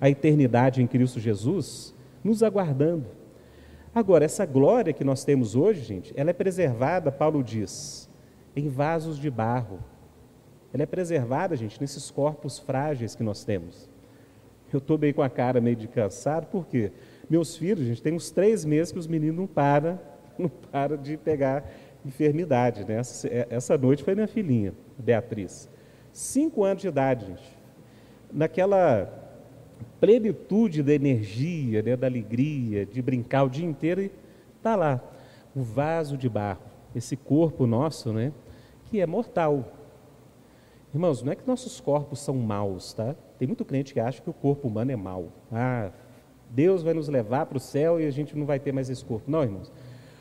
a 0.00 0.08
eternidade 0.08 0.82
em 0.82 0.86
Cristo 0.86 1.20
Jesus 1.20 1.94
nos 2.22 2.42
aguardando. 2.42 3.06
Agora, 3.94 4.24
essa 4.24 4.44
glória 4.44 4.92
que 4.92 5.04
nós 5.04 5.24
temos 5.24 5.54
hoje, 5.54 5.82
gente, 5.82 6.12
ela 6.16 6.30
é 6.30 6.32
preservada, 6.34 7.10
Paulo 7.10 7.42
diz, 7.42 8.10
em 8.54 8.68
vasos 8.68 9.18
de 9.18 9.30
barro, 9.30 9.78
ela 10.72 10.82
é 10.82 10.86
preservada, 10.86 11.56
gente, 11.56 11.80
nesses 11.80 12.10
corpos 12.10 12.58
frágeis 12.58 13.14
que 13.14 13.22
nós 13.22 13.44
temos. 13.44 13.88
Eu 14.72 14.78
estou 14.78 14.98
bem 14.98 15.12
com 15.12 15.22
a 15.22 15.30
cara 15.30 15.60
meio 15.60 15.76
de 15.76 15.88
cansado, 15.88 16.46
porque 16.48 16.92
meus 17.30 17.56
filhos, 17.56 17.86
gente, 17.86 18.02
tem 18.02 18.12
uns 18.12 18.30
três 18.30 18.64
meses 18.64 18.92
que 18.92 18.98
os 18.98 19.06
meninos 19.06 19.36
não 19.36 19.46
param, 19.46 19.98
não 20.38 20.48
param 20.48 20.96
de 20.96 21.16
pegar 21.16 21.64
enfermidade. 22.08 22.84
Né? 22.84 22.96
Essa, 22.96 23.28
é, 23.28 23.46
essa 23.50 23.76
noite 23.76 24.02
foi 24.02 24.14
minha 24.14 24.26
filhinha, 24.26 24.72
Beatriz. 24.98 25.68
Cinco 26.12 26.64
anos 26.64 26.82
de 26.82 26.88
idade, 26.88 27.26
gente. 27.26 27.56
Naquela 28.32 29.22
plenitude 30.00 30.82
da 30.82 30.92
energia, 30.92 31.82
né, 31.82 31.96
da 31.96 32.06
alegria, 32.06 32.86
de 32.86 33.00
brincar 33.00 33.44
o 33.44 33.48
dia 33.48 33.66
inteiro, 33.66 34.02
e 34.02 34.10
está 34.56 34.74
lá, 34.76 35.00
o 35.54 35.62
vaso 35.62 36.16
de 36.16 36.28
barro, 36.28 36.60
esse 36.94 37.16
corpo 37.16 37.66
nosso, 37.66 38.12
né, 38.12 38.32
que 38.86 39.00
é 39.00 39.06
mortal, 39.06 39.76
Irmãos, 40.96 41.22
não 41.22 41.30
é 41.30 41.36
que 41.36 41.46
nossos 41.46 41.78
corpos 41.78 42.20
são 42.20 42.34
maus, 42.36 42.94
tá? 42.94 43.14
Tem 43.38 43.46
muito 43.46 43.66
crente 43.66 43.92
que 43.92 44.00
acha 44.00 44.22
que 44.22 44.30
o 44.30 44.32
corpo 44.32 44.66
humano 44.66 44.90
é 44.90 44.96
mau. 44.96 45.30
Ah, 45.52 45.90
Deus 46.48 46.82
vai 46.82 46.94
nos 46.94 47.06
levar 47.06 47.44
para 47.44 47.58
o 47.58 47.60
céu 47.60 48.00
e 48.00 48.06
a 48.06 48.10
gente 48.10 48.34
não 48.34 48.46
vai 48.46 48.58
ter 48.58 48.72
mais 48.72 48.88
esse 48.88 49.04
corpo. 49.04 49.30
Não, 49.30 49.42
irmãos. 49.42 49.70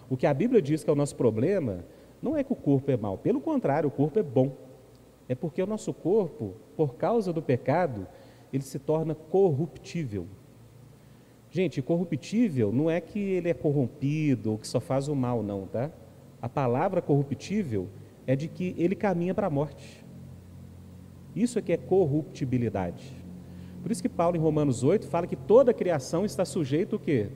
O 0.10 0.16
que 0.16 0.28
a 0.28 0.34
Bíblia 0.34 0.62
diz 0.62 0.84
que 0.84 0.90
é 0.90 0.94
o 0.94 0.96
nosso 0.96 1.16
problema 1.16 1.86
não 2.22 2.36
é 2.36 2.44
que 2.44 2.54
o 2.54 2.56
corpo 2.56 2.92
é 2.92 2.98
mau, 2.98 3.18
pelo 3.18 3.40
contrário, 3.40 3.88
o 3.88 3.92
corpo 3.92 4.20
é 4.20 4.24
bom. 4.24 4.56
É 5.28 5.36
porque 5.36 5.62
o 5.62 5.68
nosso 5.68 5.94
corpo, 5.94 6.54
por 6.76 6.96
causa 6.96 7.34
do 7.34 7.42
pecado, 7.42 8.08
ele 8.54 8.64
se 8.64 8.80
torna 8.80 9.16
corruptível. 9.16 10.28
Gente, 11.50 11.82
corruptível 11.82 12.72
não 12.72 12.90
é 12.90 13.00
que 13.00 13.20
ele 13.20 13.50
é 13.50 13.54
corrompido 13.54 14.52
ou 14.52 14.58
que 14.58 14.68
só 14.68 14.80
faz 14.80 15.08
o 15.08 15.16
mal, 15.16 15.42
não, 15.42 15.66
tá? 15.66 15.90
A 16.42 16.50
palavra 16.50 17.02
corruptível 17.02 17.88
é 18.28 18.36
de 18.36 18.48
que 18.48 18.76
ele 18.78 18.96
caminha 18.96 19.34
para 19.34 19.48
a 19.48 19.50
morte. 19.50 20.06
Isso 21.36 21.58
é 21.60 21.62
que 21.62 21.74
é 21.74 21.78
corruptibilidade. 21.78 23.12
Por 23.82 23.92
isso 23.92 24.02
que 24.02 24.10
Paulo 24.10 24.36
em 24.36 24.40
Romanos 24.40 24.84
8 24.84 25.08
fala 25.08 25.28
que 25.28 25.36
toda 25.36 25.72
a 25.72 25.74
criação 25.74 26.26
está 26.26 26.44
sujeita 26.44 26.96
o 26.96 27.00
quê? 27.00 27.30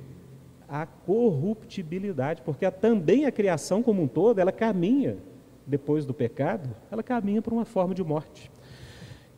À 0.69 0.85
corruptibilidade, 0.85 2.41
porque 2.43 2.65
a, 2.65 2.71
também 2.71 3.25
a 3.25 3.31
criação 3.31 3.81
como 3.81 4.03
um 4.03 4.07
todo, 4.07 4.39
ela 4.39 4.51
caminha 4.51 5.17
depois 5.65 6.05
do 6.05 6.13
pecado, 6.13 6.69
ela 6.91 7.03
caminha 7.03 7.41
para 7.41 7.53
uma 7.53 7.65
forma 7.65 7.93
de 7.93 8.03
morte. 8.03 8.51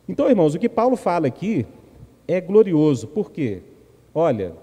Então, 0.07 0.29
irmãos, 0.29 0.55
o 0.55 0.59
que 0.59 0.67
Paulo 0.67 0.95
fala 0.95 1.27
aqui 1.27 1.65
é 2.27 2.41
glorioso, 2.41 3.07
por 3.07 3.31
quê? 3.31 3.61
Olha, 4.13 4.53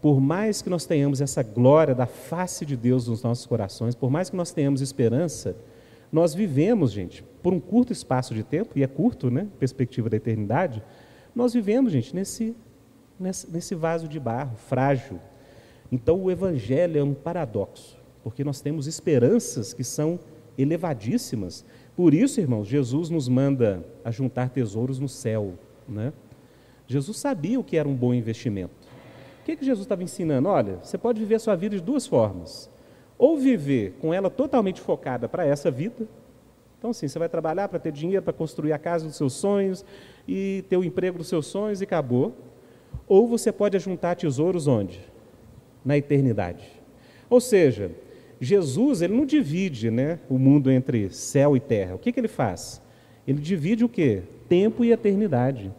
por 0.00 0.20
mais 0.20 0.62
que 0.62 0.70
nós 0.70 0.86
tenhamos 0.86 1.20
essa 1.20 1.42
glória 1.42 1.94
da 1.94 2.06
face 2.06 2.64
de 2.64 2.76
Deus 2.76 3.06
nos 3.06 3.22
nossos 3.22 3.46
corações, 3.46 3.94
por 3.94 4.10
mais 4.10 4.30
que 4.30 4.36
nós 4.36 4.52
tenhamos 4.52 4.80
esperança, 4.80 5.56
nós 6.10 6.34
vivemos, 6.34 6.90
gente, 6.90 7.22
por 7.42 7.52
um 7.52 7.60
curto 7.60 7.92
espaço 7.92 8.34
de 8.34 8.42
tempo, 8.42 8.78
e 8.78 8.82
é 8.82 8.86
curto, 8.86 9.30
né? 9.30 9.46
Perspectiva 9.58 10.08
da 10.08 10.16
eternidade, 10.16 10.82
nós 11.34 11.52
vivemos, 11.54 11.92
gente, 11.92 12.14
nesse, 12.14 12.56
nesse, 13.18 13.50
nesse 13.50 13.74
vaso 13.74 14.08
de 14.08 14.18
barro, 14.18 14.56
frágil. 14.56 15.20
Então 15.90 16.20
o 16.22 16.30
Evangelho 16.30 16.98
é 16.98 17.02
um 17.02 17.14
paradoxo, 17.14 17.98
porque 18.22 18.44
nós 18.44 18.60
temos 18.60 18.86
esperanças 18.86 19.72
que 19.72 19.82
são 19.84 20.18
elevadíssimas. 20.56 21.64
Por 21.96 22.14
isso, 22.14 22.40
irmãos, 22.40 22.66
Jesus 22.66 23.10
nos 23.10 23.28
manda 23.28 23.84
a 24.04 24.10
juntar 24.10 24.50
tesouros 24.50 24.98
no 24.98 25.08
céu. 25.08 25.54
Né? 25.88 26.12
Jesus 26.86 27.16
sabia 27.18 27.58
o 27.58 27.64
que 27.64 27.76
era 27.76 27.88
um 27.88 27.94
bom 27.94 28.14
investimento. 28.14 28.88
O 29.40 29.44
que, 29.44 29.56
que 29.56 29.64
Jesus 29.64 29.84
estava 29.84 30.02
ensinando? 30.02 30.48
Olha, 30.48 30.78
você 30.82 30.98
pode 30.98 31.18
viver 31.18 31.36
a 31.36 31.38
sua 31.38 31.56
vida 31.56 31.76
de 31.76 31.82
duas 31.82 32.06
formas 32.06 32.70
ou 33.18 33.36
viver 33.36 33.96
com 34.00 34.14
ela 34.14 34.30
totalmente 34.30 34.80
focada 34.80 35.28
para 35.28 35.44
essa 35.44 35.70
vida. 35.70 36.08
Então, 36.78 36.90
sim, 36.92 37.06
você 37.06 37.18
vai 37.18 37.28
trabalhar 37.28 37.68
para 37.68 37.78
ter 37.78 37.92
dinheiro, 37.92 38.22
para 38.22 38.32
construir 38.32 38.72
a 38.72 38.78
casa 38.78 39.06
dos 39.06 39.16
seus 39.16 39.34
sonhos 39.34 39.84
e 40.26 40.64
ter 40.70 40.78
o 40.78 40.84
emprego 40.84 41.18
dos 41.18 41.28
seus 41.28 41.46
sonhos 41.46 41.82
e 41.82 41.84
acabou. 41.84 42.34
Ou 43.06 43.28
você 43.28 43.52
pode 43.52 43.78
juntar 43.78 44.14
tesouros 44.14 44.66
onde? 44.66 45.00
Na 45.84 45.96
eternidade. 45.96 46.64
Ou 47.28 47.40
seja, 47.40 47.90
Jesus 48.40 49.02
ele 49.02 49.14
não 49.14 49.26
divide 49.26 49.90
né, 49.90 50.18
o 50.28 50.38
mundo 50.38 50.70
entre 50.70 51.10
céu 51.10 51.56
e 51.56 51.60
terra. 51.60 51.94
O 51.94 51.98
que, 51.98 52.12
que 52.12 52.18
ele 52.20 52.28
faz? 52.28 52.80
Ele 53.26 53.40
divide 53.40 53.84
o 53.84 53.88
quê? 53.88 54.22
Tempo 54.48 54.84
e 54.84 54.92
eternidade. 54.92 55.70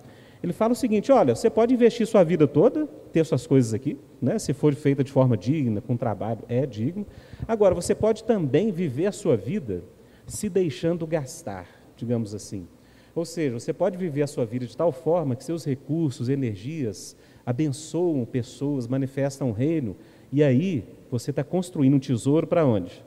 Ele 0.44 0.54
fala 0.54 0.74
o 0.74 0.76
seguinte: 0.76 1.12
olha, 1.12 1.36
você 1.36 1.50
pode 1.50 1.74
investir 1.74 2.08
sua 2.08 2.24
vida 2.24 2.48
toda, 2.48 2.88
ter 3.12 3.26
suas 3.26 3.46
coisas 3.46 3.74
aqui, 3.74 3.98
né? 4.22 4.40
se 4.40 4.54
for 4.54 4.74
feita 4.74 5.04
de 5.04 5.12
forma 5.12 5.36
digna, 5.36 5.82
com 5.82 5.98
trabalho, 5.98 6.40
é 6.48 6.66
digno. 6.66 7.06
Agora, 7.48 7.76
você 7.76 7.94
pode 7.94 8.24
também 8.24 8.72
viver 8.72 9.08
a 9.08 9.12
sua 9.12 9.36
vida 9.36 9.84
se 10.26 10.48
deixando 10.48 11.06
gastar, 11.06 11.68
digamos 11.98 12.34
assim. 12.34 12.68
Ou 13.14 13.26
seja, 13.26 13.60
você 13.60 13.74
pode 13.74 13.98
viver 13.98 14.22
a 14.22 14.28
sua 14.28 14.46
vida 14.46 14.66
de 14.66 14.76
tal 14.76 14.92
forma 14.92 15.36
que 15.36 15.44
seus 15.44 15.66
recursos, 15.66 16.30
energias 16.30 17.16
abençoam 17.46 18.26
pessoas, 18.26 18.88
manifestam 18.88 19.50
o 19.50 19.54
reino, 19.54 19.96
e 20.32 20.44
aí 20.44 20.84
você 21.10 21.32
está 21.32 21.44
construindo 21.44 21.96
um 21.96 22.00
tesouro 22.00 22.48
para 22.48 22.66
onde? 22.66 23.04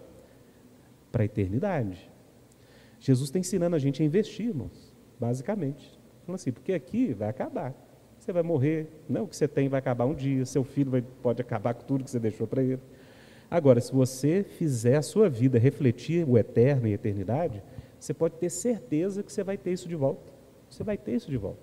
Para 1.10 1.22
a 1.22 1.26
eternidade. 1.26 2.10
Jesus 3.00 3.28
está 3.28 3.38
ensinando 3.38 3.76
a 3.76 3.78
gente 3.78 4.02
a 4.02 4.06
investir, 4.06 4.46
irmãos, 4.46 4.92
basicamente. 5.18 5.98
Falando 6.24 6.36
assim, 6.36 6.52
porque 6.52 6.72
aqui 6.72 7.12
vai 7.12 7.28
acabar. 7.28 7.74
Você 8.18 8.32
vai 8.32 8.42
morrer, 8.42 8.88
não 9.08 9.24
o 9.24 9.28
que 9.28 9.36
você 9.36 9.46
tem 9.46 9.68
vai 9.68 9.78
acabar 9.78 10.06
um 10.06 10.14
dia, 10.14 10.46
seu 10.46 10.64
filho 10.64 10.90
vai, 10.90 11.02
pode 11.02 11.42
acabar 11.42 11.74
com 11.74 11.84
tudo 11.84 12.04
que 12.04 12.10
você 12.10 12.18
deixou 12.18 12.46
para 12.46 12.62
ele. 12.62 12.80
Agora, 13.50 13.80
se 13.80 13.92
você 13.92 14.42
fizer 14.42 14.96
a 14.96 15.02
sua 15.02 15.28
vida 15.28 15.58
refletir 15.58 16.26
o 16.26 16.38
eterno 16.38 16.88
e 16.88 16.92
a 16.92 16.94
eternidade, 16.94 17.62
você 18.00 18.14
pode 18.14 18.34
ter 18.36 18.50
certeza 18.50 19.22
que 19.22 19.32
você 19.32 19.44
vai 19.44 19.56
ter 19.56 19.72
isso 19.72 19.88
de 19.88 19.94
volta. 19.94 20.32
Você 20.70 20.82
vai 20.82 20.96
ter 20.96 21.14
isso 21.14 21.30
de 21.30 21.36
volta. 21.36 21.60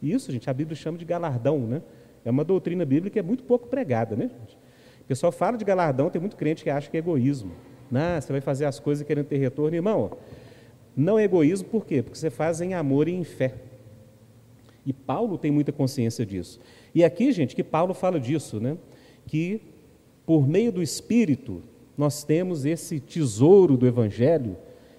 E 0.00 0.12
isso, 0.12 0.30
gente, 0.30 0.48
a 0.48 0.52
Bíblia 0.52 0.76
chama 0.76 0.98
de 0.98 1.04
galardão, 1.04 1.58
né? 1.58 1.82
É 2.24 2.30
uma 2.30 2.44
doutrina 2.44 2.84
bíblica 2.84 3.14
que 3.14 3.18
é 3.18 3.22
muito 3.22 3.44
pouco 3.44 3.68
pregada, 3.68 4.16
né? 4.16 4.30
O 5.00 5.04
pessoal 5.06 5.30
fala 5.30 5.56
de 5.58 5.64
galardão, 5.64 6.08
tem 6.08 6.20
muito 6.20 6.36
crente 6.36 6.62
que 6.62 6.70
acha 6.70 6.90
que 6.90 6.96
é 6.96 7.00
egoísmo. 7.00 7.52
Não, 7.90 8.20
você 8.20 8.32
vai 8.32 8.40
fazer 8.40 8.64
as 8.64 8.80
coisas 8.80 9.06
querendo 9.06 9.26
ter 9.26 9.36
retorno. 9.36 9.76
Irmão, 9.76 10.16
não 10.96 11.18
é 11.18 11.24
egoísmo, 11.24 11.68
por 11.68 11.84
quê? 11.84 12.02
Porque 12.02 12.18
você 12.18 12.30
faz 12.30 12.60
em 12.60 12.72
amor 12.72 13.08
e 13.08 13.12
em 13.12 13.24
fé. 13.24 13.54
E 14.86 14.92
Paulo 14.92 15.36
tem 15.36 15.50
muita 15.50 15.72
consciência 15.72 16.24
disso. 16.24 16.60
E 16.94 17.04
aqui, 17.04 17.32
gente, 17.32 17.54
que 17.54 17.64
Paulo 17.64 17.92
fala 17.94 18.18
disso, 18.18 18.60
né? 18.60 18.76
Que 19.26 19.60
por 20.26 20.48
meio 20.48 20.72
do 20.72 20.82
Espírito 20.82 21.62
nós 21.96 22.24
temos 22.24 22.64
esse 22.64 23.00
tesouro 23.00 23.76
do 23.76 23.86
Evangelho 23.86 24.56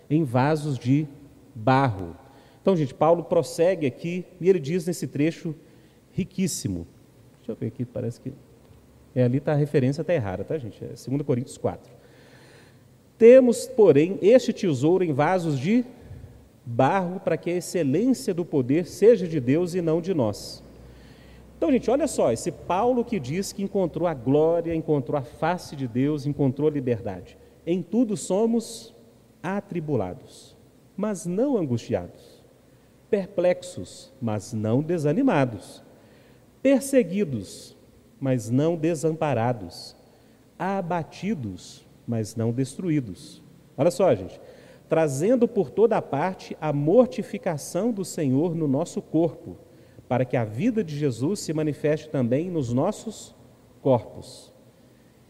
em 0.10 0.24
vasos 0.24 0.78
de 0.78 1.08
barro. 1.54 2.16
Então, 2.62 2.76
gente, 2.76 2.94
Paulo 2.94 3.24
prossegue 3.24 3.86
aqui 3.86 4.26
e 4.40 4.50
ele 4.50 4.60
diz 4.60 4.86
nesse 4.86 5.08
trecho 5.08 5.56
riquíssimo. 6.12 6.88
Deixa 7.46 7.52
eu 7.52 7.56
ver 7.56 7.68
aqui, 7.68 7.86
parece 7.86 8.20
que. 8.20 8.34
É, 9.14 9.24
ali 9.24 9.38
está 9.38 9.52
a 9.52 9.56
referência, 9.56 10.02
está 10.02 10.12
errada, 10.12 10.44
tá, 10.44 10.58
gente? 10.58 10.84
É 10.84 10.88
2 10.88 11.22
Coríntios 11.22 11.60
4. 11.60 11.94
Temos, 13.20 13.68
porém, 13.68 14.18
este 14.20 14.52
tesouro 14.52 15.04
em 15.04 15.14
vasos 15.14 15.60
de 15.60 15.86
barro 16.66 17.20
para 17.20 17.38
que 17.38 17.52
a 17.52 17.56
excelência 17.56 18.34
do 18.34 18.44
poder 18.44 18.88
seja 18.88 19.28
de 19.28 19.40
Deus 19.40 19.76
e 19.76 19.82
não 19.82 20.02
de 20.02 20.12
nós. 20.12 20.64
Então, 21.56 21.72
gente, 21.72 21.90
olha 21.90 22.08
só, 22.08 22.32
esse 22.32 22.52
Paulo 22.52 23.06
que 23.06 23.20
diz 23.20 23.54
que 23.54 23.62
encontrou 23.62 24.08
a 24.08 24.14
glória, 24.16 24.74
encontrou 24.74 25.18
a 25.18 25.22
face 25.22 25.76
de 25.76 25.88
Deus, 25.88 26.26
encontrou 26.26 26.68
a 26.68 26.72
liberdade. 26.72 27.38
Em 27.66 27.84
tudo 27.84 28.18
somos 28.18 28.94
atribulados, 29.42 30.58
mas 30.98 31.28
não 31.28 31.58
angustiados, 31.58 32.44
perplexos, 33.08 34.12
mas 34.20 34.52
não 34.52 34.82
desanimados, 34.82 35.85
perseguidos, 36.66 37.78
mas 38.20 38.50
não 38.50 38.76
desamparados, 38.76 39.96
abatidos, 40.58 41.86
mas 42.08 42.36
não 42.36 42.52
destruídos. 42.52 43.40
Olha 43.78 43.92
só, 43.92 44.16
gente, 44.16 44.42
trazendo 44.90 45.48
por 45.48 45.70
toda 45.70 46.02
parte 46.02 46.58
a 46.60 46.74
mortificação 46.74 47.92
do 47.92 48.04
Senhor 48.04 48.56
no 48.56 48.68
nosso 48.68 49.00
corpo, 49.00 49.60
para 50.08 50.26
que 50.26 50.36
a 50.36 50.44
vida 50.44 50.84
de 50.84 50.98
Jesus 50.98 51.42
se 51.42 51.54
manifeste 51.54 52.10
também 52.10 52.50
nos 52.50 52.74
nossos 52.74 53.36
corpos. 53.80 54.52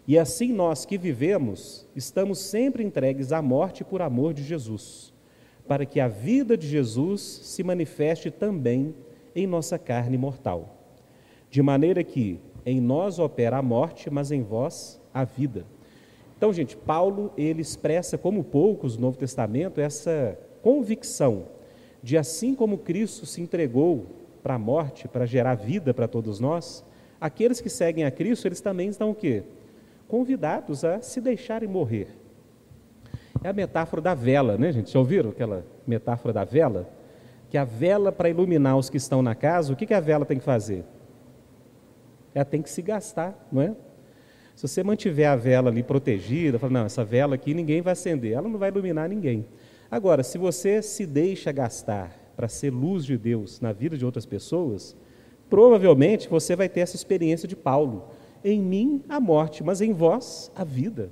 E 0.08 0.18
assim 0.18 0.54
nós 0.54 0.86
que 0.86 0.98
vivemos, 0.98 1.86
estamos 1.94 2.40
sempre 2.40 2.82
entregues 2.82 3.34
à 3.34 3.42
morte 3.42 3.84
por 3.84 4.02
amor 4.02 4.34
de 4.34 4.42
Jesus, 4.42 5.14
para 5.68 5.86
que 5.86 6.00
a 6.00 6.08
vida 6.08 6.56
de 6.56 6.66
Jesus 6.66 7.20
se 7.22 7.62
manifeste 7.62 8.32
também 8.32 8.96
em 9.36 9.46
nossa 9.46 9.78
carne 9.78 10.18
mortal. 10.18 10.75
De 11.56 11.62
maneira 11.62 12.04
que 12.04 12.38
em 12.66 12.82
nós 12.82 13.18
opera 13.18 13.60
a 13.60 13.62
morte, 13.62 14.10
mas 14.10 14.30
em 14.30 14.44
vós 14.44 15.00
a 15.14 15.24
vida. 15.24 15.66
Então, 16.36 16.52
gente, 16.52 16.76
Paulo, 16.76 17.32
ele 17.38 17.62
expressa 17.62 18.18
como 18.18 18.44
poucos 18.44 18.98
no 18.98 19.04
Novo 19.04 19.18
Testamento 19.18 19.80
essa 19.80 20.38
convicção 20.62 21.46
de 22.04 22.18
assim 22.18 22.54
como 22.54 22.80
Cristo 22.80 23.26
se 23.26 23.42
entregou 23.42 24.06
para 24.44 24.56
a 24.56 24.60
morte, 24.60 25.08
para 25.08 25.26
gerar 25.26 25.56
vida 25.56 25.94
para 25.94 26.10
todos 26.10 26.42
nós, 26.42 26.84
aqueles 27.22 27.62
que 27.62 27.70
seguem 27.70 28.04
a 28.04 28.12
Cristo, 28.12 28.50
eles 28.50 28.60
também 28.60 28.90
estão 28.90 29.12
o 29.12 29.16
quê? 29.16 29.44
convidados 30.10 30.84
a 30.84 31.02
se 31.02 31.22
deixarem 31.22 31.70
morrer. 31.70 32.10
É 33.42 33.48
a 33.48 33.54
metáfora 33.54 34.02
da 34.02 34.14
vela, 34.14 34.58
né, 34.58 34.74
gente? 34.74 34.92
Já 34.92 35.00
ouviram 35.00 35.30
aquela 35.30 35.66
metáfora 35.88 36.34
da 36.34 36.44
vela? 36.44 36.90
Que 37.50 37.58
a 37.58 37.64
vela, 37.64 38.12
para 38.12 38.30
iluminar 38.30 38.78
os 38.78 38.90
que 38.90 38.98
estão 38.98 39.22
na 39.22 39.34
casa, 39.34 39.72
o 39.72 39.76
que, 39.78 39.86
que 39.86 39.94
a 39.94 40.02
vela 40.02 40.26
tem 40.26 40.38
que 40.38 40.44
fazer? 40.44 40.84
Ela 42.36 42.46
tem 42.46 42.62
que 42.62 42.70
se 42.70 42.82
gastar, 42.82 43.48
não 43.50 43.62
é? 43.62 43.74
Se 44.56 44.68
você 44.68 44.84
mantiver 44.84 45.28
a 45.28 45.36
vela 45.36 45.70
ali 45.70 45.82
protegida, 45.82 46.60
fala, 46.60 46.74
não, 46.74 46.86
essa 46.86 47.04
vela 47.04 47.36
aqui 47.36 47.54
ninguém 47.54 47.82
vai 47.82 47.94
acender, 47.94 48.34
ela 48.34 48.48
não 48.48 48.60
vai 48.60 48.70
iluminar 48.70 49.10
ninguém. 49.10 49.46
Agora, 49.90 50.22
se 50.22 50.38
você 50.38 50.82
se 50.82 51.06
deixa 51.06 51.52
gastar 51.52 52.12
para 52.36 52.48
ser 52.48 52.72
luz 52.72 53.06
de 53.06 53.18
Deus 53.18 53.62
na 53.62 53.72
vida 53.72 53.98
de 53.98 54.06
outras 54.06 54.26
pessoas, 54.26 54.96
provavelmente 55.50 56.28
você 56.28 56.56
vai 56.56 56.68
ter 56.68 56.82
essa 56.82 56.96
experiência 56.96 57.48
de 57.48 57.56
Paulo 57.56 58.10
em 58.44 58.62
mim 58.62 59.04
a 59.08 59.20
morte, 59.20 59.64
mas 59.64 59.82
em 59.82 59.94
vós 59.94 60.52
a 60.56 60.64
vida. 60.64 61.10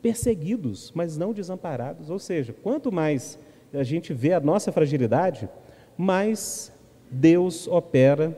Perseguidos, 0.00 0.92
mas 0.94 1.16
não 1.16 1.32
desamparados. 1.32 2.08
Ou 2.10 2.18
seja, 2.18 2.54
quanto 2.62 2.90
mais 2.90 3.38
a 3.72 3.82
gente 3.82 4.12
vê 4.14 4.32
a 4.32 4.40
nossa 4.40 4.72
fragilidade, 4.72 5.48
mais 5.96 6.72
Deus 7.10 7.66
opera 7.66 8.36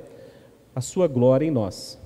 a 0.81 0.83
sua 0.83 1.07
glória 1.07 1.45
em 1.45 1.51
nós. 1.51 2.01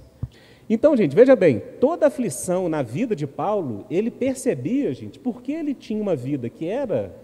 Então, 0.69 0.97
gente, 0.97 1.15
veja 1.15 1.37
bem, 1.37 1.63
toda 1.79 2.09
aflição 2.09 2.69
na 2.69 2.83
vida 2.83 3.15
de 3.15 3.25
Paulo, 3.25 3.87
ele 3.89 4.11
percebia, 4.11 4.93
gente, 4.93 5.17
porque 5.17 5.53
ele 5.53 5.75
tinha 5.75 6.03
uma 6.03 6.17
vida 6.17 6.51
que 6.51 6.67
era 6.67 7.15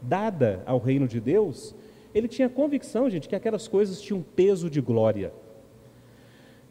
dada 0.00 0.62
ao 0.64 0.78
reino 0.78 1.08
de 1.08 1.18
Deus, 1.18 1.74
ele 2.14 2.28
tinha 2.28 2.48
convicção, 2.48 3.10
gente, 3.10 3.28
que 3.28 3.34
aquelas 3.34 3.66
coisas 3.66 4.00
tinham 4.00 4.22
peso 4.36 4.70
de 4.70 4.80
glória. 4.80 5.32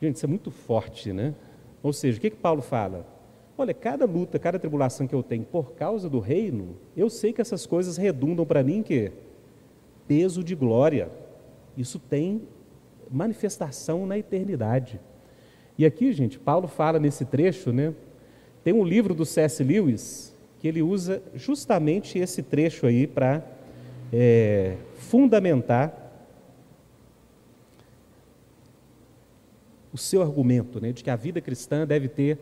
Gente, 0.01 0.15
isso 0.15 0.25
é 0.25 0.29
muito 0.29 0.51
forte, 0.51 1.11
né? 1.11 1.35
Ou 1.81 1.91
seja, 1.91 2.17
o 2.17 2.21
que, 2.21 2.29
que 2.29 2.37
Paulo 2.37 2.61
fala? 2.61 3.05
Olha, 3.57 3.73
cada 3.73 4.05
luta, 4.05 4.39
cada 4.39 4.57
tribulação 4.57 5.05
que 5.05 5.13
eu 5.13 5.21
tenho 5.21 5.43
por 5.43 5.73
causa 5.73 6.09
do 6.09 6.19
reino, 6.19 6.77
eu 6.95 7.09
sei 7.09 7.33
que 7.33 7.41
essas 7.41 7.65
coisas 7.65 7.97
redundam 7.97 8.45
para 8.45 8.63
mim 8.63 8.83
que 8.83 9.11
peso 10.07 10.41
de 10.41 10.55
glória. 10.55 11.11
Isso 11.75 11.99
tem 11.99 12.43
manifestação 13.13 14.05
na 14.07 14.17
eternidade. 14.17 14.99
E 15.77 15.85
aqui, 15.85 16.11
gente, 16.11 16.39
Paulo 16.39 16.67
fala 16.67 16.99
nesse 16.99 17.25
trecho, 17.25 17.71
né? 17.71 17.93
Tem 18.63 18.73
um 18.73 18.83
livro 18.83 19.13
do 19.13 19.25
C.S. 19.25 19.63
Lewis 19.63 20.33
que 20.59 20.67
ele 20.67 20.81
usa 20.81 21.21
justamente 21.35 22.17
esse 22.17 22.41
trecho 22.41 22.87
aí 22.87 23.05
para 23.05 23.45
é, 24.11 24.77
fundamentar 24.95 25.99
o 29.91 29.97
seu 29.97 30.21
argumento 30.21 30.79
né, 30.79 30.91
de 30.91 31.03
que 31.03 31.09
a 31.09 31.15
vida 31.15 31.41
cristã 31.41 31.85
deve 31.85 32.07
ter 32.07 32.39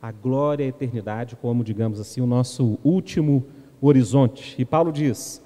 a 0.00 0.12
glória 0.12 0.62
e 0.62 0.66
a 0.66 0.68
eternidade 0.68 1.36
como, 1.36 1.64
digamos 1.64 1.98
assim, 1.98 2.20
o 2.20 2.26
nosso 2.26 2.78
último 2.84 3.44
horizonte. 3.80 4.54
E 4.58 4.64
Paulo 4.64 4.92
diz: 4.92 5.42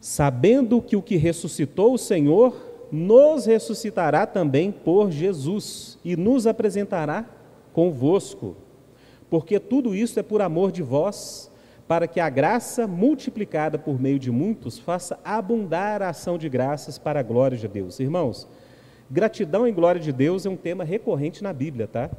sabendo 0.00 0.80
que 0.80 0.96
o 0.96 1.02
que 1.02 1.16
ressuscitou 1.16 1.92
o 1.92 1.98
Senhor 1.98 2.73
nos 2.90 3.46
ressuscitará 3.46 4.26
também 4.26 4.70
por 4.70 5.10
Jesus 5.10 5.98
e 6.04 6.16
nos 6.16 6.46
apresentará 6.46 7.24
convosco. 7.72 8.56
Porque 9.28 9.58
tudo 9.58 9.94
isso 9.94 10.18
é 10.20 10.22
por 10.22 10.42
amor 10.42 10.70
de 10.70 10.82
vós, 10.82 11.50
para 11.88 12.06
que 12.06 12.20
a 12.20 12.30
graça 12.30 12.86
multiplicada 12.86 13.78
por 13.78 14.00
meio 14.00 14.18
de 14.18 14.30
muitos 14.30 14.78
faça 14.78 15.18
abundar 15.24 16.02
a 16.02 16.10
ação 16.10 16.38
de 16.38 16.48
graças 16.48 16.98
para 16.98 17.20
a 17.20 17.22
glória 17.22 17.58
de 17.58 17.68
Deus. 17.68 18.00
Irmãos, 18.00 18.48
Gratidão 19.10 19.68
e 19.68 19.72
glória 19.72 20.00
de 20.00 20.12
Deus 20.12 20.46
é 20.46 20.50
um 20.50 20.56
tema 20.56 20.82
recorrente 20.82 21.42
na 21.42 21.52
Bíblia, 21.52 21.86
tá? 21.86 22.10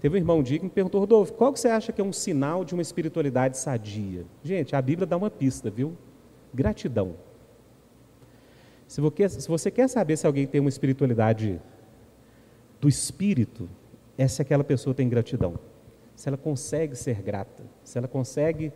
Teve 0.00 0.16
um 0.16 0.18
irmão 0.18 0.42
dia 0.42 0.58
que 0.58 0.64
me 0.64 0.70
perguntou, 0.70 1.00
Rodolfo, 1.00 1.32
qual 1.32 1.52
que 1.52 1.60
você 1.60 1.68
acha 1.68 1.92
que 1.92 2.00
é 2.00 2.04
um 2.04 2.12
sinal 2.12 2.64
de 2.64 2.74
uma 2.74 2.82
espiritualidade 2.82 3.56
sadia? 3.56 4.26
Gente, 4.42 4.74
a 4.74 4.82
Bíblia 4.82 5.06
dá 5.06 5.16
uma 5.16 5.30
pista, 5.30 5.70
viu? 5.70 5.96
Gratidão. 6.52 7.14
Se 8.86 9.00
você 9.48 9.70
quer 9.70 9.88
saber 9.88 10.16
se 10.16 10.26
alguém 10.26 10.46
tem 10.46 10.60
uma 10.60 10.68
espiritualidade 10.68 11.60
do 12.80 12.88
espírito, 12.88 13.68
é 14.16 14.28
se 14.28 14.40
aquela 14.42 14.62
pessoa 14.62 14.94
tem 14.94 15.08
gratidão. 15.08 15.58
Se 16.14 16.28
ela 16.28 16.36
consegue 16.36 16.94
ser 16.94 17.20
grata, 17.22 17.64
se 17.82 17.98
ela 17.98 18.06
consegue 18.06 18.72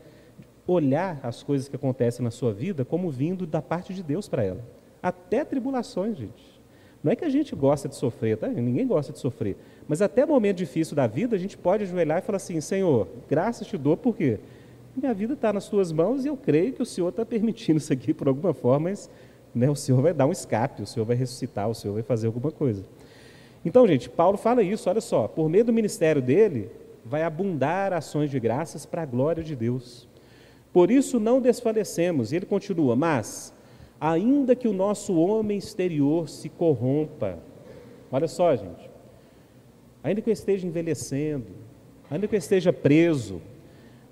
olhar 0.67 1.21
as 1.23 1.43
coisas 1.43 1.69
que 1.69 1.77
acontecem 1.77 2.23
na 2.23 2.31
sua 2.31 2.53
vida 2.53 2.85
como 2.85 3.11
vindo 3.11 3.47
da 3.47 3.63
parte 3.63 3.95
de 3.95 4.03
Deus 4.03 4.29
para 4.29 4.45
ela. 4.45 4.65
Até 5.03 5.45
tribulações, 5.45 6.17
gente. 6.17 6.59
Não 7.03 7.13
é 7.13 7.17
que 7.17 7.25
a 7.25 7.29
gente 7.29 7.55
gosta 7.55 7.89
de 7.89 7.95
sofrer, 7.95 8.37
tá? 8.37 8.49
Ninguém 8.49 8.87
gosta 8.87 9.13
de 9.13 9.21
sofrer. 9.21 9.57
Mas 9.87 10.03
até 10.03 10.27
momento 10.27 10.57
difícil 10.57 10.97
da 10.97 11.07
vida, 11.07 11.37
a 11.37 11.39
gente 11.39 11.57
pode 11.57 11.85
ajoelhar 11.85 12.19
e 12.19 12.23
falar 12.23 12.37
assim: 12.37 12.61
Senhor, 12.61 13.07
graças 13.29 13.67
te 13.67 13.79
dou, 13.79 13.97
por 13.97 14.17
quê? 14.17 14.41
minha 14.99 15.15
vida 15.15 15.35
está 15.35 15.53
nas 15.53 15.69
tuas 15.69 15.93
mãos 15.93 16.25
e 16.25 16.29
eu 16.29 16.37
creio 16.37 16.73
que 16.73 16.83
o 16.83 16.87
Senhor 16.87 17.09
está 17.09 17.25
permitindo 17.25 17.79
isso 17.79 17.93
aqui 17.93 18.13
por 18.13 18.29
alguma 18.29 18.53
forma, 18.53 18.91
mas 18.91 19.09
né, 19.59 19.69
o 19.69 19.75
Senhor 19.75 20.01
vai 20.01 20.15
dar 20.15 20.27
um 20.27 20.33
escape, 20.33 20.83
o 20.83 20.87
Senhor 20.87 21.05
vai 21.05 21.17
ressuscitar, 21.17 21.69
o 21.69 21.75
Senhor 21.75 21.95
vai 21.95 22.03
fazer 22.03 22.27
alguma 22.29 22.51
coisa. 22.51 22.85
Então, 23.65 23.87
gente, 23.87 24.09
Paulo 24.09 24.39
fala 24.39 24.63
isso, 24.63 24.89
olha 24.89 25.01
só, 25.01 25.29
por 25.29 25.49
meio 25.49 25.65
do 25.65 25.73
ministério 25.73 26.23
dele, 26.23 26.71
vai 27.05 27.23
abundar 27.23 27.93
ações 27.93 28.31
de 28.31 28.39
graças 28.39 28.87
para 28.87 29.03
a 29.03 29.07
glória 29.07 29.43
de 29.43 29.57
Deus. 29.57 30.07
Por 30.73 30.91
isso 30.91 31.19
não 31.19 31.41
desfalecemos. 31.41 32.33
E 32.33 32.37
ele 32.37 32.47
continua: 32.47 32.95
Mas, 32.95 33.53
ainda 34.01 34.55
que 34.55 34.69
o 34.69 34.73
nosso 34.73 35.17
homem 35.17 35.59
exterior 35.59 36.29
se 36.29 36.49
corrompa, 36.49 37.39
olha 38.13 38.29
só, 38.29 38.55
gente, 38.55 38.91
ainda 40.03 40.21
que 40.21 40.29
eu 40.29 40.33
esteja 40.33 40.67
envelhecendo, 40.67 41.47
ainda 42.11 42.29
que 42.29 42.35
eu 42.35 42.39
esteja 42.39 42.73
preso, 42.73 43.41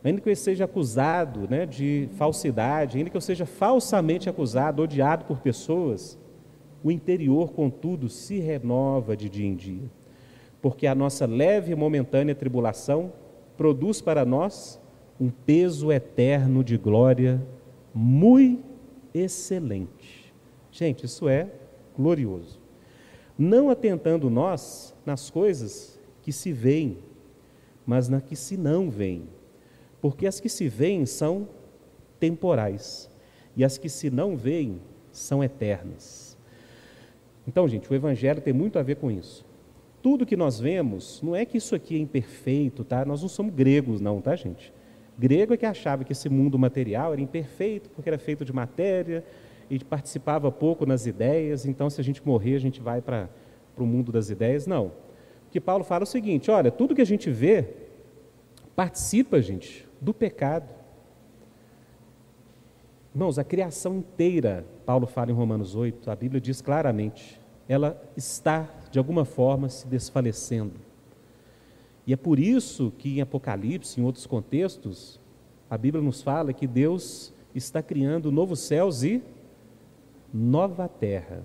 ainda 0.07 0.21
que 0.21 0.29
eu 0.29 0.33
esteja 0.33 0.67
acusado 0.67 1.49
né, 1.51 1.67
de 1.67 2.09
falsidade, 2.13 2.97
ainda 2.97 3.11
que 3.11 3.17
eu 3.17 3.21
seja 3.21 3.45
falsamente 3.45 4.29
acusado, 4.29 4.83
odiado 4.83 5.25
por 5.25 5.41
pessoas, 5.41 6.17
o 6.85 6.93
interior, 6.93 7.53
contudo, 7.53 8.09
se 8.09 8.39
renova 8.39 9.17
de 9.17 9.29
dia 9.29 9.47
em 9.47 9.57
dia, 9.57 9.91
porque 10.63 10.87
a 10.87 10.95
nossa 10.95 11.27
leve 11.27 11.73
e 11.73 11.75
momentânea 11.75 12.37
tribulação 12.37 13.13
produz 13.57 14.01
para 14.01 14.25
nós 14.25 14.81
um 15.21 15.29
peso 15.29 15.91
eterno 15.91 16.63
de 16.63 16.77
glória 16.77 17.45
muito 17.93 18.65
excelente. 19.13 20.33
Gente, 20.71 21.07
isso 21.07 21.29
é 21.29 21.51
glorioso. 21.99 22.61
Não 23.37 23.71
atentando 23.71 24.31
nós 24.31 24.95
nas 25.05 25.31
coisas 25.31 25.99
que 26.23 26.31
se 26.31 26.53
veem, 26.53 26.99
mas 27.85 28.09
na 28.09 28.21
que 28.21 28.37
se 28.37 28.57
não 28.57 28.89
veem. 28.89 29.35
Porque 30.01 30.26
as 30.26 30.40
que 30.40 30.49
se 30.49 30.68
veem 30.68 31.07
são 31.07 31.49
temporais 32.20 33.11
e 33.57 33.64
as 33.64 33.78
que 33.78 33.88
se 33.88 34.11
não 34.11 34.36
veem 34.36 34.80
são 35.11 35.42
eternas. 35.42 36.36
Então, 37.47 37.66
gente, 37.68 37.90
o 37.90 37.94
Evangelho 37.94 38.40
tem 38.40 38.53
muito 38.53 38.78
a 38.78 38.82
ver 38.82 38.97
com 38.97 39.11
isso. 39.11 39.44
Tudo 40.03 40.26
que 40.26 40.36
nós 40.36 40.61
vemos, 40.61 41.20
não 41.22 41.34
é 41.34 41.44
que 41.44 41.57
isso 41.57 41.74
aqui 41.74 41.97
é 41.97 41.99
imperfeito, 41.99 42.84
tá? 42.84 43.05
Nós 43.05 43.22
não 43.22 43.28
somos 43.28 43.55
gregos, 43.55 44.01
não, 44.01 44.20
tá, 44.20 44.36
gente? 44.36 44.72
Grego 45.18 45.55
é 45.55 45.57
que 45.57 45.64
achava 45.64 46.05
que 46.05 46.12
esse 46.12 46.28
mundo 46.28 46.59
material 46.59 47.12
era 47.12 47.22
imperfeito, 47.22 47.88
porque 47.90 48.09
era 48.09 48.18
feito 48.18 48.44
de 48.44 48.53
matéria 48.53 49.24
e 49.70 49.82
participava 49.82 50.53
pouco 50.53 50.84
nas 50.84 51.07
ideias, 51.07 51.64
então 51.64 51.88
se 51.88 52.01
a 52.01 52.05
gente 52.05 52.24
morrer, 52.24 52.55
a 52.55 52.61
gente 52.61 52.80
vai 52.80 53.01
para 53.01 53.28
o 53.76 53.86
mundo 53.86 54.12
das 54.12 54.28
ideias. 54.28 54.66
Não. 54.66 54.86
O 54.86 55.51
que 55.51 55.61
Paulo 55.61 55.82
fala 55.82 56.03
é 56.03 56.05
o 56.05 56.07
seguinte: 56.07 56.51
olha, 56.51 56.70
tudo 56.70 56.94
que 56.94 57.01
a 57.01 57.07
gente 57.07 57.30
vê 57.30 57.66
participa, 58.74 59.40
gente, 59.40 59.86
do 60.01 60.12
pecado. 60.14 60.72
Irmãos, 63.14 63.38
a 63.38 63.44
criação 63.44 63.97
inteira, 63.97 64.64
Paulo 64.84 65.07
fala 65.07 65.30
em 65.30 65.34
Romanos 65.34 65.74
8, 65.74 66.11
a 66.11 66.16
Bíblia 66.16 66.40
diz 66.40 66.61
claramente, 66.61 67.40
ela 67.68 68.01
está, 68.16 68.68
de 68.90 68.99
alguma 68.99 69.24
forma, 69.24 69.68
se 69.68 69.86
desfalecendo. 69.86 70.74
E 72.07 72.12
é 72.12 72.16
por 72.16 72.38
isso 72.38 72.92
que 72.99 73.18
em 73.18 73.20
Apocalipse, 73.20 74.01
em 74.01 74.05
outros 74.05 74.26
contextos, 74.26 75.18
a 75.68 75.76
Bíblia 75.76 76.03
nos 76.03 76.22
fala 76.22 76.53
que 76.53 76.66
Deus 76.66 77.32
está 77.55 77.82
criando 77.82 78.30
novos 78.30 78.61
céus 78.61 79.03
e 79.03 79.22
nova 80.32 80.88
terra. 80.88 81.44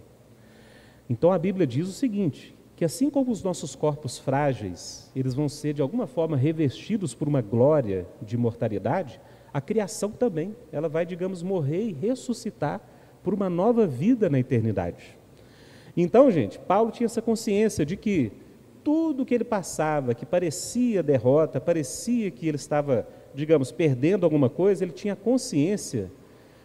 Então 1.09 1.31
a 1.31 1.39
Bíblia 1.39 1.65
diz 1.65 1.87
o 1.87 1.91
seguinte: 1.91 2.55
que 2.81 2.85
assim 2.85 3.11
como 3.11 3.31
os 3.31 3.43
nossos 3.43 3.75
corpos 3.75 4.17
frágeis, 4.17 5.11
eles 5.15 5.35
vão 5.35 5.47
ser 5.47 5.71
de 5.71 5.83
alguma 5.83 6.07
forma 6.07 6.35
revestidos 6.35 7.13
por 7.13 7.27
uma 7.27 7.39
glória 7.39 8.07
de 8.19 8.33
imortalidade, 8.33 9.21
a 9.53 9.61
criação 9.61 10.09
também, 10.09 10.55
ela 10.71 10.89
vai, 10.89 11.05
digamos, 11.05 11.43
morrer 11.43 11.89
e 11.89 11.93
ressuscitar 11.93 12.81
por 13.21 13.35
uma 13.35 13.51
nova 13.51 13.85
vida 13.85 14.31
na 14.31 14.39
eternidade. 14.39 15.15
Então, 15.95 16.31
gente, 16.31 16.57
Paulo 16.57 16.89
tinha 16.89 17.05
essa 17.05 17.21
consciência 17.21 17.85
de 17.85 17.95
que 17.95 18.31
tudo 18.83 19.27
que 19.27 19.35
ele 19.35 19.43
passava, 19.43 20.15
que 20.15 20.25
parecia 20.25 21.03
derrota, 21.03 21.61
parecia 21.61 22.31
que 22.31 22.47
ele 22.47 22.57
estava, 22.57 23.07
digamos, 23.35 23.71
perdendo 23.71 24.23
alguma 24.23 24.49
coisa, 24.49 24.83
ele 24.83 24.91
tinha 24.91 25.15
consciência 25.15 26.11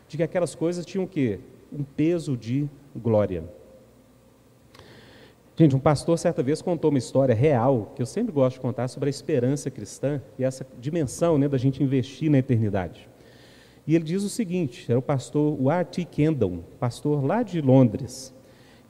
de 0.08 0.16
que 0.16 0.22
aquelas 0.22 0.54
coisas 0.54 0.86
tinham 0.86 1.04
o 1.04 1.08
quê? 1.08 1.40
Um 1.70 1.84
peso 1.84 2.38
de 2.38 2.66
glória. 2.96 3.44
Gente, 5.58 5.74
um 5.74 5.78
pastor 5.78 6.18
certa 6.18 6.42
vez 6.42 6.60
contou 6.60 6.90
uma 6.90 6.98
história 6.98 7.34
real, 7.34 7.90
que 7.96 8.02
eu 8.02 8.06
sempre 8.06 8.30
gosto 8.30 8.56
de 8.56 8.60
contar, 8.60 8.88
sobre 8.88 9.08
a 9.08 9.10
esperança 9.10 9.70
cristã 9.70 10.20
e 10.38 10.44
essa 10.44 10.66
dimensão 10.78 11.38
né, 11.38 11.48
da 11.48 11.56
gente 11.56 11.82
investir 11.82 12.30
na 12.30 12.36
eternidade. 12.36 13.08
E 13.86 13.94
ele 13.94 14.04
diz 14.04 14.22
o 14.22 14.28
seguinte: 14.28 14.84
era 14.86 14.98
o 14.98 15.02
pastor 15.02 15.58
R.T. 15.72 16.04
Kendall, 16.04 16.62
pastor 16.78 17.24
lá 17.24 17.42
de 17.42 17.62
Londres. 17.62 18.34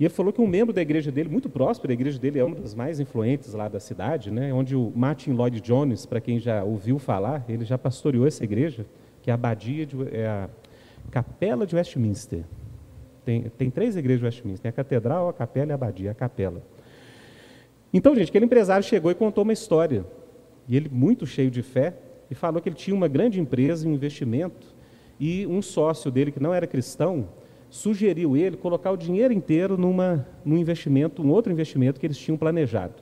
E 0.01 0.05
ele 0.05 0.13
falou 0.13 0.33
que 0.33 0.41
um 0.41 0.47
membro 0.47 0.75
da 0.75 0.83
igreja 0.83 1.13
dele, 1.13 1.29
muito 1.29 1.49
próspero, 1.49 1.93
a 1.93 1.95
igreja 1.95 2.19
dele 2.19 2.41
é 2.41 2.45
uma 2.45 2.57
das 2.57 2.75
mais 2.75 2.99
influentes 2.99 3.55
lá 3.55 3.69
da 3.69 3.79
cidade, 3.79 4.33
né, 4.33 4.53
onde 4.53 4.75
o 4.75 4.93
Martin 4.95 5.33
Lloyd 5.33 5.61
Jones, 5.61 6.05
para 6.05 6.21
quem 6.21 6.41
já 6.41 6.65
ouviu 6.65 6.99
falar, 6.99 7.45
ele 7.49 7.65
já 7.65 7.79
pastoreou 7.79 8.27
essa 8.27 8.43
igreja, 8.43 8.85
que 9.23 9.31
é 9.31 9.33
a 9.33 9.35
abadia, 9.35 9.87
de, 9.87 9.97
é 10.13 10.27
a 10.27 10.51
capela 11.13 11.65
de 11.65 11.77
Westminster. 11.77 12.45
Tem, 13.27 13.43
tem 13.59 13.71
três 13.71 13.97
igrejas 13.97 14.21
de 14.21 14.25
Westminster, 14.27 14.63
tem 14.63 14.69
a 14.69 14.73
catedral, 14.73 15.29
a 15.29 15.33
capela 15.33 15.67
e 15.67 15.73
a 15.73 15.75
abadia, 15.75 16.13
a 16.13 16.15
capela. 16.15 16.63
Então, 17.93 18.15
gente, 18.15 18.29
aquele 18.29 18.45
empresário 18.45 18.87
chegou 18.87 19.11
e 19.11 19.17
contou 19.17 19.43
uma 19.43 19.53
história. 19.53 20.07
E 20.69 20.77
ele, 20.77 20.89
muito 20.89 21.27
cheio 21.27 21.51
de 21.51 21.61
fé, 21.61 21.95
e 22.31 22.37
falou 22.37 22.63
que 22.63 22.69
ele 22.69 22.77
tinha 22.77 22.95
uma 22.95 23.09
grande 23.09 23.41
empresa, 23.41 23.89
um 23.89 23.93
investimento, 23.93 24.73
e 25.19 25.45
um 25.45 25.61
sócio 25.61 26.09
dele, 26.09 26.31
que 26.31 26.41
não 26.41 26.55
era 26.55 26.69
cristão, 26.69 27.29
sugeriu 27.69 28.37
ele 28.37 28.57
colocar 28.57 28.93
o 28.93 28.97
dinheiro 28.97 29.35
inteiro 29.35 29.77
numa, 29.77 30.25
num 30.45 30.57
investimento, 30.57 31.21
um 31.21 31.31
outro 31.31 31.53
investimento 31.53 31.99
que 31.99 32.07
eles 32.07 32.17
tinham 32.17 32.39
planejado. 32.39 32.95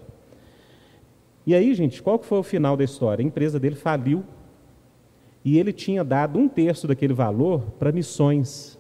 E 1.47 1.55
aí, 1.55 1.75
gente, 1.75 2.03
qual 2.03 2.19
que 2.19 2.25
foi 2.25 2.39
o 2.39 2.43
final 2.43 2.79
da 2.79 2.85
história? 2.85 3.23
A 3.23 3.27
empresa 3.27 3.61
dele 3.61 3.77
faliu 3.77 4.25
e 5.45 5.59
ele 5.59 5.71
tinha 5.71 6.03
dado 6.03 6.39
um 6.39 6.49
terço 6.49 6.87
daquele 6.87 7.13
valor 7.13 7.61
para 7.79 7.93
missões. 7.93 8.79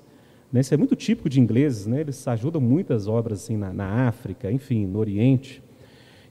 Né? 0.55 0.61
Isso 0.61 0.72
é 0.72 0.76
muito 0.76 0.94
típico 0.94 1.28
de 1.28 1.40
ingleses, 1.40 1.84
né? 1.84 2.02
eles 2.02 2.28
ajudam 2.28 2.61
muitas 2.61 3.09
obras 3.09 3.42
assim, 3.42 3.57
na, 3.57 3.72
na 3.72 4.07
África, 4.07 4.52
enfim, 4.52 4.86
no 4.86 5.00
Oriente. 5.00 5.61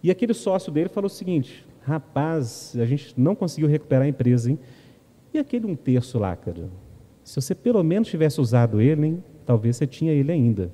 E 0.01 0.09
aquele 0.09 0.34
sócio 0.34 0.71
dele 0.71 0.88
falou 0.88 1.07
o 1.07 1.13
seguinte: 1.13 1.65
rapaz, 1.82 2.74
a 2.80 2.86
gente 2.86 3.13
não 3.17 3.36
conseguiu 3.36 3.67
recuperar 3.67 4.05
a 4.05 4.07
empresa, 4.07 4.49
hein? 4.49 4.57
E 5.34 5.38
aquele 5.38 5.65
um 5.65 5.76
terço 5.76 6.17
lá, 6.17 6.38
cara? 6.38 6.69
Se 7.21 7.36
você 7.36 7.53
pelo 7.53 7.84
menos 7.84 8.07
tivesse 8.07 8.39
usado 8.39 8.80
ele, 8.80 9.07
hein? 9.07 9.24
talvez 9.45 9.76
você 9.76 9.86
tinha 9.86 10.13
ele 10.13 10.32
ainda. 10.32 10.71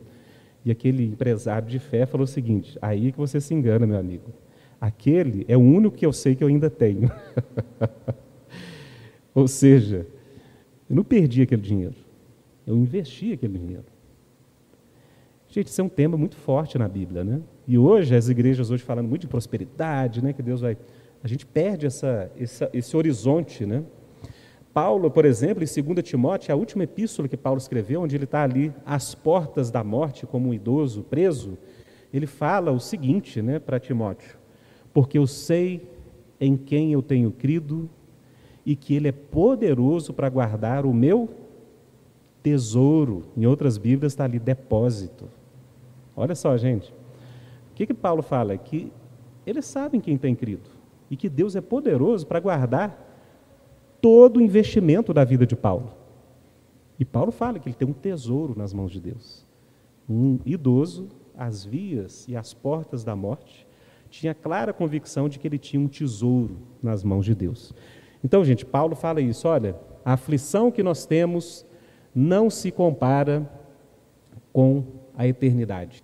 E 0.63 0.69
aquele 0.69 1.05
empresário 1.05 1.67
de 1.67 1.79
fé 1.79 2.05
falou 2.05 2.25
o 2.25 2.27
seguinte: 2.27 2.77
aí 2.79 3.11
que 3.11 3.17
você 3.17 3.41
se 3.41 3.51
engana, 3.55 3.87
meu 3.87 3.97
amigo. 3.97 4.31
Aquele 4.79 5.43
é 5.47 5.57
o 5.57 5.61
único 5.61 5.97
que 5.97 6.05
eu 6.05 6.13
sei 6.13 6.35
que 6.35 6.43
eu 6.43 6.47
ainda 6.47 6.69
tenho. 6.69 7.11
Ou 9.33 9.47
seja, 9.47 10.05
eu 10.87 10.95
não 10.95 11.03
perdi 11.03 11.41
aquele 11.41 11.63
dinheiro, 11.63 11.95
eu 12.69 12.77
investi 12.77 13.33
aquele 13.33 13.57
dinheiro. 13.57 13.85
Gente, 15.47 15.67
isso 15.67 15.81
é 15.81 15.83
um 15.83 15.89
tema 15.89 16.15
muito 16.15 16.35
forte 16.35 16.77
na 16.77 16.87
Bíblia, 16.87 17.23
né? 17.23 17.41
E 17.67 17.79
hoje, 17.79 18.15
as 18.15 18.29
igrejas 18.29 18.69
hoje 18.69 18.83
falando 18.83 19.07
muito 19.07 19.21
de 19.21 19.27
prosperidade, 19.27 20.23
né? 20.23 20.33
Que 20.33 20.43
Deus 20.43 20.61
vai... 20.61 20.77
A 21.23 21.27
gente 21.27 21.47
perde 21.47 21.87
essa, 21.87 22.31
essa, 22.37 22.69
esse 22.71 22.95
horizonte, 22.95 23.65
né? 23.65 23.83
Paulo, 24.71 25.09
por 25.09 25.25
exemplo, 25.25 25.63
em 25.63 25.83
2 25.83 26.07
Timóteo, 26.07 26.53
a 26.53 26.55
última 26.55 26.83
epístola 26.83 27.27
que 27.27 27.35
Paulo 27.35 27.57
escreveu, 27.57 28.01
onde 28.01 28.15
ele 28.15 28.25
está 28.25 28.43
ali 28.43 28.71
às 28.85 29.15
portas 29.15 29.71
da 29.71 29.83
morte, 29.83 30.27
como 30.27 30.49
um 30.49 30.53
idoso 30.53 31.01
preso, 31.01 31.57
ele 32.13 32.27
fala 32.27 32.71
o 32.71 32.79
seguinte 32.79 33.41
né, 33.41 33.57
para 33.57 33.79
Timóteo: 33.79 34.37
Porque 34.93 35.17
eu 35.17 35.25
sei 35.25 35.89
em 36.39 36.55
quem 36.55 36.93
eu 36.93 37.01
tenho 37.01 37.31
crido 37.31 37.89
e 38.63 38.75
que 38.75 38.93
ele 38.93 39.07
é 39.07 39.11
poderoso 39.11 40.13
para 40.13 40.29
guardar 40.29 40.85
o 40.85 40.93
meu 40.93 41.48
tesouro. 42.49 43.25
Em 43.37 43.45
outras 43.45 43.77
Bíblias 43.77 44.13
está 44.13 44.23
ali 44.23 44.39
depósito. 44.39 45.29
Olha 46.15 46.33
só, 46.33 46.57
gente. 46.57 46.91
O 47.71 47.75
que, 47.75 47.85
que 47.85 47.93
Paulo 47.93 48.21
fala? 48.21 48.57
Que 48.57 48.91
eles 49.45 49.65
sabem 49.65 50.01
quem 50.01 50.17
tem 50.17 50.35
crido 50.35 50.69
e 51.09 51.15
que 51.15 51.29
Deus 51.29 51.55
é 51.55 51.61
poderoso 51.61 52.25
para 52.25 52.39
guardar 52.39 53.07
todo 54.01 54.37
o 54.37 54.41
investimento 54.41 55.13
da 55.13 55.23
vida 55.23 55.45
de 55.45 55.55
Paulo. 55.55 55.93
E 56.99 57.05
Paulo 57.05 57.31
fala 57.31 57.59
que 57.59 57.69
ele 57.69 57.75
tem 57.75 57.87
um 57.87 57.93
tesouro 57.93 58.57
nas 58.57 58.73
mãos 58.73 58.91
de 58.91 58.99
Deus. 58.99 59.45
Um 60.09 60.39
idoso, 60.45 61.07
às 61.37 61.63
vias 61.63 62.27
e 62.27 62.35
às 62.35 62.53
portas 62.53 63.03
da 63.03 63.15
morte, 63.15 63.65
tinha 64.09 64.33
clara 64.33 64.73
convicção 64.73 65.29
de 65.29 65.37
que 65.39 65.47
ele 65.47 65.57
tinha 65.57 65.79
um 65.79 65.87
tesouro 65.87 66.57
nas 66.81 67.03
mãos 67.03 67.25
de 67.25 67.35
Deus. 67.35 67.73
Então, 68.23 68.43
gente, 68.43 68.65
Paulo 68.65 68.95
fala 68.95 69.21
isso: 69.21 69.47
olha, 69.47 69.75
a 70.03 70.13
aflição 70.13 70.71
que 70.71 70.83
nós 70.83 71.05
temos 71.05 71.65
não 72.13 72.49
se 72.49 72.71
compara 72.71 73.49
com 74.51 74.83
a 75.17 75.27
eternidade. 75.27 76.03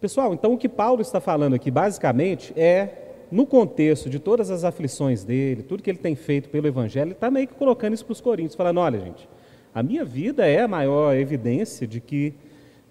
Pessoal, 0.00 0.34
então 0.34 0.52
o 0.52 0.58
que 0.58 0.68
Paulo 0.68 1.00
está 1.00 1.20
falando 1.20 1.54
aqui, 1.54 1.70
basicamente, 1.70 2.52
é 2.58 3.04
no 3.30 3.46
contexto 3.46 4.10
de 4.10 4.18
todas 4.18 4.50
as 4.50 4.64
aflições 4.64 5.24
dele, 5.24 5.62
tudo 5.62 5.82
que 5.82 5.90
ele 5.90 5.98
tem 5.98 6.14
feito 6.14 6.48
pelo 6.48 6.66
Evangelho, 6.66 7.08
ele 7.08 7.12
está 7.12 7.30
meio 7.30 7.48
que 7.48 7.54
colocando 7.54 7.94
isso 7.94 8.04
para 8.04 8.12
os 8.12 8.20
coríntios, 8.20 8.54
falando: 8.54 8.78
olha, 8.80 9.00
gente, 9.00 9.28
a 9.74 9.82
minha 9.82 10.04
vida 10.04 10.46
é 10.46 10.60
a 10.60 10.68
maior 10.68 11.16
evidência 11.16 11.86
de 11.86 12.00
que, 12.00 12.34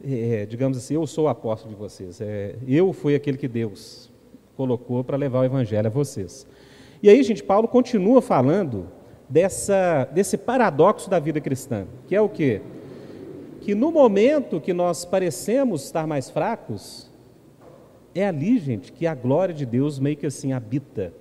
é, 0.04 0.46
digamos 0.46 0.78
assim, 0.78 0.96
eu 0.96 1.06
sou 1.08 1.26
o 1.26 1.28
apóstolo 1.28 1.74
de 1.74 1.80
vocês. 1.80 2.20
É, 2.20 2.56
eu 2.68 2.92
fui 2.92 3.16
aquele 3.16 3.38
que 3.38 3.48
Deus 3.48 4.12
colocou 4.58 5.04
para 5.04 5.16
levar 5.16 5.42
o 5.42 5.44
Evangelho 5.46 5.88
a 5.88 5.90
vocês. 5.90 6.46
E 7.02 7.10
aí, 7.10 7.22
gente, 7.24 7.44
Paulo 7.44 7.68
continua 7.68 8.22
falando 8.22 8.88
dessa, 9.30 10.06
desse 10.14 10.38
paradoxo 10.38 11.10
da 11.10 11.20
vida 11.20 11.40
cristã, 11.42 11.86
que 12.08 12.16
é 12.16 12.22
o 12.22 12.30
quê? 12.30 12.62
Que 13.62 13.74
no 13.74 13.92
momento 13.92 14.60
que 14.60 14.74
nós 14.74 15.06
parecemos 15.06 15.84
estar 15.86 16.06
mais 16.06 16.30
fracos, 16.30 17.10
é 18.14 18.28
ali, 18.28 18.60
gente, 18.60 18.92
que 18.92 19.08
a 19.08 19.16
glória 19.16 19.54
de 19.54 19.66
Deus 19.66 20.00
meio 20.00 20.18
que 20.18 20.26
assim 20.26 20.54
habita. 20.54 21.14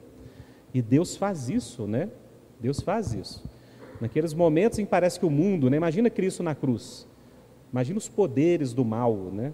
E 0.75 0.83
Deus 0.83 1.17
faz 1.17 1.49
isso, 1.49 1.87
né? 1.87 2.09
Deus 2.61 2.81
faz 2.81 3.15
isso. 3.15 3.43
Naqueles 4.01 4.35
momentos 4.35 4.79
em 4.79 4.85
que 4.85 4.91
parece 4.91 5.19
que 5.19 5.27
o 5.27 5.31
mundo, 5.31 5.71
né? 5.71 5.77
imagina 5.77 6.11
Cristo 6.11 6.43
na 6.43 6.55
cruz, 6.55 7.07
imagina 7.71 7.99
os 7.99 8.09
poderes 8.09 8.73
do 8.73 8.85
mal, 8.85 9.15
né? 9.15 9.53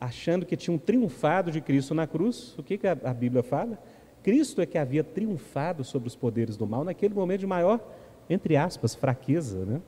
achando 0.00 0.46
que 0.46 0.56
tinham 0.56 0.78
triunfado 0.78 1.50
de 1.50 1.60
Cristo 1.60 1.94
na 1.94 2.06
cruz, 2.06 2.54
o 2.58 2.62
que, 2.62 2.78
que 2.78 2.86
a, 2.86 2.96
a 3.04 3.14
Bíblia 3.14 3.42
fala? 3.42 3.78
Cristo 4.26 4.60
é 4.60 4.66
que 4.66 4.76
havia 4.76 5.04
triunfado 5.04 5.84
sobre 5.84 6.08
os 6.08 6.16
poderes 6.16 6.56
do 6.56 6.66
mal 6.66 6.82
naquele 6.82 7.14
momento 7.14 7.38
de 7.38 7.46
maior, 7.46 7.78
entre 8.28 8.56
aspas, 8.56 8.92
fraqueza, 8.92 9.64
né? 9.64 9.80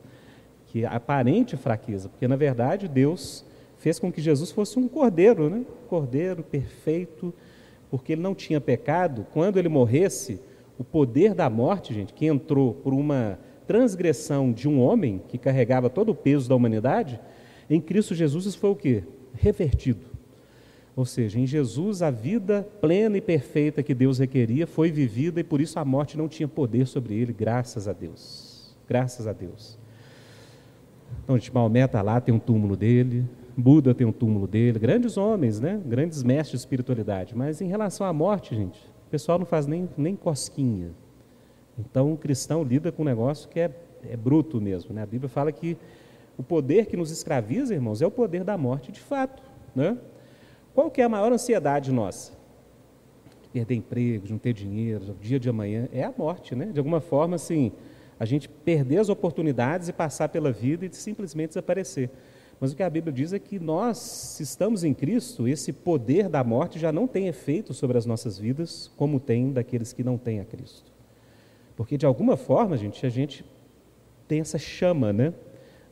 que 0.68 0.84
aparente 0.84 1.56
fraqueza, 1.56 2.08
porque 2.08 2.28
na 2.28 2.36
verdade 2.36 2.86
Deus 2.86 3.44
fez 3.78 3.98
com 3.98 4.12
que 4.12 4.20
Jesus 4.20 4.52
fosse 4.52 4.78
um 4.78 4.86
cordeiro, 4.86 5.50
né? 5.50 5.64
cordeiro 5.88 6.44
perfeito, 6.44 7.34
porque 7.90 8.12
ele 8.12 8.22
não 8.22 8.32
tinha 8.32 8.60
pecado. 8.60 9.26
Quando 9.32 9.58
ele 9.58 9.68
morresse, 9.68 10.40
o 10.78 10.84
poder 10.84 11.34
da 11.34 11.50
morte, 11.50 11.92
gente, 11.92 12.14
que 12.14 12.26
entrou 12.26 12.74
por 12.74 12.94
uma 12.94 13.40
transgressão 13.66 14.52
de 14.52 14.68
um 14.68 14.80
homem 14.80 15.20
que 15.26 15.36
carregava 15.36 15.90
todo 15.90 16.10
o 16.10 16.14
peso 16.14 16.48
da 16.48 16.54
humanidade, 16.54 17.20
em 17.68 17.80
Cristo 17.80 18.14
Jesus 18.14 18.46
isso 18.46 18.58
foi 18.60 18.70
o 18.70 18.76
quê? 18.76 19.02
Revertido. 19.34 20.17
Ou 20.98 21.04
seja, 21.04 21.38
em 21.38 21.46
Jesus 21.46 22.02
a 22.02 22.10
vida 22.10 22.68
plena 22.80 23.16
e 23.16 23.20
perfeita 23.20 23.84
que 23.84 23.94
Deus 23.94 24.18
requeria 24.18 24.66
foi 24.66 24.90
vivida 24.90 25.38
e 25.38 25.44
por 25.44 25.60
isso 25.60 25.78
a 25.78 25.84
morte 25.84 26.18
não 26.18 26.26
tinha 26.26 26.48
poder 26.48 26.88
sobre 26.88 27.14
ele, 27.14 27.32
graças 27.32 27.86
a 27.86 27.92
Deus. 27.92 28.76
Graças 28.88 29.28
a 29.28 29.32
Deus. 29.32 29.78
Então, 31.22 31.36
gente, 31.36 31.54
Maomé 31.54 31.84
está 31.84 32.02
lá, 32.02 32.20
tem 32.20 32.34
um 32.34 32.38
túmulo 32.40 32.76
dele, 32.76 33.24
Buda 33.56 33.94
tem 33.94 34.04
um 34.04 34.10
túmulo 34.10 34.48
dele, 34.48 34.76
grandes 34.80 35.16
homens, 35.16 35.60
né? 35.60 35.80
grandes 35.86 36.24
mestres 36.24 36.60
de 36.60 36.66
espiritualidade. 36.66 37.32
Mas 37.32 37.60
em 37.60 37.68
relação 37.68 38.04
à 38.04 38.12
morte, 38.12 38.56
gente, 38.56 38.80
o 39.06 39.08
pessoal 39.08 39.38
não 39.38 39.46
faz 39.46 39.68
nem, 39.68 39.88
nem 39.96 40.16
cosquinha. 40.16 40.90
Então, 41.78 42.12
o 42.12 42.16
cristão 42.16 42.64
lida 42.64 42.90
com 42.90 43.02
um 43.02 43.06
negócio 43.06 43.48
que 43.48 43.60
é, 43.60 43.70
é 44.02 44.16
bruto 44.16 44.60
mesmo. 44.60 44.92
Né? 44.92 45.04
A 45.04 45.06
Bíblia 45.06 45.28
fala 45.28 45.52
que 45.52 45.76
o 46.36 46.42
poder 46.42 46.86
que 46.86 46.96
nos 46.96 47.12
escraviza, 47.12 47.72
irmãos, 47.72 48.02
é 48.02 48.06
o 48.06 48.10
poder 48.10 48.42
da 48.42 48.58
morte 48.58 48.90
de 48.90 48.98
fato. 48.98 49.40
Né? 49.76 49.96
Qual 50.78 50.92
que 50.92 51.00
é 51.00 51.04
a 51.04 51.08
maior 51.08 51.32
ansiedade 51.32 51.90
nossa? 51.90 52.30
Perder 53.52 53.74
emprego, 53.74 54.28
não 54.30 54.38
ter 54.38 54.52
dinheiro, 54.52 55.16
dia 55.20 55.40
de 55.40 55.48
amanhã, 55.48 55.88
é 55.92 56.04
a 56.04 56.14
morte, 56.16 56.54
né? 56.54 56.66
De 56.66 56.78
alguma 56.78 57.00
forma, 57.00 57.34
assim, 57.34 57.72
a 58.16 58.24
gente 58.24 58.48
perder 58.48 58.98
as 58.98 59.08
oportunidades 59.08 59.88
e 59.88 59.92
passar 59.92 60.28
pela 60.28 60.52
vida 60.52 60.86
e 60.86 60.94
simplesmente 60.94 61.48
desaparecer. 61.48 62.10
Mas 62.60 62.70
o 62.70 62.76
que 62.76 62.84
a 62.84 62.88
Bíblia 62.88 63.12
diz 63.12 63.32
é 63.32 63.40
que 63.40 63.58
nós, 63.58 63.98
se 63.98 64.44
estamos 64.44 64.84
em 64.84 64.94
Cristo, 64.94 65.48
esse 65.48 65.72
poder 65.72 66.28
da 66.28 66.44
morte 66.44 66.78
já 66.78 66.92
não 66.92 67.08
tem 67.08 67.26
efeito 67.26 67.74
sobre 67.74 67.98
as 67.98 68.06
nossas 68.06 68.38
vidas, 68.38 68.88
como 68.96 69.18
tem 69.18 69.50
daqueles 69.52 69.92
que 69.92 70.04
não 70.04 70.16
têm 70.16 70.38
a 70.38 70.44
Cristo. 70.44 70.92
Porque 71.74 71.98
de 71.98 72.06
alguma 72.06 72.36
forma, 72.36 72.76
gente, 72.76 73.04
a 73.04 73.10
gente 73.10 73.44
tem 74.28 74.38
essa 74.38 74.58
chama, 74.58 75.12
né, 75.12 75.34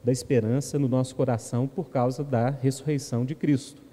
da 0.05 0.13
esperança 0.13 0.79
no 0.79 0.87
nosso 0.87 1.17
coração 1.17 1.67
por 1.67 1.91
causa 1.91 2.23
da 2.23 2.51
ressurreição 2.51 3.25
de 3.25 3.35
Cristo. 3.35 3.85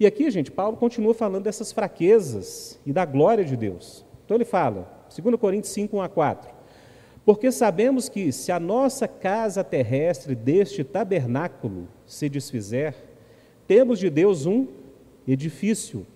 E 0.00 0.06
aqui, 0.06 0.30
gente, 0.30 0.50
Paulo 0.50 0.76
continua 0.76 1.12
falando 1.12 1.44
dessas 1.44 1.72
fraquezas 1.72 2.78
e 2.86 2.92
da 2.92 3.04
glória 3.04 3.44
de 3.44 3.56
Deus. 3.56 4.04
Então 4.24 4.36
ele 4.36 4.44
fala, 4.44 5.06
2 5.14 5.36
Coríntios 5.36 5.72
5, 5.72 5.96
1 5.96 6.02
a 6.02 6.08
4. 6.08 6.50
Porque 7.24 7.50
sabemos 7.50 8.08
que 8.08 8.30
se 8.30 8.52
a 8.52 8.60
nossa 8.60 9.08
casa 9.08 9.64
terrestre 9.64 10.34
deste 10.34 10.84
tabernáculo 10.84 11.88
se 12.06 12.28
desfizer, 12.28 12.94
temos 13.66 13.98
de 13.98 14.08
Deus 14.08 14.46
um 14.46 14.68
edifício. 15.26 16.06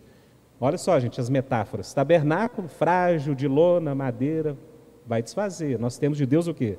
Olha 0.61 0.79
só, 0.79 0.99
gente, 1.01 1.21
as 1.21 1.29
metáforas. 1.29 1.93
Tabernáculo, 1.93 2.69
frágil, 2.69 3.35
de 3.35 3.49
lona, 3.49 3.95
madeira, 3.95 4.57
vai 5.05 5.23
desfazer. 5.23 5.79
Nós 5.79 5.99
temos 5.99 6.17
de 6.17 6.25
Deus 6.25 6.47
o 6.47 6.55
quê? 6.55 6.79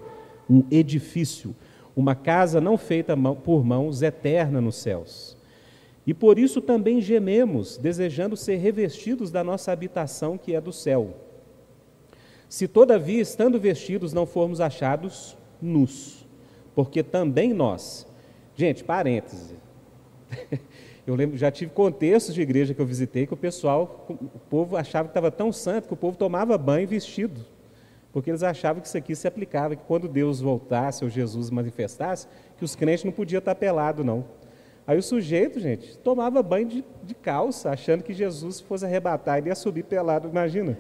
Um 0.50 0.64
edifício. 0.72 1.54
Uma 1.96 2.16
casa 2.16 2.62
não 2.62 2.78
feita 2.78 3.16
por 3.44 3.64
mãos, 3.64 4.02
eterna 4.02 4.62
nos 4.62 4.78
céus. 4.78 5.38
E 6.06 6.14
por 6.14 6.38
isso 6.38 6.62
também 6.62 7.02
gememos, 7.02 7.78
desejando 7.78 8.36
ser 8.36 8.58
revestidos 8.58 9.32
da 9.32 9.44
nossa 9.44 9.72
habitação 9.72 10.38
que 10.38 10.54
é 10.54 10.60
do 10.60 10.74
céu. 10.74 11.16
Se 12.50 12.68
todavia, 12.68 13.22
estando 13.22 13.60
vestidos, 13.60 14.14
não 14.14 14.26
formos 14.26 14.60
achados 14.60 15.38
nus, 15.62 16.28
porque 16.76 17.02
também 17.02 17.54
nós. 17.54 18.06
Gente, 18.56 18.84
parêntese. 18.84 19.56
Eu 21.06 21.16
lembro, 21.16 21.38
já 21.38 21.52
tive 21.52 21.72
contextos 21.72 22.34
de 22.34 22.42
igreja 22.42 22.74
que 22.74 22.80
eu 22.80 22.86
visitei 22.86 23.28
que 23.28 23.34
o 23.34 23.38
pessoal, 23.38 24.06
o 24.08 24.40
povo 24.50 24.78
achava 24.78 25.10
que 25.10 25.10
estava 25.10 25.30
tão 25.30 25.52
santo 25.52 25.86
que 25.90 25.94
o 25.94 25.98
povo 25.98 26.16
tomava 26.16 26.58
banho 26.58 26.88
vestido. 26.88 27.46
Porque 28.14 28.30
eles 28.30 28.42
achavam 28.42 28.82
que 28.82 28.88
isso 28.88 28.98
aqui 28.98 29.14
se 29.14 29.28
aplicava, 29.28 29.76
que 29.76 29.84
quando 29.84 30.08
Deus 30.08 30.40
voltasse 30.40 31.04
ou 31.04 31.10
Jesus 31.10 31.50
manifestasse, 31.50 32.26
que 32.58 32.64
os 32.64 32.74
crentes 32.74 33.04
não 33.04 33.12
podiam 33.12 33.40
estar 33.40 33.54
pelados, 33.54 34.06
não. 34.06 34.24
Aí 34.86 34.98
o 34.98 35.04
sujeito, 35.04 35.60
gente, 35.60 35.98
tomava 35.98 36.44
banho 36.44 36.68
de, 36.68 36.86
de 37.04 37.16
calça, 37.16 37.70
achando 37.70 38.04
que 38.04 38.14
Jesus 38.14 38.60
fosse 38.60 38.86
arrebatar, 38.86 39.38
ele 39.38 39.50
ia 39.50 39.56
subir 39.56 39.84
pelado, 39.84 40.28
imagina. 40.28 40.78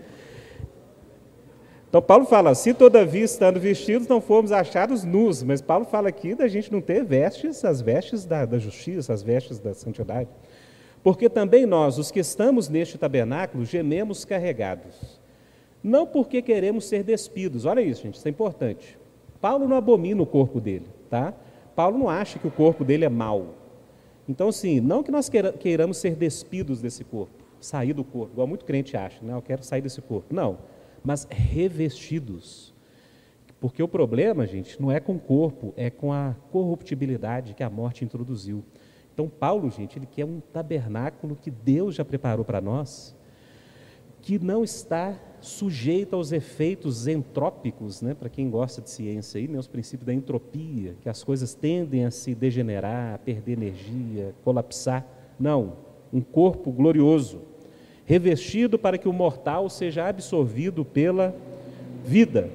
Então 1.87 2.01
Paulo 2.01 2.25
fala, 2.25 2.55
se 2.55 2.73
todavia 2.73 3.23
estando 3.23 3.59
vestidos 3.59 4.07
não 4.07 4.19
formos 4.19 4.51
achados 4.51 5.03
nus, 5.03 5.43
mas 5.43 5.61
Paulo 5.61 5.85
fala 5.85 6.09
aqui 6.09 6.33
da 6.33 6.47
gente 6.47 6.71
não 6.71 6.81
ter 6.81 7.03
vestes, 7.03 7.63
as 7.63 7.81
vestes 7.81 8.25
da, 8.25 8.45
da 8.45 8.57
justiça, 8.57 9.13
as 9.13 9.21
vestes 9.21 9.59
da 9.59 9.73
santidade. 9.73 10.29
Porque 11.03 11.29
também 11.29 11.65
nós, 11.65 11.97
os 11.97 12.09
que 12.09 12.19
estamos 12.19 12.67
neste 12.67 12.97
tabernáculo, 12.97 13.63
gememos 13.63 14.25
carregados. 14.25 15.21
Não 15.83 16.07
porque 16.07 16.41
queremos 16.41 16.85
ser 16.85 17.03
despidos, 17.03 17.63
olha 17.65 17.81
isso, 17.81 18.01
gente, 18.01 18.15
isso 18.15 18.27
é 18.27 18.31
importante. 18.31 18.97
Paulo 19.39 19.67
não 19.67 19.77
abomina 19.77 20.21
o 20.21 20.25
corpo 20.25 20.59
dele, 20.59 20.87
tá? 21.09 21.33
Paulo 21.75 21.97
não 21.97 22.09
acha 22.09 22.39
que 22.39 22.47
o 22.47 22.51
corpo 22.51 22.83
dele 22.83 23.05
é 23.05 23.09
mau. 23.09 23.62
Então, 24.27 24.47
assim, 24.49 24.79
não 24.79 25.03
que 25.03 25.11
nós 25.11 25.29
queiramos 25.59 25.97
ser 25.97 26.15
despidos 26.15 26.81
desse 26.81 27.03
corpo, 27.03 27.43
sair 27.59 27.93
do 27.93 28.03
corpo, 28.03 28.33
igual 28.33 28.47
muito 28.47 28.65
crente 28.65 28.95
acha, 28.95 29.23
né? 29.23 29.33
eu 29.33 29.41
quero 29.41 29.63
sair 29.63 29.81
desse 29.81 30.01
corpo. 30.01 30.33
Não, 30.33 30.59
mas 31.03 31.27
revestidos. 31.29 32.73
Porque 33.59 33.81
o 33.81 33.87
problema, 33.87 34.45
gente, 34.45 34.81
não 34.81 34.91
é 34.91 34.99
com 34.99 35.15
o 35.15 35.19
corpo, 35.19 35.73
é 35.77 35.89
com 35.89 36.11
a 36.11 36.35
corruptibilidade 36.51 37.53
que 37.53 37.63
a 37.63 37.69
morte 37.69 38.03
introduziu. 38.03 38.63
Então, 39.13 39.29
Paulo, 39.29 39.69
gente, 39.69 39.97
ele 39.97 40.05
quer 40.05 40.25
um 40.25 40.39
tabernáculo 40.39 41.35
que 41.35 41.51
Deus 41.51 41.95
já 41.95 42.03
preparou 42.03 42.43
para 42.43 42.59
nós, 42.59 43.15
que 44.23 44.39
não 44.39 44.63
está 44.63 45.19
sujeito 45.41 46.15
aos 46.15 46.31
efeitos 46.31 47.07
entrópicos, 47.07 48.01
né, 48.01 48.13
para 48.13 48.29
quem 48.29 48.49
gosta 48.49 48.81
de 48.81 48.89
ciência, 48.89 49.37
aí, 49.37 49.49
né, 49.49 49.59
os 49.59 49.67
princípios 49.67 50.05
da 50.05 50.13
entropia, 50.13 50.95
que 51.01 51.09
as 51.09 51.21
coisas 51.21 51.53
tendem 51.53 52.05
a 52.05 52.09
se 52.09 52.33
degenerar, 52.33 53.15
a 53.15 53.17
perder 53.17 53.51
energia, 53.51 54.33
colapsar. 54.41 55.05
Não, 55.37 55.73
um 56.11 56.21
corpo 56.21 56.71
glorioso, 56.71 57.41
revestido 58.05 58.79
para 58.79 58.97
que 58.97 59.09
o 59.09 59.13
mortal 59.13 59.69
seja 59.69 60.07
absorvido 60.07 60.85
pela 60.85 61.35
vida. 62.05 62.49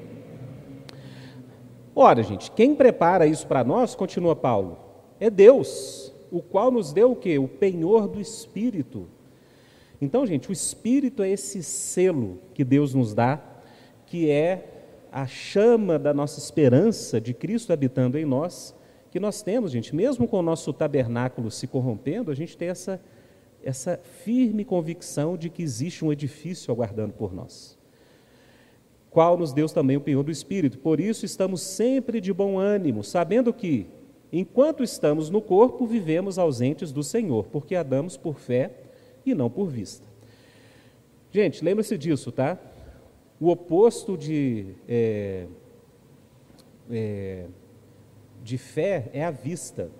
Ora, 1.94 2.22
gente, 2.22 2.50
quem 2.50 2.74
prepara 2.74 3.26
isso 3.26 3.46
para 3.46 3.62
nós, 3.62 3.94
continua 3.94 4.34
Paulo, 4.34 4.78
é 5.20 5.28
Deus, 5.28 6.14
o 6.30 6.40
qual 6.40 6.70
nos 6.70 6.94
deu 6.94 7.12
o 7.12 7.16
quê? 7.16 7.38
O 7.38 7.46
penhor 7.46 8.08
do 8.08 8.18
Espírito. 8.18 9.06
Então, 10.00 10.24
gente, 10.24 10.48
o 10.48 10.52
Espírito 10.52 11.22
é 11.22 11.30
esse 11.30 11.62
selo 11.62 12.38
que 12.54 12.62
Deus 12.62 12.94
nos 12.94 13.14
dá, 13.14 13.40
que 14.06 14.30
é 14.30 14.78
a 15.10 15.26
chama 15.26 15.98
da 15.98 16.14
nossa 16.14 16.38
esperança 16.38 17.20
de 17.20 17.34
Cristo 17.34 17.72
habitando 17.72 18.16
em 18.16 18.24
nós, 18.24 18.74
que 19.10 19.18
nós 19.18 19.42
temos, 19.42 19.72
gente, 19.72 19.94
mesmo 19.96 20.28
com 20.28 20.38
o 20.38 20.42
nosso 20.42 20.72
tabernáculo 20.72 21.50
se 21.50 21.66
corrompendo, 21.66 22.30
a 22.30 22.34
gente 22.34 22.56
tem 22.56 22.68
essa, 22.68 23.00
essa 23.62 23.98
firme 24.22 24.64
convicção 24.64 25.36
de 25.36 25.48
que 25.50 25.62
existe 25.62 26.04
um 26.04 26.12
edifício 26.12 26.72
aguardando 26.72 27.14
por 27.14 27.34
nós. 27.34 27.76
Qual 29.10 29.36
nos 29.36 29.52
deu 29.52 29.66
também 29.68 29.96
o 29.96 30.00
penhor 30.00 30.22
do 30.22 30.30
Espírito. 30.30 30.78
Por 30.78 31.00
isso 31.00 31.24
estamos 31.24 31.62
sempre 31.62 32.20
de 32.20 32.32
bom 32.32 32.58
ânimo, 32.58 33.02
sabendo 33.02 33.52
que, 33.52 33.86
enquanto 34.30 34.84
estamos 34.84 35.30
no 35.30 35.40
corpo, 35.40 35.86
vivemos 35.86 36.38
ausentes 36.38 36.92
do 36.92 37.02
Senhor, 37.02 37.46
porque 37.46 37.74
andamos 37.74 38.16
por 38.16 38.38
fé 38.38 38.70
e 39.30 39.34
não 39.34 39.50
por 39.50 39.68
vista. 39.68 40.06
Gente, 41.30 41.64
lembre-se 41.64 41.98
disso, 41.98 42.32
tá? 42.32 42.58
O 43.40 43.50
oposto 43.50 44.16
de, 44.16 44.74
é, 44.88 45.46
é, 46.90 47.46
de 48.42 48.58
fé 48.58 49.08
é 49.12 49.24
a 49.24 49.30
vista, 49.30 49.90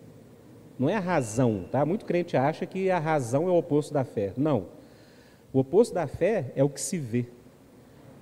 não 0.79 0.89
é 0.89 0.95
a 0.95 1.01
razão, 1.01 1.65
tá? 1.71 1.85
Muito 1.85 2.05
crente 2.05 2.37
acha 2.37 2.65
que 2.65 2.91
a 2.91 2.99
razão 2.99 3.49
é 3.49 3.51
o 3.51 3.57
oposto 3.57 3.93
da 3.93 4.05
fé. 4.05 4.33
Não. 4.37 4.67
O 5.53 5.61
oposto 5.61 5.95
da 5.95 6.07
fé 6.07 6.53
é 6.55 6.65
o 6.65 6.69
que 6.69 6.81
se 6.81 6.99
vê. 6.99 7.27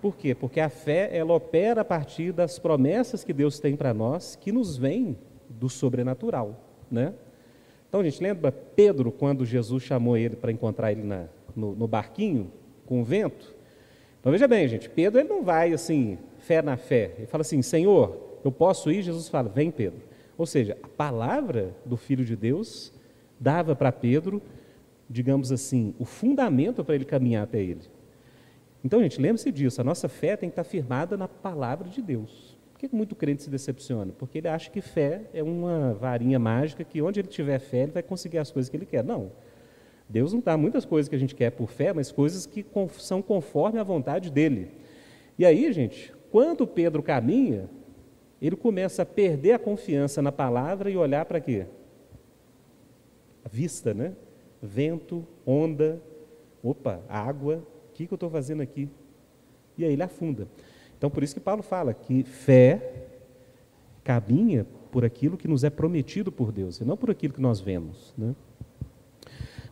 Por 0.01 0.17
quê? 0.17 0.35
Porque 0.35 0.61
a 0.61 0.69
fé, 0.69 1.11
ela 1.17 1.35
opera 1.35 1.81
a 1.81 1.85
partir 1.85 2.33
das 2.33 2.59
promessas 2.59 3.25
que 3.25 3.33
Deus 3.33 3.59
tem 3.59 3.77
para 3.77 3.95
nós, 3.95 4.37
que 4.37 4.53
nos 4.53 4.77
vêm 4.77 5.17
do 5.49 5.69
sobrenatural, 5.69 6.61
né? 6.91 7.15
Então, 7.89 8.03
gente 8.03 8.23
lembra 8.23 8.53
Pedro, 8.53 9.11
quando 9.13 9.45
Jesus 9.45 9.83
chamou 9.83 10.17
ele 10.17 10.37
para 10.37 10.53
encontrar 10.53 10.93
ele 10.93 11.03
na, 11.03 11.27
no, 11.55 11.75
no, 11.75 11.87
barquinho, 11.87 12.51
com 12.85 13.01
o 13.01 13.05
vento? 13.05 13.55
Então, 14.21 14.33
veja 14.33 14.49
bem, 14.49 14.67
gente, 14.69 14.89
Pedro 14.91 15.21
ele 15.21 15.29
não 15.29 15.43
vai 15.43 15.73
assim, 15.73 16.19
fé 16.39 16.61
na 16.61 16.77
fé. 16.77 17.15
Ele 17.17 17.27
fala 17.27 17.43
assim, 17.43 17.63
Senhor, 17.63 18.41
eu 18.45 18.51
posso 18.51 18.91
ir? 18.91 19.03
Jesus 19.03 19.29
fala, 19.29 19.49
vem 19.49 19.71
Pedro. 19.71 20.01
Ou 20.37 20.47
seja, 20.47 20.77
a 20.83 20.89
palavra 20.89 21.75
do 21.85 21.97
Filho 21.97 22.25
de 22.25 22.37
Deus 22.37 22.93
dava 23.39 23.75
para 23.75 23.93
Pedro, 23.93 24.43
digamos 25.09 25.53
assim, 25.53 25.95
o 25.99 26.05
fundamento 26.05 26.85
para 26.85 26.95
ele 26.95 27.05
caminhar 27.05 27.45
até 27.45 27.61
ele. 27.61 27.83
Então, 28.85 29.03
gente, 29.03 29.21
lembre-se 29.21 29.51
disso, 29.51 29.81
a 29.81 29.85
nossa 29.85 30.09
fé 30.09 30.37
tem 30.37 30.49
que 30.49 30.53
estar 30.53 30.65
firmada 30.65 31.17
na 31.17 31.27
palavra 31.27 31.89
de 31.89 32.03
Deus. 32.03 32.56
Por 32.77 32.81
que 32.81 32.95
muito 32.95 33.17
crente 33.17 33.43
se 33.43 33.49
decepciona? 33.49 34.13
Porque 34.19 34.37
ele 34.37 34.49
acha 34.49 34.71
que 34.71 34.83
fé 34.83 35.23
é 35.33 35.43
uma 35.43 35.95
varinha 35.95 36.39
mágica 36.39 36.85
que 36.85 37.01
onde 37.01 37.19
ele 37.19 37.27
tiver 37.27 37.59
fé, 37.59 37.85
ele 37.85 37.93
vai 37.93 38.03
conseguir 38.03 38.37
as 38.37 38.51
coisas 38.51 38.69
que 38.69 38.77
ele 38.77 38.85
quer. 38.85 39.03
Não. 39.03 39.33
Deus 40.07 40.35
não 40.35 40.41
dá 40.41 40.59
muitas 40.59 40.85
coisas 40.85 41.09
que 41.09 41.17
a 41.17 41.19
gente 41.19 41.35
quer 41.35 41.53
por 41.53 41.71
fé, 41.71 41.95
mas 41.95 42.13
coisas 42.13 42.45
que 42.45 42.67
são 42.99 43.23
conforme 43.23 43.79
a 43.79 43.83
vontade 43.83 44.31
dele. 44.31 44.73
E 45.39 45.47
aí, 45.47 45.73
gente, 45.73 46.13
quando 46.31 46.67
Pedro 46.67 47.03
caminha, 47.03 47.71
ele 48.43 48.57
começa 48.57 49.05
a 49.05 49.07
perder 49.07 49.53
a 49.53 49.59
confiança 49.59 50.21
na 50.21 50.31
palavra 50.31 50.91
e 50.91 50.99
olhar 50.99 51.25
para 51.25 51.41
quê? 51.41 51.65
A 53.43 53.49
vista, 53.49 53.95
né? 53.95 54.13
Vento, 54.61 55.27
onda, 55.47 55.99
opa, 56.63 57.01
água, 57.09 57.67
o 57.89 57.95
que, 57.95 58.07
que 58.07 58.13
eu 58.13 58.17
estou 58.17 58.29
fazendo 58.29 58.61
aqui? 58.61 58.87
E 59.79 59.85
aí 59.87 59.95
ele 59.95 60.03
afunda. 60.03 60.47
Então, 60.97 61.11
por 61.11 61.23
isso 61.23 61.35
que 61.35 61.41
Paulo 61.41 61.63
fala 61.63 61.93
que 61.93 62.23
fé 62.23 63.07
caminha 64.03 64.67
por 64.91 65.05
aquilo 65.05 65.37
que 65.37 65.49
nos 65.49 65.65
é 65.65 65.71
prometido 65.71 66.33
por 66.33 66.53
Deus, 66.53 66.81
e 66.81 66.85
não 66.85 66.97
por 66.97 67.11
aquilo 67.11 67.35
que 67.35 67.41
nós 67.41 67.61
vemos. 67.61 68.15
Né? 68.17 68.35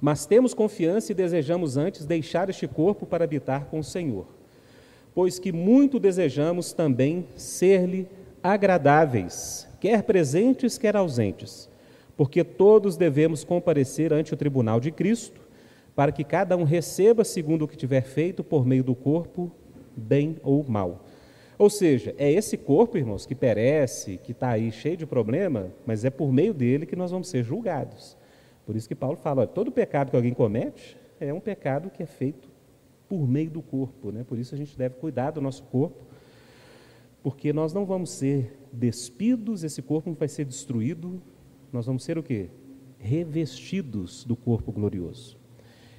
Mas 0.00 0.26
temos 0.26 0.52
confiança 0.52 1.12
e 1.12 1.14
desejamos 1.14 1.76
antes 1.76 2.04
deixar 2.04 2.50
este 2.50 2.66
corpo 2.68 3.06
para 3.06 3.24
habitar 3.24 3.66
com 3.66 3.78
o 3.78 3.84
Senhor, 3.84 4.26
pois 5.14 5.38
que 5.38 5.52
muito 5.52 5.98
desejamos 5.98 6.72
também 6.72 7.26
ser-lhe 7.36 8.06
agradáveis, 8.42 9.66
quer 9.80 10.02
presentes, 10.02 10.76
quer 10.76 10.96
ausentes, 10.96 11.70
porque 12.16 12.44
todos 12.44 12.96
devemos 12.96 13.44
comparecer 13.44 14.12
ante 14.12 14.34
o 14.34 14.36
tribunal 14.36 14.78
de 14.78 14.90
Cristo, 14.90 15.40
para 15.96 16.12
que 16.12 16.24
cada 16.24 16.56
um 16.56 16.64
receba 16.64 17.24
segundo 17.24 17.62
o 17.62 17.68
que 17.68 17.76
tiver 17.76 18.02
feito 18.02 18.42
por 18.42 18.66
meio 18.66 18.82
do 18.82 18.94
corpo, 18.94 19.50
bem 19.96 20.36
ou 20.42 20.64
mal. 20.68 21.03
Ou 21.59 21.70
seja, 21.70 22.14
é 22.18 22.30
esse 22.30 22.57
corpo, 22.57 22.98
irmãos, 22.98 23.26
que 23.26 23.34
perece, 23.34 24.18
que 24.18 24.32
está 24.32 24.50
aí 24.50 24.72
cheio 24.72 24.96
de 24.96 25.07
problema, 25.07 25.72
mas 25.86 26.05
é 26.05 26.11
por 26.11 26.32
meio 26.32 26.52
dele 26.52 26.86
que 26.86 26.96
nós 26.96 27.11
vamos 27.11 27.28
ser 27.28 27.44
julgados. 27.44 28.16
Por 28.66 28.74
isso 28.76 28.88
que 28.88 28.94
Paulo 28.94 29.16
fala: 29.16 29.42
olha, 29.42 29.48
todo 29.48 29.70
pecado 29.70 30.11
que 30.11 30.16
alguém 30.16 30.34
comete 30.34 30.96
é 31.20 31.32
um 31.32 31.40
pecado 31.40 31.90
que 31.90 32.02
é 32.02 32.07
feito 32.07 32.48
por 33.09 33.28
meio 33.28 33.50
do 33.50 33.62
corpo. 33.62 34.11
Né? 34.11 34.24
Por 34.24 34.38
isso 34.38 34.55
a 34.55 34.59
gente 34.59 34.76
deve 34.76 34.96
cuidar 34.96 35.30
do 35.30 35.40
nosso 35.40 35.62
corpo, 35.64 36.05
porque 37.22 37.52
nós 37.52 37.72
não 37.72 37.84
vamos 37.84 38.11
ser 38.11 38.59
despidos, 38.72 39.62
esse 39.62 39.80
corpo 39.80 40.11
não 40.11 40.16
vai 40.16 40.28
ser 40.28 40.44
destruído, 40.44 41.22
nós 41.72 41.86
vamos 41.86 42.05
ser 42.05 42.18
o 42.18 42.22
quê? 42.22 42.50
Revestidos 42.98 44.24
do 44.24 44.34
corpo 44.34 44.72
glorioso. 44.72 45.38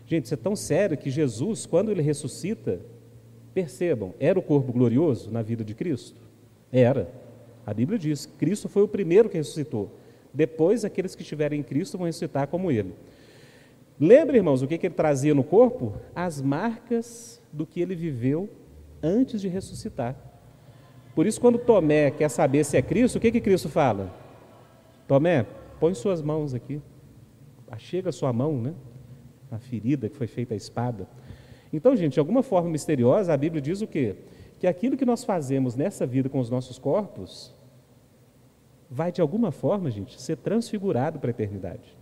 Gente, 0.06 0.26
isso 0.26 0.34
é 0.34 0.38
tão 0.38 0.56
sério 0.56 0.98
que 0.98 1.10
Jesus, 1.10 1.66
quando 1.66 1.92
ele 1.92 2.02
ressuscita, 2.02 2.80
Percebam, 3.56 4.14
era 4.20 4.38
o 4.38 4.42
corpo 4.42 4.74
glorioso 4.74 5.32
na 5.32 5.42
vida 5.42 5.64
de 5.64 5.74
Cristo? 5.74 6.20
Era. 6.74 7.10
A 7.66 7.74
Bíblia 7.74 7.98
diz: 7.98 8.26
Cristo 8.26 8.68
foi 8.68 8.84
o 8.84 8.88
primeiro 8.88 9.30
que 9.30 9.38
ressuscitou. 9.38 9.90
Depois, 10.34 10.84
aqueles 10.84 11.16
que 11.16 11.22
estiverem 11.22 11.62
em 11.62 11.64
Cristo 11.64 11.98
vão 11.98 12.06
ressuscitar 12.06 12.50
como 12.50 12.70
ele. 12.70 12.94
Lembra, 13.98 14.36
irmãos, 14.36 14.62
o 14.62 14.68
que, 14.68 14.78
que 14.78 14.88
ele 14.88 14.94
trazia 14.94 15.34
no 15.34 15.42
corpo? 15.42 15.94
As 16.14 16.42
marcas 16.42 17.42
do 17.54 17.66
que 17.66 17.80
ele 17.80 17.96
viveu 17.96 18.50
antes 19.02 19.40
de 19.40 19.48
ressuscitar. 19.48 20.18
Por 21.16 21.26
isso, 21.26 21.40
quando 21.40 21.58
Tomé 21.58 22.12
quer 22.12 22.30
saber 22.30 22.66
se 22.66 22.76
é 22.76 22.82
Cristo, 22.82 23.16
o 23.16 23.22
que, 23.22 23.32
que 23.32 23.40
Cristo 23.40 23.70
fala? 23.70 24.14
Tomé, 25.08 25.46
põe 25.80 25.94
suas 25.94 26.22
mãos 26.22 26.54
aqui. 26.54 26.82
Achega 27.72 28.12
sua 28.12 28.34
mão, 28.34 28.62
né? 28.62 28.74
A 29.50 29.58
ferida 29.60 30.10
que 30.10 30.18
foi 30.18 30.28
feita 30.28 30.54
a 30.54 30.58
espada. 30.58 31.08
Então, 31.76 31.94
gente, 31.96 32.14
de 32.14 32.20
alguma 32.20 32.42
forma 32.42 32.70
misteriosa, 32.70 33.34
a 33.34 33.38
Bíblia 33.38 33.62
diz 33.62 33.82
o 33.82 33.88
quê? 33.88 34.16
Que 34.60 34.66
aquilo 34.66 34.96
que 34.96 35.06
nós 35.06 35.26
fazemos 35.26 35.76
nessa 35.76 36.06
vida 36.06 36.30
com 36.30 36.40
os 36.40 36.50
nossos 36.50 36.80
corpos 36.80 37.54
vai, 38.90 39.12
de 39.12 39.20
alguma 39.20 39.52
forma, 39.52 39.92
gente, 39.92 40.22
ser 40.22 40.38
transfigurado 40.38 41.20
para 41.20 41.30
a 41.30 41.32
eternidade. 41.32 41.96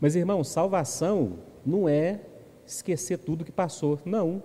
Mas, 0.00 0.16
irmão, 0.16 0.42
salvação 0.42 1.34
não 1.66 1.86
é 1.86 2.20
esquecer 2.66 3.18
tudo 3.18 3.44
que 3.44 3.52
passou. 3.52 3.98
Não. 4.06 4.42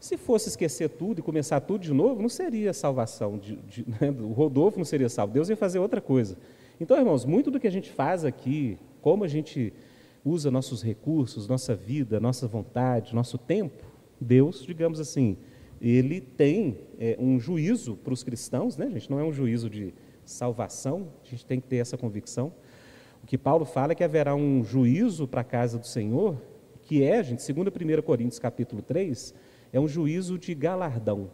Se 0.00 0.16
fosse 0.16 0.48
esquecer 0.48 0.88
tudo 0.88 1.20
e 1.20 1.22
começar 1.22 1.60
tudo 1.60 1.82
de 1.82 1.92
novo, 1.92 2.20
não 2.20 2.28
seria 2.28 2.72
salvação. 2.72 3.38
De, 3.38 3.54
de, 3.56 3.86
né? 4.00 4.10
O 4.10 4.32
Rodolfo 4.32 4.78
não 4.78 4.84
seria 4.84 5.08
salvo. 5.08 5.32
Deus 5.32 5.48
ia 5.48 5.56
fazer 5.56 5.78
outra 5.78 6.00
coisa. 6.00 6.36
Então, 6.80 6.96
irmãos, 6.96 7.24
muito 7.24 7.52
do 7.52 7.60
que 7.60 7.68
a 7.68 7.72
gente 7.72 7.90
faz 7.90 8.24
aqui, 8.24 8.78
como 9.00 9.22
a 9.22 9.28
gente 9.28 9.72
usa 10.26 10.50
nossos 10.50 10.82
recursos, 10.82 11.46
nossa 11.46 11.76
vida, 11.76 12.18
nossa 12.18 12.48
vontade, 12.48 13.14
nosso 13.14 13.38
tempo, 13.38 13.84
Deus, 14.20 14.64
digamos 14.64 14.98
assim, 14.98 15.36
ele 15.80 16.20
tem 16.20 16.80
é, 16.98 17.16
um 17.20 17.38
juízo 17.38 17.96
para 17.96 18.12
os 18.12 18.24
cristãos, 18.24 18.76
né, 18.76 18.90
gente? 18.90 19.08
Não 19.08 19.20
é 19.20 19.24
um 19.24 19.32
juízo 19.32 19.70
de 19.70 19.94
salvação, 20.24 21.08
a 21.24 21.30
gente 21.30 21.46
tem 21.46 21.60
que 21.60 21.68
ter 21.68 21.76
essa 21.76 21.96
convicção. 21.96 22.52
O 23.22 23.26
que 23.26 23.38
Paulo 23.38 23.64
fala 23.64 23.92
é 23.92 23.94
que 23.94 24.02
haverá 24.02 24.34
um 24.34 24.64
juízo 24.64 25.28
para 25.28 25.42
a 25.42 25.44
casa 25.44 25.78
do 25.78 25.86
Senhor, 25.86 26.36
que 26.82 27.04
é, 27.04 27.22
gente, 27.22 27.42
segundo 27.42 27.68
1 27.68 28.02
Coríntios 28.02 28.40
capítulo 28.40 28.82
3, 28.82 29.32
é 29.72 29.78
um 29.78 29.86
juízo 29.86 30.36
de 30.38 30.54
galardão. 30.56 31.30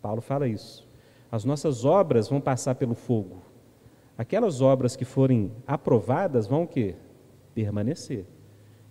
Paulo 0.00 0.22
fala 0.22 0.48
isso. 0.48 0.88
As 1.30 1.44
nossas 1.44 1.84
obras 1.84 2.28
vão 2.28 2.40
passar 2.40 2.76
pelo 2.76 2.94
fogo. 2.94 3.42
Aquelas 4.16 4.62
obras 4.62 4.96
que 4.96 5.04
forem 5.04 5.52
aprovadas 5.66 6.46
vão 6.46 6.62
o 6.62 6.66
quê? 6.66 6.94
Permanecer. 7.56 8.26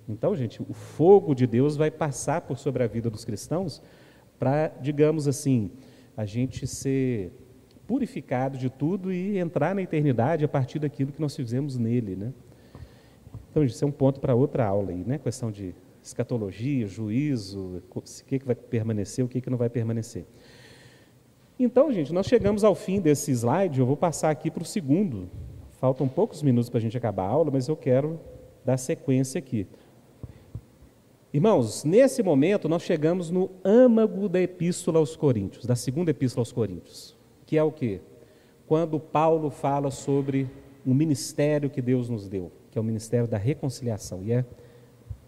Então, 0.09 0.35
gente, 0.35 0.59
o 0.59 0.73
fogo 0.73 1.35
de 1.35 1.45
Deus 1.45 1.77
vai 1.77 1.91
passar 1.91 2.41
por 2.41 2.57
sobre 2.57 2.83
a 2.83 2.87
vida 2.87 3.11
dos 3.11 3.23
cristãos 3.23 3.79
para, 4.39 4.69
digamos 4.81 5.27
assim, 5.27 5.69
a 6.17 6.25
gente 6.25 6.65
ser 6.65 7.31
purificado 7.85 8.57
de 8.57 8.71
tudo 8.71 9.13
e 9.13 9.37
entrar 9.37 9.75
na 9.75 9.83
eternidade 9.83 10.43
a 10.43 10.47
partir 10.47 10.79
daquilo 10.79 11.11
que 11.11 11.21
nós 11.21 11.35
fizemos 11.35 11.77
nele, 11.77 12.15
né? 12.15 12.33
Então, 13.51 13.63
isso 13.63 13.85
é 13.85 13.87
um 13.87 13.91
ponto 13.91 14.19
para 14.19 14.33
outra 14.33 14.65
aula 14.65 14.89
aí, 14.89 15.03
né? 15.05 15.19
Questão 15.19 15.51
de 15.51 15.75
escatologia, 16.01 16.87
juízo, 16.87 17.81
o 17.93 18.01
que, 18.25 18.39
que 18.39 18.45
vai 18.45 18.55
permanecer, 18.55 19.23
o 19.23 19.27
que, 19.27 19.39
que 19.41 19.49
não 19.49 19.57
vai 19.57 19.69
permanecer. 19.69 20.25
Então, 21.59 21.91
gente, 21.91 22.11
nós 22.11 22.25
chegamos 22.25 22.63
ao 22.63 22.73
fim 22.73 22.99
desse 22.99 23.31
slide, 23.31 23.79
eu 23.79 23.85
vou 23.85 23.95
passar 23.95 24.31
aqui 24.31 24.49
para 24.49 24.63
o 24.63 24.65
segundo. 24.65 25.29
Faltam 25.79 26.07
poucos 26.07 26.41
minutos 26.41 26.69
para 26.69 26.79
a 26.79 26.81
gente 26.81 26.97
acabar 26.97 27.23
a 27.23 27.29
aula, 27.29 27.51
mas 27.51 27.67
eu 27.67 27.75
quero 27.75 28.19
da 28.65 28.75
sequência 28.75 29.37
aqui. 29.37 29.67
Irmãos, 31.31 31.83
nesse 31.83 32.23
momento 32.23 32.67
nós 32.67 32.81
chegamos 32.81 33.29
no 33.29 33.51
âmago 33.63 34.27
da 34.27 34.41
epístola 34.41 34.97
aos 34.97 35.15
Coríntios, 35.15 35.65
da 35.65 35.75
segunda 35.75 36.11
epístola 36.11 36.41
aos 36.41 36.51
Coríntios, 36.51 37.15
que 37.45 37.57
é 37.57 37.63
o 37.63 37.71
que? 37.71 38.01
Quando 38.65 38.99
Paulo 38.99 39.49
fala 39.49 39.91
sobre 39.91 40.49
o 40.85 40.93
ministério 40.93 41.69
que 41.69 41.81
Deus 41.81 42.09
nos 42.09 42.27
deu, 42.27 42.51
que 42.71 42.77
é 42.77 42.81
o 42.81 42.83
ministério 42.83 43.27
da 43.27 43.37
reconciliação, 43.37 44.23
e 44.23 44.31
é 44.31 44.45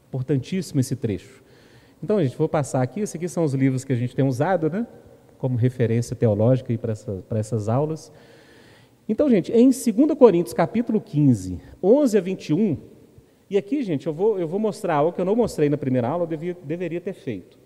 importantíssimo 0.08 0.80
esse 0.80 0.96
trecho. 0.96 1.44
Então, 2.02 2.22
gente, 2.24 2.38
vou 2.38 2.48
passar 2.50 2.82
aqui, 2.82 3.02
esses 3.02 3.16
aqui 3.16 3.28
são 3.28 3.44
os 3.44 3.54
livros 3.54 3.84
que 3.84 3.94
a 3.94 3.96
gente 3.96 4.16
tem 4.16 4.26
usado, 4.26 4.70
né, 4.70 4.88
como 5.38 5.58
referência 5.58 6.16
teológica 6.16 6.76
para 6.78 6.94
essa, 6.94 7.24
para 7.28 7.40
essas 7.40 7.70
aulas. 7.70 8.12
Então, 9.10 9.30
gente, 9.30 9.52
em 9.52 9.70
2 9.70 10.18
Coríntios, 10.18 10.54
capítulo 10.54 11.02
15, 11.02 11.60
11 11.84 12.18
a 12.18 12.22
21, 12.22 12.78
e 13.50 13.58
aqui, 13.58 13.82
gente, 13.82 14.08
eu 14.08 14.14
vou, 14.14 14.40
eu 14.40 14.48
vou 14.48 14.60
mostrar 14.60 14.96
algo 14.96 15.14
que 15.14 15.22
eu 15.22 15.26
não 15.26 15.36
mostrei 15.36 15.70
na 15.70 15.78
primeira 15.78 16.08
aula, 16.08 16.24
eu 16.24 16.28
devia, 16.28 16.58
deveria 16.64 17.00
ter 17.00 17.14
feito. 17.14 17.58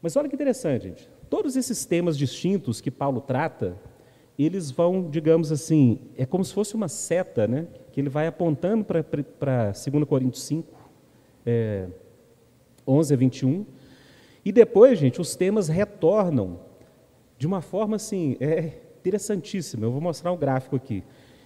Mas 0.00 0.16
olha 0.16 0.28
que 0.28 0.34
interessante, 0.34 0.84
gente. 0.84 1.08
Todos 1.28 1.56
esses 1.56 1.84
temas 1.84 2.16
distintos 2.16 2.80
que 2.80 2.90
Paulo 2.90 3.20
trata, 3.20 3.76
eles 4.38 4.70
vão, 4.70 5.10
digamos 5.10 5.50
assim, 5.50 5.98
é 6.16 6.24
como 6.24 6.44
se 6.44 6.54
fosse 6.54 6.74
uma 6.74 6.88
seta, 6.88 7.46
né? 7.46 7.66
Que 7.92 8.00
ele 8.00 8.08
vai 8.08 8.26
apontando 8.26 8.84
para 8.84 9.72
2 9.72 10.04
Coríntios 10.08 10.44
5, 10.44 10.72
é, 11.44 11.88
11 12.86 13.12
a 13.12 13.16
21. 13.16 13.66
E 14.44 14.52
depois, 14.52 14.98
gente, 14.98 15.20
os 15.20 15.34
temas 15.34 15.68
retornam 15.68 16.60
de 17.36 17.46
uma 17.46 17.60
forma 17.60 17.96
assim, 17.96 18.36
é 18.40 18.72
interessantíssima. 19.00 19.86
Eu 19.86 19.92
vou 19.92 20.00
mostrar 20.00 20.32
um 20.32 20.36
gráfico 20.36 20.76
aqui. 20.76 21.04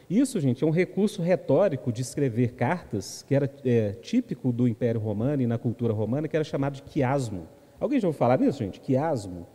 Isso, 0.09 0.40
gente, 0.40 0.62
é 0.62 0.66
um 0.66 0.70
recurso 0.70 1.22
retórico 1.22 1.92
de 1.92 2.03
escrever 2.03 2.53
cartas, 2.53 3.24
que 3.26 3.34
era 3.34 3.50
é, 3.64 3.92
típico 3.92 4.53
do 4.53 4.68
Império 4.68 5.00
Romano 5.00 5.42
e 5.42 5.46
na 5.46 5.59
cultura 5.59 5.92
romana, 5.92 6.28
que 6.28 6.36
era 6.36 6.44
chamado 6.44 6.74
de 6.74 6.82
quiasmo. 6.82 7.48
Alguém 7.80 7.98
já 7.98 8.07
ouviu 8.07 8.18
falar 8.18 8.38
nisso, 8.38 8.59
gente? 8.59 8.80
Quiasmo. 8.80 9.46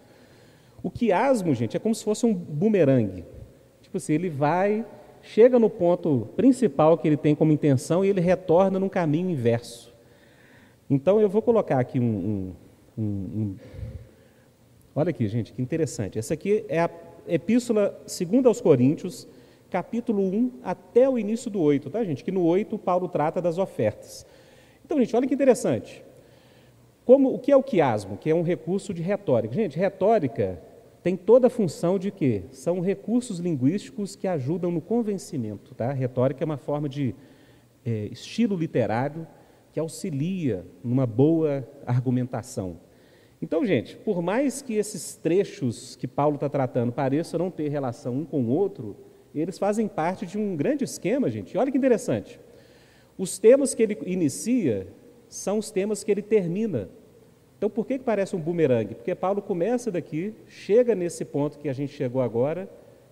O 0.81 0.89
quiasmo, 0.89 1.53
gente, 1.53 1.77
é 1.77 1.79
como 1.79 1.93
se 1.93 2.03
fosse 2.03 2.25
um 2.25 2.33
bumerangue. 2.33 3.25
Tipo 3.81 3.97
assim, 3.97 4.13
ele 4.13 4.29
vai, 4.29 4.85
chega 5.21 5.57
no 5.57 5.69
ponto 5.69 6.27
principal 6.35 6.97
que 6.97 7.07
ele 7.07 7.17
tem 7.17 7.35
como 7.35 7.51
intenção 7.51 8.03
e 8.03 8.09
ele 8.09 8.21
retorna 8.21 8.79
num 8.79 8.89
caminho 8.89 9.29
inverso. 9.29 9.95
Então, 10.89 11.19
eu 11.19 11.29
vou 11.29 11.41
colocar 11.41 11.79
aqui 11.79 11.99
um, 11.99 12.53
um, 12.97 13.03
um 13.03 13.55
Olha 14.97 15.11
aqui, 15.11 15.27
gente, 15.27 15.53
que 15.53 15.61
interessante. 15.61 16.17
Essa 16.17 16.33
aqui 16.33 16.65
é 16.67 16.79
a 16.79 16.89
epístola 17.27 18.01
segunda 18.07 18.47
aos 18.47 18.59
Coríntios, 18.59 19.27
capítulo 19.69 20.21
1 20.21 20.59
até 20.63 21.09
o 21.09 21.17
início 21.17 21.49
do 21.51 21.59
8, 21.59 21.89
tá, 21.89 22.03
gente? 22.03 22.23
Que 22.23 22.31
no 22.31 22.43
8 22.43 22.77
Paulo 22.77 23.07
trata 23.07 23.41
das 23.41 23.57
ofertas. 23.57 24.25
Então, 24.85 24.97
gente, 24.99 25.15
olha 25.15 25.27
que 25.27 25.33
interessante. 25.33 26.03
Como, 27.05 27.33
o 27.33 27.39
que 27.39 27.51
é 27.51 27.55
o 27.55 27.63
quiasmo? 27.63 28.17
Que 28.17 28.29
é 28.29 28.35
um 28.35 28.41
recurso 28.41 28.93
de 28.93 29.01
retórica. 29.01 29.53
Gente, 29.53 29.77
retórica 29.77 30.61
tem 31.01 31.15
toda 31.15 31.47
a 31.47 31.49
função 31.49 31.97
de 31.97 32.11
quê? 32.11 32.43
São 32.51 32.81
recursos 32.81 33.39
linguísticos 33.39 34.15
que 34.15 34.27
ajudam 34.27 34.71
no 34.71 34.81
convencimento. 34.81 35.73
Tá? 35.73 35.93
Retórica 35.93 36.43
é 36.43 36.45
uma 36.45 36.57
forma 36.57 36.89
de 36.89 37.15
é, 37.85 38.09
estilo 38.11 38.57
literário 38.57 39.25
que 39.71 39.79
auxilia 39.79 40.65
numa 40.83 41.05
boa 41.05 41.65
argumentação. 41.85 42.77
Então, 43.41 43.65
gente, 43.65 43.95
por 43.95 44.21
mais 44.21 44.61
que 44.61 44.73
esses 44.73 45.15
trechos 45.15 45.95
que 45.95 46.07
Paulo 46.07 46.35
está 46.35 46.49
tratando 46.49 46.91
pareçam 46.91 47.39
não 47.39 47.51
ter 47.51 47.69
relação 47.69 48.15
um 48.15 48.25
com 48.25 48.41
o 48.41 48.49
outro, 48.49 48.95
eles 49.39 49.57
fazem 49.57 49.87
parte 49.87 50.25
de 50.25 50.37
um 50.37 50.55
grande 50.55 50.83
esquema, 50.83 51.29
gente. 51.29 51.57
Olha 51.57 51.71
que 51.71 51.77
interessante. 51.77 52.39
Os 53.17 53.39
temas 53.39 53.73
que 53.73 53.83
ele 53.83 53.97
inicia 54.05 54.87
são 55.27 55.57
os 55.57 55.71
temas 55.71 56.03
que 56.03 56.11
ele 56.11 56.21
termina. 56.21 56.89
Então, 57.57 57.69
por 57.69 57.85
que, 57.85 57.97
que 57.97 58.03
parece 58.03 58.35
um 58.35 58.39
bumerangue? 58.39 58.95
Porque 58.95 59.13
Paulo 59.15 59.41
começa 59.41 59.91
daqui, 59.91 60.33
chega 60.47 60.93
nesse 60.93 61.25
ponto 61.25 61.57
que 61.57 61.67
a 61.67 61.73
gente 61.73 61.91
chegou 61.91 62.21
agora 62.21 62.69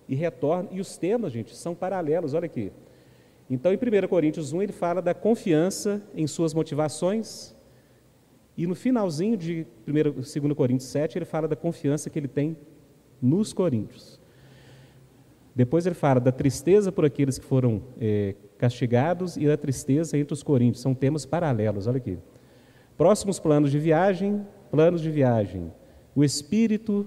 e 0.08 0.14
retorna. 0.14 0.68
E 0.70 0.80
os 0.80 0.96
temas, 0.96 1.32
gente, 1.32 1.54
são 1.54 1.74
paralelos. 1.74 2.32
Olha 2.32 2.46
aqui. 2.46 2.70
Então, 3.50 3.72
em 3.72 3.76
1 3.76 4.08
Coríntios 4.08 4.52
1, 4.52 4.62
ele 4.62 4.72
fala 4.72 5.02
da 5.02 5.14
confiança 5.14 6.00
em 6.14 6.26
suas 6.26 6.54
motivações. 6.54 7.54
E 8.56 8.66
no 8.66 8.74
finalzinho 8.74 9.36
de 9.36 9.66
1, 9.86 9.92
2 10.42 10.56
Coríntios 10.56 10.88
7, 10.90 11.18
ele 11.18 11.24
fala 11.24 11.48
da 11.48 11.56
confiança 11.56 12.08
que 12.08 12.18
ele 12.18 12.28
tem 12.28 12.56
nos 13.20 13.52
coríntios. 13.52 14.20
Depois 15.56 15.86
ele 15.86 15.94
fala 15.94 16.20
da 16.20 16.30
tristeza 16.30 16.92
por 16.92 17.06
aqueles 17.06 17.38
que 17.38 17.44
foram 17.46 17.80
é, 17.98 18.34
castigados 18.58 19.38
e 19.38 19.46
da 19.46 19.56
tristeza 19.56 20.18
entre 20.18 20.34
os 20.34 20.42
coríntios. 20.42 20.82
São 20.82 20.94
temas 20.94 21.24
paralelos, 21.24 21.86
olha 21.86 21.96
aqui. 21.96 22.18
Próximos 22.94 23.38
planos 23.38 23.70
de 23.70 23.78
viagem, 23.78 24.46
planos 24.70 25.00
de 25.00 25.10
viagem. 25.10 25.72
O 26.14 26.22
espírito 26.22 27.06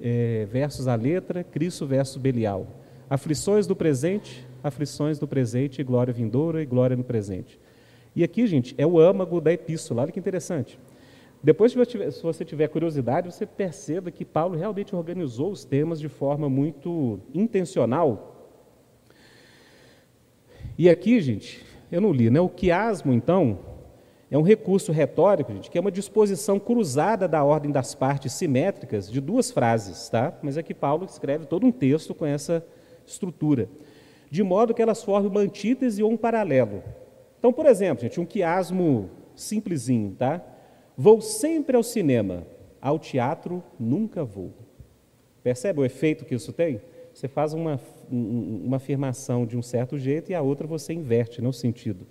é, 0.00 0.46
versus 0.50 0.88
a 0.88 0.94
letra, 0.94 1.44
Cristo 1.44 1.86
versus 1.86 2.16
Belial. 2.16 2.66
Aflições 3.10 3.66
do 3.66 3.76
presente, 3.76 4.46
aflições 4.62 5.18
do 5.18 5.28
presente, 5.28 5.82
glória 5.82 6.14
vindoura 6.14 6.62
e 6.62 6.66
glória 6.66 6.96
no 6.96 7.04
presente. 7.04 7.60
E 8.16 8.24
aqui, 8.24 8.46
gente, 8.46 8.74
é 8.78 8.86
o 8.86 8.98
âmago 8.98 9.38
da 9.38 9.52
epístola, 9.52 10.00
olha 10.00 10.12
que 10.12 10.18
interessante. 10.18 10.78
Depois, 11.44 11.72
se 11.72 12.22
você 12.22 12.42
tiver 12.42 12.68
curiosidade, 12.68 13.30
você 13.30 13.44
perceba 13.44 14.10
que 14.10 14.24
Paulo 14.24 14.56
realmente 14.56 14.96
organizou 14.96 15.52
os 15.52 15.62
temas 15.62 16.00
de 16.00 16.08
forma 16.08 16.48
muito 16.48 17.20
intencional. 17.34 18.50
E 20.78 20.88
aqui, 20.88 21.20
gente, 21.20 21.62
eu 21.92 22.00
não 22.00 22.12
li, 22.12 22.30
né? 22.30 22.40
O 22.40 22.48
quiasmo, 22.48 23.12
então, 23.12 23.58
é 24.30 24.38
um 24.38 24.42
recurso 24.42 24.90
retórico, 24.90 25.52
gente, 25.52 25.70
que 25.70 25.76
é 25.76 25.80
uma 25.82 25.92
disposição 25.92 26.58
cruzada 26.58 27.28
da 27.28 27.44
ordem 27.44 27.70
das 27.70 27.94
partes 27.94 28.32
simétricas 28.32 29.12
de 29.12 29.20
duas 29.20 29.50
frases, 29.50 30.08
tá? 30.08 30.32
Mas 30.42 30.56
aqui 30.56 30.72
Paulo 30.72 31.04
escreve 31.04 31.44
todo 31.44 31.66
um 31.66 31.70
texto 31.70 32.14
com 32.14 32.24
essa 32.24 32.64
estrutura, 33.06 33.68
de 34.30 34.42
modo 34.42 34.72
que 34.72 34.80
elas 34.80 35.04
formem 35.04 35.30
uma 35.30 35.40
antítese 35.40 36.02
ou 36.02 36.10
um 36.10 36.16
paralelo. 36.16 36.82
Então, 37.38 37.52
por 37.52 37.66
exemplo, 37.66 38.00
gente, 38.00 38.18
um 38.18 38.24
quiasmo 38.24 39.10
simplesinho, 39.36 40.16
tá? 40.18 40.42
Vou 40.96 41.20
sempre 41.20 41.76
ao 41.76 41.82
cinema, 41.82 42.46
ao 42.80 42.98
teatro 42.98 43.62
nunca 43.78 44.24
vou. 44.24 44.52
Percebe 45.42 45.80
o 45.80 45.84
efeito 45.84 46.24
que 46.24 46.34
isso 46.34 46.52
tem? 46.52 46.80
Você 47.12 47.28
faz 47.28 47.52
uma, 47.52 47.80
uma 48.10 48.76
afirmação 48.76 49.46
de 49.46 49.56
um 49.56 49.62
certo 49.62 49.98
jeito 49.98 50.30
e 50.30 50.34
a 50.34 50.42
outra 50.42 50.66
você 50.66 50.92
inverte 50.92 51.42
no 51.42 51.52
sentido. 51.52 52.06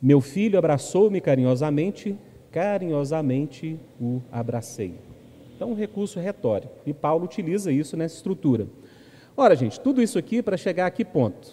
Meu 0.00 0.20
filho 0.20 0.58
abraçou-me 0.58 1.20
carinhosamente, 1.20 2.16
carinhosamente 2.50 3.78
o 4.00 4.22
abracei. 4.30 4.94
Então, 5.56 5.72
um 5.72 5.74
recurso 5.74 6.20
retórico. 6.20 6.72
E 6.86 6.94
Paulo 6.94 7.24
utiliza 7.24 7.72
isso 7.72 7.96
nessa 7.96 8.14
estrutura. 8.14 8.68
Ora, 9.36 9.56
gente, 9.56 9.80
tudo 9.80 10.00
isso 10.00 10.18
aqui 10.18 10.42
para 10.42 10.56
chegar 10.56 10.86
a 10.86 10.90
que 10.90 11.04
ponto? 11.04 11.52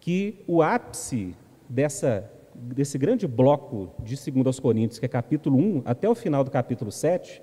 Que 0.00 0.42
o 0.46 0.60
ápice 0.60 1.34
dessa 1.68 2.28
desse 2.58 2.98
grande 2.98 3.26
bloco 3.26 3.90
de 4.02 4.16
2 4.30 4.60
Coríntios, 4.60 4.98
que 4.98 5.06
é 5.06 5.08
capítulo 5.08 5.56
1 5.58 5.82
até 5.84 6.08
o 6.08 6.14
final 6.14 6.42
do 6.42 6.50
capítulo 6.50 6.90
7, 6.90 7.40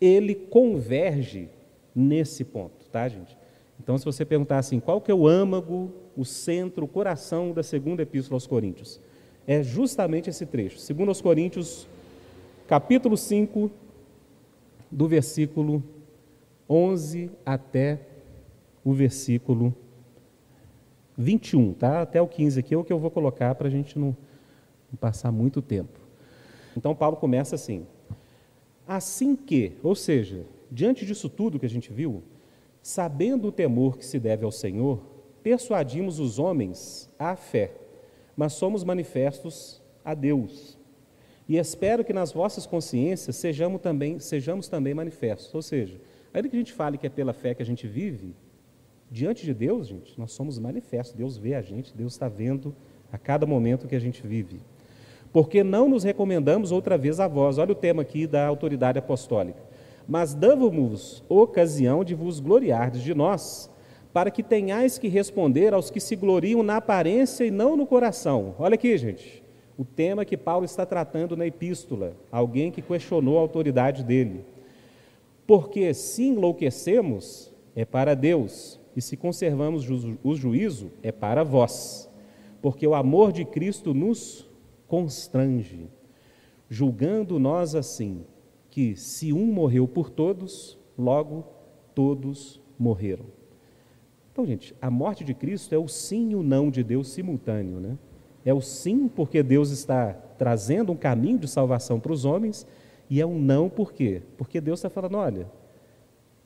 ele 0.00 0.34
converge 0.34 1.48
nesse 1.94 2.44
ponto, 2.44 2.88
tá, 2.90 3.08
gente? 3.08 3.36
Então, 3.80 3.96
se 3.98 4.04
você 4.04 4.24
perguntar 4.24 4.58
assim, 4.58 4.80
qual 4.80 5.00
que 5.00 5.10
é 5.10 5.14
o 5.14 5.26
âmago, 5.26 5.92
o 6.16 6.24
centro, 6.24 6.84
o 6.84 6.88
coração 6.88 7.52
da 7.52 7.62
segunda 7.62 8.02
epístola 8.02 8.36
aos 8.36 8.46
Coríntios? 8.46 9.00
É 9.46 9.62
justamente 9.62 10.30
esse 10.30 10.46
trecho. 10.46 10.78
2 10.92 11.20
Coríntios, 11.20 11.86
capítulo 12.66 13.16
5, 13.16 13.70
do 14.90 15.06
versículo 15.06 15.82
11 16.68 17.30
até 17.44 18.00
o 18.84 18.92
versículo 18.92 19.74
21, 21.16 21.72
tá? 21.72 22.02
Até 22.02 22.20
o 22.20 22.26
15 22.26 22.60
aqui 22.60 22.74
é 22.74 22.76
o 22.76 22.84
que 22.84 22.92
eu 22.92 22.98
vou 22.98 23.10
colocar 23.10 23.54
para 23.54 23.68
a 23.68 23.70
gente 23.70 23.98
não 23.98 24.16
passar 24.96 25.30
muito 25.30 25.62
tempo. 25.62 26.00
Então 26.76 26.94
Paulo 26.94 27.16
começa 27.16 27.54
assim: 27.54 27.86
assim 28.86 29.34
que, 29.34 29.72
ou 29.82 29.94
seja, 29.94 30.44
diante 30.70 31.06
disso 31.06 31.28
tudo 31.28 31.58
que 31.58 31.66
a 31.66 31.70
gente 31.70 31.92
viu, 31.92 32.22
sabendo 32.82 33.48
o 33.48 33.52
temor 33.52 33.96
que 33.96 34.04
se 34.04 34.18
deve 34.18 34.44
ao 34.44 34.52
Senhor, 34.52 35.00
persuadimos 35.42 36.18
os 36.18 36.38
homens 36.38 37.10
à 37.18 37.34
fé, 37.34 37.72
mas 38.36 38.52
somos 38.52 38.84
manifestos 38.84 39.82
a 40.04 40.14
Deus. 40.14 40.78
E 41.48 41.56
espero 41.56 42.04
que 42.04 42.12
nas 42.12 42.32
vossas 42.32 42.66
consciências 42.66 43.36
sejamos 43.36 43.80
também, 43.80 44.18
sejamos 44.18 44.68
também 44.68 44.92
manifestos. 44.92 45.54
Ou 45.54 45.62
seja, 45.62 46.00
ainda 46.34 46.48
que 46.48 46.56
a 46.56 46.58
gente 46.58 46.72
fale 46.72 46.98
que 46.98 47.06
é 47.06 47.10
pela 47.10 47.32
fé 47.32 47.54
que 47.54 47.62
a 47.62 47.66
gente 47.66 47.86
vive, 47.86 48.34
diante 49.08 49.44
de 49.44 49.54
Deus, 49.54 49.86
gente, 49.86 50.18
nós 50.18 50.32
somos 50.32 50.58
manifestos. 50.58 51.14
Deus 51.14 51.36
vê 51.36 51.54
a 51.54 51.62
gente, 51.62 51.96
Deus 51.96 52.14
está 52.14 52.28
vendo 52.28 52.74
a 53.12 53.16
cada 53.16 53.46
momento 53.46 53.86
que 53.86 53.94
a 53.94 54.00
gente 54.00 54.26
vive 54.26 54.60
porque 55.36 55.62
não 55.62 55.86
nos 55.86 56.02
recomendamos 56.02 56.72
outra 56.72 56.96
vez 56.96 57.20
a 57.20 57.28
vós. 57.28 57.58
Olha 57.58 57.72
o 57.72 57.74
tema 57.74 58.00
aqui 58.00 58.26
da 58.26 58.46
autoridade 58.46 58.98
apostólica. 58.98 59.60
Mas 60.08 60.32
damos-vos 60.32 61.22
ocasião 61.28 62.02
de 62.02 62.14
vos 62.14 62.40
gloriardes 62.40 63.02
de 63.02 63.12
nós, 63.12 63.70
para 64.14 64.30
que 64.30 64.42
tenhais 64.42 64.96
que 64.96 65.08
responder 65.08 65.74
aos 65.74 65.90
que 65.90 66.00
se 66.00 66.16
gloriam 66.16 66.62
na 66.62 66.78
aparência 66.78 67.44
e 67.44 67.50
não 67.50 67.76
no 67.76 67.86
coração. 67.86 68.54
Olha 68.58 68.76
aqui, 68.76 68.96
gente, 68.96 69.44
o 69.76 69.84
tema 69.84 70.24
que 70.24 70.38
Paulo 70.38 70.64
está 70.64 70.86
tratando 70.86 71.36
na 71.36 71.46
epístola, 71.46 72.16
alguém 72.32 72.70
que 72.70 72.80
questionou 72.80 73.36
a 73.36 73.42
autoridade 73.42 74.02
dele. 74.02 74.42
Porque 75.46 75.92
se 75.92 76.28
enlouquecemos, 76.28 77.52
é 77.74 77.84
para 77.84 78.14
Deus, 78.14 78.80
e 78.96 79.02
se 79.02 79.18
conservamos 79.18 79.86
o 80.24 80.34
juízo, 80.34 80.90
é 81.02 81.12
para 81.12 81.44
vós. 81.44 82.08
Porque 82.62 82.86
o 82.86 82.94
amor 82.94 83.32
de 83.32 83.44
Cristo 83.44 83.92
nos 83.92 84.45
constrange, 84.86 85.88
julgando 86.68 87.38
nós 87.38 87.74
assim, 87.74 88.24
que 88.70 88.96
se 88.96 89.32
um 89.32 89.46
morreu 89.46 89.86
por 89.88 90.10
todos, 90.10 90.78
logo 90.98 91.44
todos 91.94 92.60
morreram. 92.78 93.24
Então, 94.32 94.44
gente, 94.44 94.74
a 94.82 94.90
morte 94.90 95.24
de 95.24 95.32
Cristo 95.32 95.74
é 95.74 95.78
o 95.78 95.88
sim 95.88 96.32
e 96.32 96.36
o 96.36 96.42
não 96.42 96.70
de 96.70 96.84
Deus 96.84 97.08
simultâneo, 97.08 97.80
né? 97.80 97.96
É 98.44 98.52
o 98.52 98.60
sim 98.60 99.08
porque 99.08 99.42
Deus 99.42 99.70
está 99.70 100.12
trazendo 100.12 100.92
um 100.92 100.96
caminho 100.96 101.38
de 101.38 101.48
salvação 101.48 101.98
para 101.98 102.12
os 102.12 102.24
homens, 102.24 102.66
e 103.08 103.20
é 103.20 103.26
um 103.26 103.40
não 103.40 103.70
por 103.70 103.92
quê? 103.92 104.22
Porque 104.36 104.60
Deus 104.60 104.80
está 104.80 104.90
falando, 104.90 105.16
olha, 105.16 105.50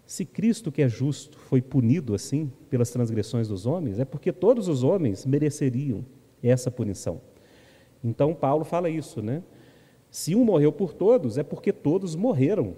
se 0.06 0.24
Cristo 0.24 0.70
que 0.70 0.82
é 0.82 0.88
justo 0.88 1.38
foi 1.38 1.60
punido 1.60 2.14
assim 2.14 2.50
pelas 2.68 2.90
transgressões 2.90 3.48
dos 3.48 3.66
homens, 3.66 3.98
é 3.98 4.04
porque 4.04 4.32
todos 4.32 4.68
os 4.68 4.82
homens 4.82 5.26
mereceriam 5.26 6.04
essa 6.42 6.70
punição. 6.70 7.20
Então 8.02 8.34
Paulo 8.34 8.64
fala 8.64 8.88
isso, 8.88 9.20
né? 9.22 9.42
Se 10.10 10.34
um 10.34 10.44
morreu 10.44 10.72
por 10.72 10.92
todos, 10.92 11.38
é 11.38 11.42
porque 11.42 11.72
todos 11.72 12.16
morreram. 12.16 12.74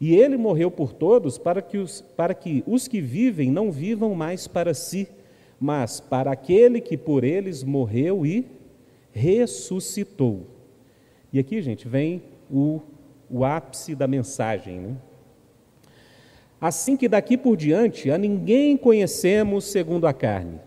E 0.00 0.14
ele 0.14 0.36
morreu 0.36 0.70
por 0.70 0.92
todos 0.92 1.38
para 1.38 1.62
que 1.62 1.78
os, 1.78 2.02
para 2.02 2.34
que, 2.34 2.62
os 2.66 2.86
que 2.86 3.00
vivem 3.00 3.50
não 3.50 3.72
vivam 3.72 4.14
mais 4.14 4.46
para 4.46 4.74
si, 4.74 5.08
mas 5.58 6.00
para 6.00 6.30
aquele 6.30 6.80
que 6.80 6.96
por 6.98 7.24
eles 7.24 7.64
morreu 7.64 8.26
e 8.26 8.46
ressuscitou. 9.12 10.42
E 11.32 11.38
aqui, 11.38 11.62
gente, 11.62 11.88
vem 11.88 12.22
o, 12.50 12.80
o 13.30 13.44
ápice 13.44 13.94
da 13.94 14.06
mensagem. 14.06 14.80
Né? 14.80 14.96
Assim 16.60 16.96
que 16.96 17.08
daqui 17.08 17.38
por 17.38 17.56
diante 17.56 18.10
a 18.10 18.18
ninguém 18.18 18.76
conhecemos 18.76 19.64
segundo 19.64 20.06
a 20.06 20.12
carne. 20.12 20.60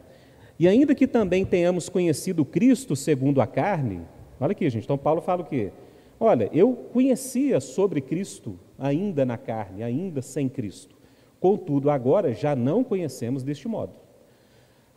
E 0.60 0.68
ainda 0.68 0.94
que 0.94 1.08
também 1.08 1.46
tenhamos 1.46 1.88
conhecido 1.88 2.44
Cristo 2.44 2.94
segundo 2.94 3.40
a 3.40 3.48
carne, 3.48 4.02
olha 4.40 4.52
aqui, 4.52 4.70
gente, 4.70 4.84
então 4.84 4.98
Paulo 4.98 5.22
fala 5.22 5.42
o 5.42 5.46
quê? 5.46 5.72
Olha, 6.20 6.50
eu 6.54 6.74
conhecia 6.92 7.62
sobre 7.62 8.02
Cristo 8.02 8.60
ainda 8.78 9.26
na 9.26 9.38
carne, 9.38 9.82
ainda 9.82 10.22
sem 10.22 10.50
Cristo. 10.50 10.98
Contudo, 11.40 11.90
agora 11.90 12.34
já 12.34 12.58
não 12.58 12.84
conhecemos 12.84 13.42
deste 13.42 13.70
modo. 13.70 13.94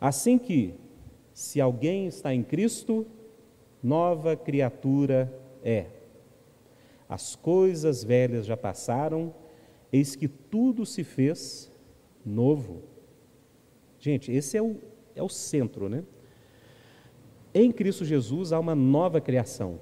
Assim 0.01 0.37
que, 0.37 0.73
se 1.33 1.61
alguém 1.61 2.07
está 2.07 2.33
em 2.33 2.43
Cristo, 2.43 3.07
nova 3.81 4.35
criatura 4.35 5.33
é. 5.63 5.85
As 7.07 7.37
coisas 7.37 8.03
velhas 8.03 8.45
já 8.45 8.57
passaram, 8.57 9.33
eis 9.93 10.13
que 10.13 10.27
tudo 10.27 10.85
se 10.85 11.05
fez 11.05 11.71
novo. 12.25 12.81
Gente, 13.97 14.29
esse 14.29 14.57
é 14.57 14.61
o, 14.61 14.75
é 15.15 15.23
o 15.23 15.29
centro, 15.29 15.89
né? 15.89 16.03
Em 17.53 17.71
Cristo 17.71 18.03
Jesus 18.03 18.51
há 18.51 18.59
uma 18.59 18.73
nova 18.73 19.21
criação. 19.21 19.79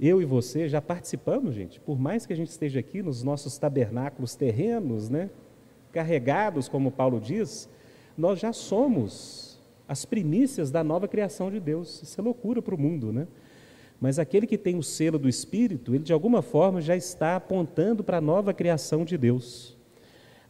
Eu 0.00 0.20
e 0.20 0.24
você 0.24 0.68
já 0.68 0.80
participamos, 0.80 1.54
gente, 1.54 1.80
por 1.80 1.98
mais 1.98 2.26
que 2.26 2.32
a 2.32 2.36
gente 2.36 2.50
esteja 2.50 2.80
aqui 2.80 3.02
nos 3.02 3.22
nossos 3.22 3.58
tabernáculos 3.58 4.34
terrenos, 4.34 5.08
né? 5.08 5.30
Carregados, 5.92 6.68
como 6.68 6.90
Paulo 6.90 7.20
diz, 7.20 7.68
nós 8.16 8.38
já 8.38 8.52
somos 8.52 9.60
as 9.86 10.04
primícias 10.04 10.70
da 10.70 10.82
nova 10.82 11.06
criação 11.06 11.50
de 11.50 11.60
Deus. 11.60 12.02
Isso 12.02 12.20
é 12.20 12.24
loucura 12.24 12.62
para 12.62 12.74
o 12.74 12.80
mundo, 12.80 13.12
né? 13.12 13.26
Mas 14.00 14.18
aquele 14.18 14.46
que 14.46 14.58
tem 14.58 14.76
o 14.76 14.82
selo 14.82 15.18
do 15.18 15.28
Espírito, 15.28 15.94
ele 15.94 16.04
de 16.04 16.12
alguma 16.12 16.42
forma 16.42 16.80
já 16.80 16.96
está 16.96 17.36
apontando 17.36 18.02
para 18.02 18.18
a 18.18 18.20
nova 18.20 18.52
criação 18.52 19.04
de 19.04 19.16
Deus. 19.16 19.73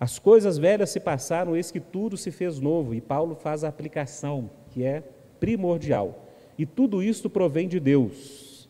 As 0.04 0.18
coisas 0.18 0.58
velhas 0.58 0.90
se 0.90 1.00
passaram, 1.00 1.56
eis 1.56 1.70
que 1.70 1.80
tudo 1.80 2.14
se 2.18 2.30
fez 2.30 2.60
novo, 2.60 2.94
e 2.94 3.00
Paulo 3.00 3.34
faz 3.34 3.64
a 3.64 3.68
aplicação, 3.68 4.50
que 4.68 4.84
é 4.84 5.02
primordial. 5.40 6.26
E 6.58 6.66
tudo 6.66 7.02
isto 7.02 7.30
provém 7.30 7.66
de 7.66 7.80
Deus, 7.80 8.68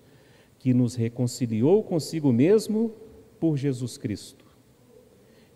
que 0.60 0.72
nos 0.72 0.94
reconciliou 0.94 1.82
consigo 1.82 2.32
mesmo 2.32 2.92
por 3.40 3.56
Jesus 3.56 3.98
Cristo 3.98 4.44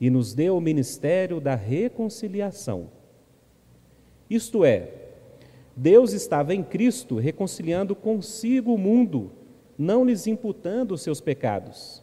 e 0.01 0.11
nos 0.11 0.35
deu 0.35 0.57
o 0.57 0.61
ministério 0.61 1.41
da 1.41 1.55
reconciliação. 1.55 2.91
Isto 4.29 4.65
é, 4.65 4.91
Deus 5.77 6.13
estava 6.13 6.57
em 6.57 6.65
Cristo 6.65 7.19
reconciliando 7.19 7.95
consigo 7.95 8.75
o 8.75 8.79
mundo, 8.79 9.31
não 9.79 10.05
lhes 10.05 10.27
imputando 10.27 10.91
os 10.91 11.03
seus 11.03 11.21
pecados, 11.21 12.03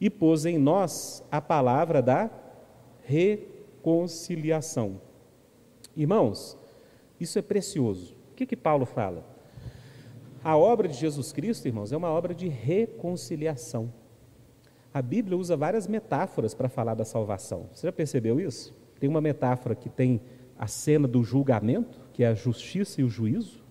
e 0.00 0.08
pôs 0.08 0.46
em 0.46 0.56
nós 0.56 1.22
a 1.30 1.38
palavra 1.38 2.00
da 2.00 2.39
reconciliação. 3.04 5.00
Irmãos, 5.96 6.56
isso 7.18 7.38
é 7.38 7.42
precioso. 7.42 8.14
O 8.32 8.34
que, 8.34 8.46
que 8.46 8.56
Paulo 8.56 8.86
fala? 8.86 9.24
A 10.42 10.56
obra 10.56 10.88
de 10.88 10.94
Jesus 10.94 11.32
Cristo, 11.32 11.66
irmãos, 11.66 11.92
é 11.92 11.96
uma 11.96 12.08
obra 12.08 12.34
de 12.34 12.48
reconciliação. 12.48 13.92
A 14.92 15.02
Bíblia 15.02 15.36
usa 15.36 15.56
várias 15.56 15.86
metáforas 15.86 16.54
para 16.54 16.68
falar 16.68 16.94
da 16.94 17.04
salvação. 17.04 17.68
Você 17.72 17.86
já 17.86 17.92
percebeu 17.92 18.40
isso? 18.40 18.74
Tem 18.98 19.08
uma 19.08 19.20
metáfora 19.20 19.74
que 19.74 19.88
tem 19.88 20.20
a 20.58 20.66
cena 20.66 21.06
do 21.06 21.22
julgamento, 21.22 22.00
que 22.12 22.24
é 22.24 22.28
a 22.28 22.34
justiça 22.34 23.00
e 23.00 23.04
o 23.04 23.08
juízo. 23.08 23.62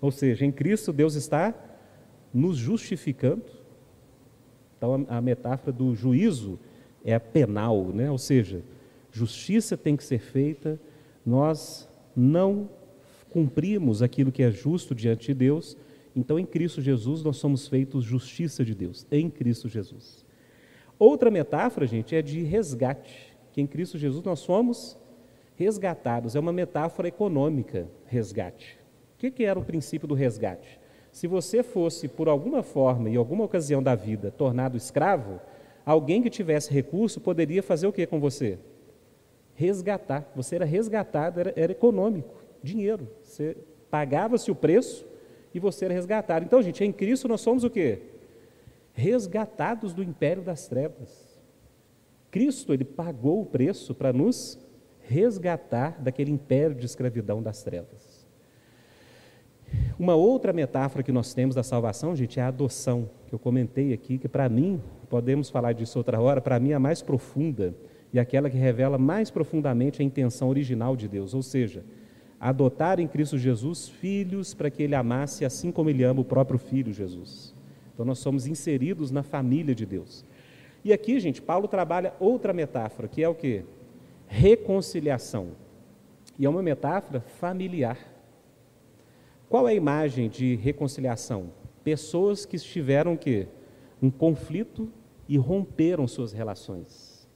Ou 0.00 0.10
seja, 0.10 0.44
em 0.44 0.52
Cristo 0.52 0.92
Deus 0.92 1.14
está 1.14 1.54
nos 2.32 2.56
justificando. 2.56 3.44
Então 4.76 5.06
a, 5.08 5.20
metáfora 5.20 5.70
do 5.72 5.94
juízo 5.94 6.58
é 7.04 7.18
penal, 7.18 7.88
né? 7.92 8.10
ou 8.10 8.18
seja, 8.18 8.62
justiça 9.10 9.76
tem 9.76 9.96
que 9.96 10.04
ser 10.04 10.18
feita, 10.18 10.80
nós 11.24 11.88
não 12.14 12.68
cumprimos 13.30 14.02
aquilo 14.02 14.30
que 14.32 14.42
é 14.42 14.50
justo 14.50 14.94
diante 14.94 15.28
de 15.28 15.34
Deus, 15.34 15.76
então 16.14 16.38
em 16.38 16.44
Cristo 16.44 16.80
Jesus 16.80 17.22
nós 17.22 17.36
somos 17.38 17.66
feitos 17.66 18.04
justiça 18.04 18.64
de 18.64 18.74
Deus, 18.74 19.06
em 19.10 19.30
Cristo 19.30 19.68
Jesus. 19.68 20.24
Outra 20.98 21.30
metáfora, 21.30 21.86
gente, 21.86 22.14
é 22.14 22.22
de 22.22 22.42
resgate, 22.42 23.34
que 23.52 23.60
em 23.60 23.66
Cristo 23.66 23.98
Jesus 23.98 24.22
nós 24.24 24.40
somos 24.40 24.96
resgatados. 25.56 26.36
É 26.36 26.40
uma 26.40 26.52
metáfora 26.52 27.08
econômica, 27.08 27.88
resgate. 28.06 28.78
O 29.14 29.18
que, 29.18 29.30
que 29.30 29.44
era 29.44 29.58
o 29.58 29.64
princípio 29.64 30.06
do 30.06 30.14
resgate? 30.14 30.80
Se 31.10 31.26
você 31.26 31.62
fosse, 31.62 32.08
por 32.08 32.28
alguma 32.28 32.62
forma, 32.62 33.10
em 33.10 33.16
alguma 33.16 33.44
ocasião 33.44 33.82
da 33.82 33.94
vida, 33.94 34.30
tornado 34.30 34.76
escravo, 34.76 35.40
alguém 35.84 36.22
que 36.22 36.30
tivesse 36.30 36.72
recurso 36.72 37.20
poderia 37.20 37.62
fazer 37.62 37.86
o 37.86 37.92
que 37.92 38.06
com 38.06 38.20
você? 38.20 38.58
Resgatar. 39.54 40.30
Você 40.34 40.56
era 40.56 40.64
resgatado, 40.64 41.40
era, 41.40 41.52
era 41.56 41.72
econômico, 41.72 42.42
dinheiro. 42.62 43.08
Você 43.22 43.56
pagava-se 43.90 44.50
o 44.50 44.54
preço 44.54 45.06
e 45.54 45.60
você 45.60 45.84
era 45.84 45.94
resgatado. 45.94 46.44
Então, 46.44 46.62
gente, 46.62 46.82
em 46.84 46.92
Cristo 46.92 47.28
nós 47.28 47.40
somos 47.40 47.64
o 47.64 47.70
quê? 47.70 48.00
Resgatados 48.92 49.92
do 49.92 50.02
império 50.02 50.42
das 50.42 50.66
trevas. 50.66 51.40
Cristo, 52.30 52.72
ele 52.72 52.84
pagou 52.84 53.42
o 53.42 53.46
preço 53.46 53.94
para 53.94 54.12
nos 54.12 54.58
resgatar 55.00 56.00
daquele 56.00 56.30
império 56.30 56.74
de 56.74 56.86
escravidão 56.86 57.42
das 57.42 57.62
trevas. 57.62 58.26
Uma 59.98 60.14
outra 60.14 60.52
metáfora 60.52 61.02
que 61.02 61.12
nós 61.12 61.34
temos 61.34 61.54
da 61.54 61.62
salvação, 61.62 62.14
gente, 62.16 62.40
é 62.40 62.42
a 62.42 62.48
adoção, 62.48 63.08
que 63.26 63.34
eu 63.34 63.38
comentei 63.38 63.92
aqui, 63.92 64.18
que 64.18 64.28
para 64.28 64.48
mim, 64.48 64.80
podemos 65.12 65.50
falar 65.50 65.74
disso 65.74 65.98
outra 65.98 66.18
hora, 66.18 66.40
para 66.40 66.58
mim 66.58 66.72
a 66.72 66.78
mais 66.78 67.02
profunda 67.02 67.74
e 68.14 68.18
aquela 68.18 68.48
que 68.48 68.56
revela 68.56 68.96
mais 68.96 69.30
profundamente 69.30 70.00
a 70.00 70.04
intenção 70.04 70.48
original 70.48 70.96
de 70.96 71.06
Deus, 71.06 71.34
ou 71.34 71.42
seja, 71.42 71.84
adotar 72.40 72.98
em 72.98 73.06
Cristo 73.06 73.36
Jesus 73.36 73.90
filhos 73.90 74.54
para 74.54 74.70
que 74.70 74.82
ele 74.82 74.94
amasse 74.94 75.44
assim 75.44 75.70
como 75.70 75.90
ele 75.90 76.02
ama 76.02 76.22
o 76.22 76.24
próprio 76.24 76.58
filho 76.58 76.94
Jesus. 76.94 77.54
Então 77.92 78.06
nós 78.06 78.20
somos 78.20 78.46
inseridos 78.46 79.10
na 79.10 79.22
família 79.22 79.74
de 79.74 79.84
Deus. 79.84 80.24
E 80.82 80.94
aqui, 80.94 81.20
gente, 81.20 81.42
Paulo 81.42 81.68
trabalha 81.68 82.14
outra 82.18 82.54
metáfora, 82.54 83.06
que 83.06 83.22
é 83.22 83.28
o 83.28 83.34
que? 83.34 83.66
reconciliação. 84.26 85.48
E 86.38 86.46
é 86.46 86.48
uma 86.48 86.62
metáfora 86.62 87.20
familiar. 87.20 87.98
Qual 89.46 89.68
é 89.68 89.72
a 89.72 89.74
imagem 89.74 90.30
de 90.30 90.54
reconciliação? 90.54 91.50
Pessoas 91.84 92.46
que 92.46 92.56
estiveram 92.56 93.14
que 93.14 93.46
um 94.00 94.10
conflito 94.10 94.88
e 95.32 95.38
romperam 95.38 96.06
suas 96.06 96.30
relações. 96.30 97.26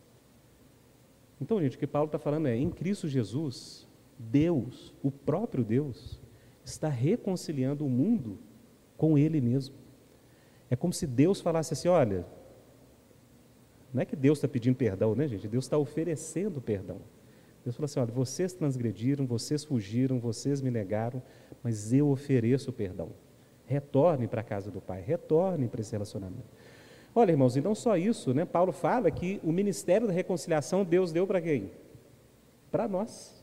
Então, 1.41 1.59
gente, 1.63 1.77
o 1.77 1.79
que 1.79 1.87
Paulo 1.87 2.09
está 2.09 2.19
falando 2.19 2.47
é: 2.47 2.55
em 2.55 2.69
Cristo 2.69 3.09
Jesus, 3.09 3.89
Deus, 4.19 4.93
o 5.03 5.11
próprio 5.11 5.65
Deus, 5.65 6.21
está 6.63 6.91
reconciliando 6.91 7.87
o 7.87 7.89
mundo 7.89 8.39
com 8.99 9.17
Ele 9.17 9.41
mesmo. 9.41 9.77
É 10.69 10.77
como 10.77 10.93
se 10.93 11.07
Deus 11.07 11.41
falasse 11.41 11.73
assim: 11.73 11.89
olha, 11.89 12.27
não 13.95 14.03
é 14.03 14.05
que 14.05 14.15
Deus 14.15 14.37
está 14.37 14.47
pedindo 14.47 14.77
perdão, 14.77 15.15
né, 15.15 15.27
gente? 15.27 15.49
Deus 15.49 15.65
está 15.65 15.79
oferecendo 15.79 16.61
perdão. 16.61 17.01
Deus 17.65 17.77
falou 17.77 17.87
assim: 17.87 18.01
olha, 18.01 18.13
vocês 18.13 18.53
transgrediram, 18.53 19.27
vocês 19.27 19.65
fugiram, 19.65 20.21
vocês 20.21 20.61
me 20.61 20.71
negaram, 20.71 21.23
mas 21.63 21.95
eu 21.95 22.11
ofereço 22.11 22.71
perdão. 22.75 23.13
Retornem 23.65 24.29
para 24.29 24.43
a 24.43 24.45
casa 24.45 24.71
do 24.71 24.83
Pai, 24.83 25.01
retornem 25.01 25.67
para 25.67 25.81
esse 25.81 25.93
relacionamento. 25.93 26.56
Olha, 27.19 27.31
irmãos, 27.31 27.57
e 27.57 27.63
não 27.63 27.75
só 27.75 27.97
isso, 27.97 28.35
né? 28.35 28.45
Paulo 28.45 28.73
fala 28.73 29.11
que 29.11 29.41
o 29.43 29.51
ministério 29.51 30.07
da 30.07 30.13
reconciliação 30.13 30.85
Deus 30.85 31.13
deu 31.13 31.27
para 31.27 31.41
quem? 31.41 31.71
Para 32.71 32.87
nós. 32.87 33.43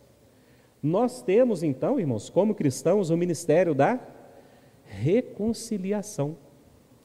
Nós 0.81 1.23
temos 1.23 1.63
então, 1.63 1.99
irmãos, 1.99 2.29
como 2.29 2.53
cristãos, 2.53 3.09
o 3.09 3.17
ministério 3.17 3.73
da 3.73 3.99
reconciliação. 4.85 6.37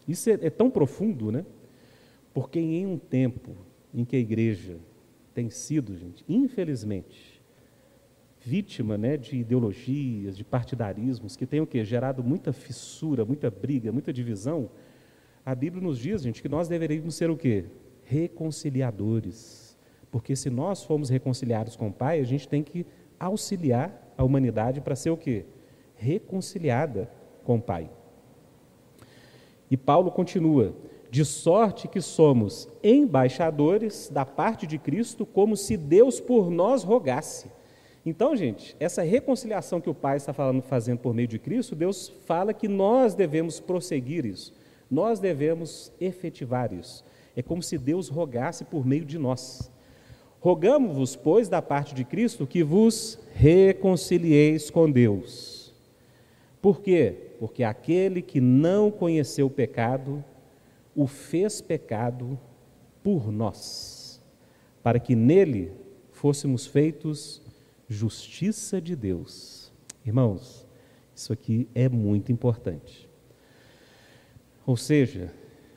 Isso 0.06 0.28
é, 0.28 0.34
é 0.42 0.50
tão 0.50 0.70
profundo, 0.70 1.32
né? 1.32 1.46
Porque 2.34 2.60
em 2.60 2.84
um 2.84 2.98
tempo 2.98 3.56
em 3.94 4.04
que 4.04 4.16
a 4.16 4.18
igreja 4.18 4.76
tem 5.32 5.48
sido, 5.48 5.96
gente, 5.96 6.22
infelizmente, 6.28 7.40
vítima 8.40 8.98
né, 8.98 9.16
de 9.16 9.38
ideologias, 9.38 10.36
de 10.36 10.44
partidarismos 10.44 11.34
que 11.34 11.46
têm 11.46 11.62
o 11.62 11.66
quê? 11.66 11.82
Gerado 11.82 12.22
muita 12.22 12.52
fissura, 12.52 13.24
muita 13.24 13.50
briga, 13.50 13.90
muita 13.90 14.12
divisão, 14.12 14.68
a 15.49 15.55
Bíblia 15.55 15.82
nos 15.82 15.99
diz, 15.99 16.20
gente, 16.20 16.42
que 16.42 16.49
nós 16.49 16.68
deveríamos 16.68 17.14
ser 17.14 17.30
o 17.30 17.36
quê? 17.36 17.64
Reconciliadores. 18.05 19.78
Porque 20.11 20.36
se 20.36 20.51
nós 20.51 20.84
formos 20.84 21.09
reconciliados 21.09 21.74
com 21.74 21.88
o 21.88 21.92
Pai, 21.92 22.20
a 22.20 22.24
gente 22.24 22.46
tem 22.46 22.62
que 22.62 22.84
auxiliar 23.18 24.12
a 24.18 24.22
humanidade 24.22 24.82
para 24.82 24.94
ser 24.94 25.09
o 25.09 25.16
quê? 25.16 25.46
Reconciliada 25.96 27.11
com 27.44 27.57
o 27.57 27.62
Pai. 27.62 27.88
E 29.70 29.76
Paulo 29.78 30.11
continua: 30.11 30.74
de 31.11 31.24
sorte 31.24 31.88
que 31.88 32.03
somos 32.03 32.68
embaixadores 32.84 34.11
da 34.11 34.26
parte 34.26 34.66
de 34.66 34.76
Cristo, 34.76 35.24
como 35.24 35.57
se 35.57 35.78
Deus 35.78 36.20
por 36.20 36.51
nós 36.51 36.82
rogasse. 36.82 37.51
Então, 38.05 38.36
gente, 38.36 38.76
essa 38.78 39.03
reconciliação 39.03 39.80
que 39.80 39.88
o 39.88 39.94
Pai 39.94 40.18
está 40.18 40.34
falando, 40.34 40.61
fazendo 40.61 40.99
por 40.99 41.14
meio 41.14 41.28
de 41.28 41.38
Cristo, 41.38 41.74
Deus 41.74 42.09
fala 42.26 42.53
que 42.53 42.68
nós 42.68 43.14
devemos 43.14 43.61
prosseguir 43.61 44.26
isso, 44.26 44.53
nós 44.91 45.20
devemos 45.20 45.93
efetivar 46.01 46.72
isso. 46.72 47.05
É 47.36 47.43
como 47.43 47.62
se 47.62 47.78
Deus 47.78 48.09
rogasse 48.09 48.64
por 48.64 48.86
meio 48.86 49.05
de 49.05 49.18
nós. 49.18 49.70
Rogamos-vos, 50.41 51.16
pois, 51.16 51.49
da 51.49 51.61
parte 51.61 51.95
de 51.95 52.05
Cristo, 52.05 52.47
que 52.47 52.62
vos 52.62 53.18
reconcilieis 53.34 54.70
com 54.70 54.91
Deus. 54.91 55.74
Por 56.61 56.80
quê? 56.80 57.32
Porque 57.39 57.62
aquele 57.62 58.22
que 58.22 58.41
não 58.41 58.91
conheceu 58.91 59.47
o 59.47 59.51
pecado, 59.51 60.24
o 60.95 61.07
fez 61.07 61.61
pecado 61.61 62.39
por 63.03 63.30
nós, 63.30 64.20
para 64.82 64.99
que 64.99 65.14
nele 65.14 65.72
fôssemos 66.11 66.66
feitos 66.66 67.41
justiça 67.89 68.80
de 68.80 68.95
Deus. 68.95 69.72
Irmãos, 70.05 70.66
isso 71.14 71.32
aqui 71.32 71.68
é 71.74 71.89
muito 71.89 72.30
importante. 72.32 73.07
Ou 74.68 74.76
seja, 74.76 75.32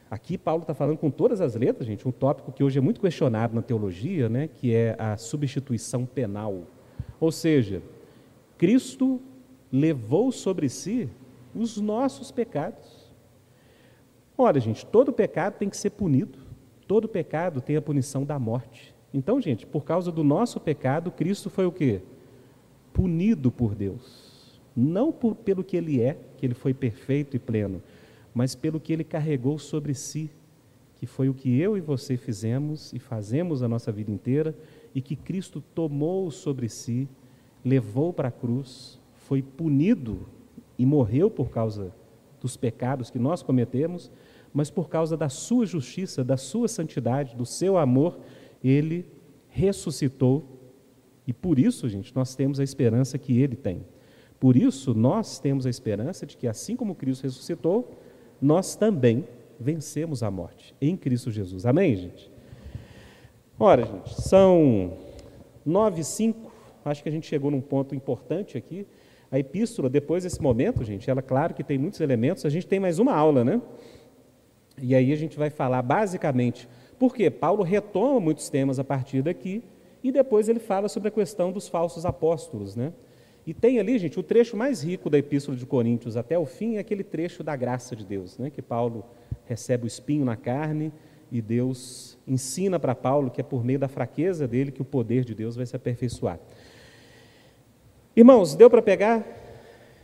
aqui 0.09 0.37
Paulo 0.37 0.63
está 0.63 0.73
falando 0.73 0.97
com 0.97 1.09
todas 1.09 1.39
as 1.39 1.55
letras, 1.55 1.87
gente, 1.87 2.05
um 2.05 2.11
tópico 2.11 2.51
que 2.51 2.61
hoje 2.61 2.77
é 2.77 2.81
muito 2.81 2.99
questionado 2.99 3.55
na 3.55 3.61
teologia, 3.61 4.27
né, 4.27 4.49
que 4.49 4.75
é 4.75 4.97
a 4.99 5.15
substituição 5.15 6.05
penal. 6.05 6.63
Ou 7.17 7.31
seja, 7.31 7.81
Cristo 8.57 9.21
levou 9.71 10.29
sobre 10.29 10.67
si 10.67 11.09
os 11.55 11.77
nossos 11.77 12.31
pecados. 12.31 13.09
Olha, 14.37 14.59
gente, 14.59 14.85
todo 14.85 15.13
pecado 15.13 15.53
tem 15.57 15.69
que 15.69 15.77
ser 15.77 15.91
punido. 15.91 16.37
Todo 16.85 17.07
pecado 17.07 17.61
tem 17.61 17.77
a 17.77 17.81
punição 17.81 18.25
da 18.25 18.37
morte. 18.37 18.93
Então, 19.13 19.39
gente, 19.39 19.65
por 19.65 19.85
causa 19.85 20.11
do 20.11 20.21
nosso 20.21 20.59
pecado, 20.59 21.11
Cristo 21.11 21.49
foi 21.49 21.65
o 21.65 21.71
quê? 21.71 22.01
Punido 22.91 23.53
por 23.53 23.73
Deus. 23.73 24.59
Não 24.75 25.13
por, 25.13 25.33
pelo 25.33 25.63
que 25.63 25.77
ele 25.77 26.01
é, 26.01 26.17
que 26.35 26.45
ele 26.45 26.53
foi 26.53 26.73
perfeito 26.73 27.37
e 27.37 27.39
pleno, 27.39 27.81
mas 28.34 28.55
pelo 28.55 28.79
que 28.79 28.93
ele 28.93 29.03
carregou 29.03 29.59
sobre 29.59 29.93
si, 29.93 30.29
que 30.95 31.05
foi 31.05 31.29
o 31.29 31.34
que 31.34 31.59
eu 31.59 31.77
e 31.77 31.82
você 31.82 32.15
fizemos 32.15 32.93
e 32.93 32.99
fazemos 32.99 33.63
a 33.63 33.67
nossa 33.67 33.91
vida 33.91 34.11
inteira, 34.11 34.55
e 34.93 35.01
que 35.01 35.15
Cristo 35.15 35.61
tomou 35.73 36.29
sobre 36.32 36.69
si, 36.69 37.07
levou 37.63 38.13
para 38.13 38.27
a 38.27 38.32
cruz, 38.32 38.99
foi 39.13 39.41
punido 39.41 40.27
e 40.77 40.86
morreu 40.86 41.29
por 41.29 41.49
causa 41.49 41.93
dos 42.39 42.57
pecados 42.57 43.09
que 43.09 43.19
nós 43.19 43.41
cometemos, 43.41 44.11
mas 44.53 44.69
por 44.69 44.89
causa 44.89 45.15
da 45.15 45.29
sua 45.29 45.65
justiça, 45.65 46.23
da 46.23 46.38
sua 46.38 46.67
santidade, 46.67 47.36
do 47.36 47.45
seu 47.45 47.77
amor, 47.77 48.19
ele 48.63 49.05
ressuscitou 49.49 50.61
e 51.25 51.34
por 51.34 51.59
isso, 51.59 51.88
gente, 51.88 52.15
nós 52.15 52.36
temos 52.36 52.59
a 52.59 52.63
esperança 52.63 53.17
que 53.17 53.39
ele 53.39 53.55
tem. 53.55 53.86
Por 54.39 54.55
isso, 54.55 54.93
nós 54.93 55.39
temos 55.39 55.65
a 55.65 55.69
esperança 55.69 56.25
de 56.25 56.36
que, 56.36 56.47
assim 56.47 56.75
como 56.75 56.95
Cristo 56.95 57.23
ressuscitou, 57.23 57.91
nós 58.41 58.75
também 58.75 59.25
vencemos 59.59 60.23
a 60.23 60.31
morte 60.31 60.73
em 60.81 60.97
Cristo 60.97 61.29
Jesus. 61.29 61.65
Amém, 61.65 61.95
gente? 61.95 62.31
Ora, 63.59 63.85
gente, 63.85 64.21
são 64.21 64.97
nove 65.65 66.01
e 66.01 66.03
cinco. 66.03 66.51
Acho 66.83 67.03
que 67.03 67.09
a 67.09 67.11
gente 67.11 67.27
chegou 67.27 67.51
num 67.51 67.61
ponto 67.61 67.93
importante 67.93 68.57
aqui. 68.57 68.87
A 69.31 69.37
epístola, 69.37 69.89
depois 69.89 70.23
desse 70.23 70.41
momento, 70.41 70.83
gente, 70.83 71.09
ela, 71.09 71.21
claro 71.21 71.53
que 71.53 71.63
tem 71.63 71.77
muitos 71.77 72.01
elementos. 72.01 72.45
A 72.45 72.49
gente 72.49 72.65
tem 72.65 72.79
mais 72.79 72.97
uma 72.97 73.13
aula, 73.13 73.43
né? 73.43 73.61
E 74.81 74.95
aí 74.95 75.13
a 75.13 75.15
gente 75.15 75.37
vai 75.37 75.49
falar 75.49 75.81
basicamente 75.83 76.67
porque 76.97 77.29
Paulo 77.29 77.63
retoma 77.63 78.19
muitos 78.19 78.49
temas 78.49 78.79
a 78.79 78.83
partir 78.83 79.21
daqui 79.21 79.63
e 80.03 80.11
depois 80.11 80.49
ele 80.49 80.59
fala 80.59 80.89
sobre 80.89 81.09
a 81.09 81.11
questão 81.11 81.51
dos 81.51 81.67
falsos 81.67 82.05
apóstolos, 82.05 82.75
né? 82.75 82.93
E 83.45 83.53
tem 83.53 83.79
ali, 83.79 83.97
gente, 83.97 84.19
o 84.19 84.23
trecho 84.23 84.55
mais 84.55 84.83
rico 84.83 85.09
da 85.09 85.17
Epístola 85.17 85.57
de 85.57 85.65
Coríntios 85.65 86.15
até 86.15 86.37
o 86.37 86.45
fim 86.45 86.75
é 86.75 86.79
aquele 86.79 87.03
trecho 87.03 87.43
da 87.43 87.55
graça 87.55 87.95
de 87.95 88.05
Deus, 88.05 88.37
né? 88.37 88.49
Que 88.49 88.61
Paulo 88.61 89.03
recebe 89.45 89.85
o 89.85 89.87
espinho 89.87 90.23
na 90.23 90.35
carne 90.35 90.91
e 91.31 91.41
Deus 91.41 92.19
ensina 92.27 92.79
para 92.79 92.93
Paulo 92.93 93.31
que 93.31 93.41
é 93.41 93.43
por 93.43 93.63
meio 93.63 93.79
da 93.79 93.87
fraqueza 93.87 94.47
dele 94.47 94.71
que 94.71 94.81
o 94.81 94.85
poder 94.85 95.23
de 95.23 95.33
Deus 95.33 95.55
vai 95.55 95.65
se 95.65 95.75
aperfeiçoar. 95.75 96.39
Irmãos, 98.15 98.55
deu 98.55 98.69
para 98.69 98.81
pegar? 98.81 99.25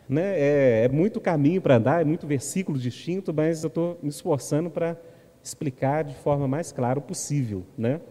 Né? 0.09 0.39
É, 0.39 0.85
é 0.85 0.89
muito 0.89 1.19
caminho 1.19 1.61
para 1.61 1.75
andar, 1.75 2.01
é 2.01 2.05
muito 2.05 2.25
versículo 2.25 2.79
distinto, 2.79 3.33
mas 3.33 3.63
eu 3.63 3.67
estou 3.67 3.99
me 4.01 4.09
esforçando 4.09 4.69
para 4.69 4.97
explicar 5.43 6.03
de 6.03 6.15
forma 6.15 6.47
mais 6.47 6.71
clara 6.71 6.99
possível, 6.99 7.65
né? 7.77 8.01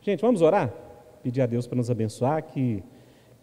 Gente, 0.00 0.20
vamos 0.20 0.40
orar? 0.40 0.72
Pedir 1.22 1.42
a 1.42 1.46
Deus 1.46 1.66
para 1.66 1.76
nos 1.76 1.90
abençoar 1.90 2.42
que 2.44 2.82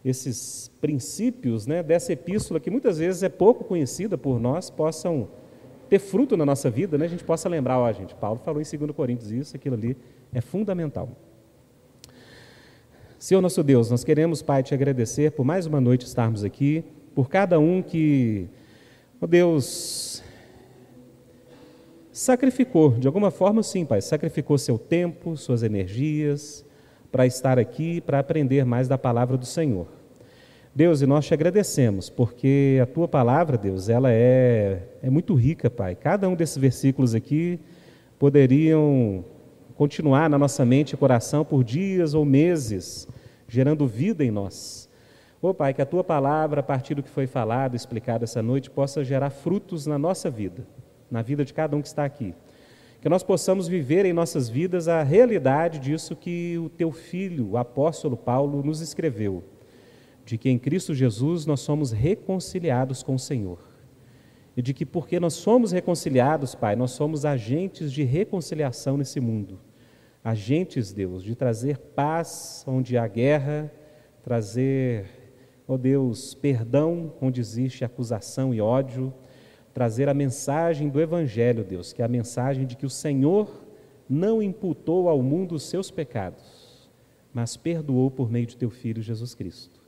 esses 0.05 0.71
princípios, 0.79 1.65
né, 1.65 1.81
dessa 1.81 2.13
epístola 2.13 2.59
que 2.59 2.69
muitas 2.69 2.99
vezes 2.99 3.23
é 3.23 3.29
pouco 3.29 3.63
conhecida 3.63 4.15
por 4.15 4.39
nós, 4.39 4.69
possam 4.69 5.27
ter 5.89 5.97
fruto 5.97 6.37
na 6.37 6.45
nossa 6.45 6.69
vida, 6.69 6.97
né? 6.97 7.05
A 7.05 7.09
gente 7.09 7.23
possa 7.23 7.49
lembrar, 7.49 7.79
ó, 7.79 7.91
gente, 7.91 8.13
Paulo 8.15 8.39
falou 8.43 8.61
em 8.61 8.77
2 8.77 8.91
Coríntios 8.91 9.31
isso, 9.31 9.55
aquilo 9.55 9.75
ali 9.75 9.97
é 10.33 10.41
fundamental. 10.41 11.09
Senhor 13.17 13.41
nosso 13.41 13.63
Deus, 13.63 13.89
nós 13.89 14.03
queremos, 14.03 14.41
Pai, 14.41 14.61
te 14.61 14.73
agradecer 14.73 15.31
por 15.31 15.43
mais 15.43 15.65
uma 15.65 15.81
noite 15.81 16.05
estarmos 16.05 16.43
aqui, 16.43 16.83
por 17.13 17.29
cada 17.29 17.59
um 17.59 17.81
que, 17.81 18.47
ó 19.21 19.25
Deus, 19.25 20.23
sacrificou, 22.11 22.91
de 22.91 23.07
alguma 23.07 23.31
forma 23.31 23.63
sim, 23.63 23.85
Pai, 23.85 24.01
sacrificou 24.01 24.57
seu 24.57 24.77
tempo, 24.77 25.37
suas 25.37 25.63
energias, 25.63 26.64
para 27.15 27.25
estar 27.25 27.57
aqui, 27.57 28.01
para 28.01 28.19
aprender 28.19 28.65
mais 28.65 28.89
da 28.89 28.97
palavra 28.97 29.37
do 29.37 29.45
Senhor. 29.45 29.87
Deus, 30.75 31.01
e 31.01 31.05
nós 31.05 31.25
te 31.25 31.33
agradecemos, 31.33 32.09
porque 32.09 32.77
a 32.83 32.85
tua 32.85 33.07
palavra, 33.07 33.57
Deus, 33.57 33.87
ela 33.87 34.11
é, 34.11 34.81
é 35.01 35.09
muito 35.09 35.33
rica, 35.33 35.69
Pai. 35.69 35.95
Cada 35.95 36.27
um 36.27 36.35
desses 36.35 36.57
versículos 36.57 37.15
aqui 37.15 37.57
poderiam 38.19 39.23
continuar 39.75 40.29
na 40.29 40.37
nossa 40.37 40.65
mente 40.65 40.91
e 40.91 40.97
coração 40.97 41.45
por 41.45 41.63
dias 41.63 42.13
ou 42.13 42.25
meses, 42.25 43.07
gerando 43.47 43.87
vida 43.87 44.21
em 44.21 44.29
nós. 44.29 44.89
Ô 45.41 45.53
Pai, 45.53 45.73
que 45.73 45.81
a 45.81 45.85
tua 45.85 46.03
palavra, 46.03 46.59
a 46.59 46.63
partir 46.63 46.95
do 46.95 47.03
que 47.03 47.09
foi 47.09 47.27
falado, 47.27 47.77
explicado 47.77 48.25
essa 48.25 48.43
noite, 48.43 48.69
possa 48.69 49.05
gerar 49.05 49.29
frutos 49.29 49.87
na 49.87 49.97
nossa 49.97 50.29
vida 50.29 50.67
na 51.09 51.21
vida 51.21 51.45
de 51.45 51.53
cada 51.53 51.75
um 51.75 51.81
que 51.81 51.87
está 51.87 52.03
aqui. 52.03 52.33
Que 53.05 53.09
nós 53.09 53.21
possamos 53.21 53.67
viver 53.67 54.03
em 54.03 54.13
nossas 54.13 54.49
vidas 54.49 54.87
a 54.87 55.03
realidade 55.03 55.77
disso 55.77 56.15
que 56.15 56.57
o 56.57 56.69
teu 56.69 56.91
filho, 56.91 57.51
o 57.51 57.55
apóstolo 57.55 58.17
Paulo, 58.17 58.63
nos 58.63 58.81
escreveu: 58.81 59.43
de 60.25 60.39
que 60.39 60.49
em 60.49 60.57
Cristo 60.57 60.91
Jesus 60.91 61.45
nós 61.45 61.59
somos 61.59 61.91
reconciliados 61.91 63.03
com 63.03 63.13
o 63.13 63.19
Senhor. 63.19 63.59
E 64.57 64.61
de 64.63 64.73
que 64.73 64.87
porque 64.87 65.19
nós 65.19 65.35
somos 65.35 65.71
reconciliados, 65.71 66.55
Pai, 66.55 66.75
nós 66.75 66.93
somos 66.93 67.25
agentes 67.25 67.93
de 67.93 68.01
reconciliação 68.01 68.97
nesse 68.97 69.19
mundo. 69.19 69.59
Agentes, 70.23 70.91
Deus, 70.91 71.23
de 71.23 71.35
trazer 71.35 71.77
paz 71.77 72.65
onde 72.65 72.97
há 72.97 73.07
guerra, 73.07 73.71
trazer, 74.23 75.05
ó 75.67 75.75
oh 75.75 75.77
Deus, 75.77 76.33
perdão 76.33 77.13
onde 77.21 77.39
existe 77.39 77.85
acusação 77.85 78.51
e 78.51 78.59
ódio 78.59 79.13
trazer 79.75 80.07
a 80.07 80.13
mensagem 80.13 80.87
do 80.87 81.01
Evangelho, 81.01 81.61
Deus, 81.61 81.91
que 81.91 82.01
é 82.01 82.05
a 82.05 82.07
mensagem 82.07 82.65
de 82.65 82.77
que 82.77 82.85
o 82.85 82.89
Senhor 82.89 83.61
não 84.09 84.41
imputou 84.41 85.09
ao 85.09 85.21
mundo 85.21 85.53
os 85.53 85.63
seus 85.63 85.91
pecados, 85.91 86.89
mas 87.33 87.57
perdoou 87.57 88.09
por 88.09 88.31
meio 88.31 88.45
de 88.45 88.55
teu 88.55 88.69
Filho 88.69 89.01
Jesus 89.01 89.35
Cristo. 89.35 89.81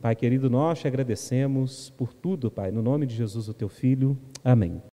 Pai 0.00 0.16
querido, 0.16 0.48
nós 0.48 0.78
te 0.78 0.88
agradecemos 0.88 1.90
por 1.90 2.14
tudo, 2.14 2.50
Pai, 2.50 2.70
no 2.70 2.80
nome 2.80 3.04
de 3.04 3.14
Jesus, 3.14 3.48
o 3.48 3.52
teu 3.52 3.68
Filho. 3.68 4.16
Amém. 4.42 4.80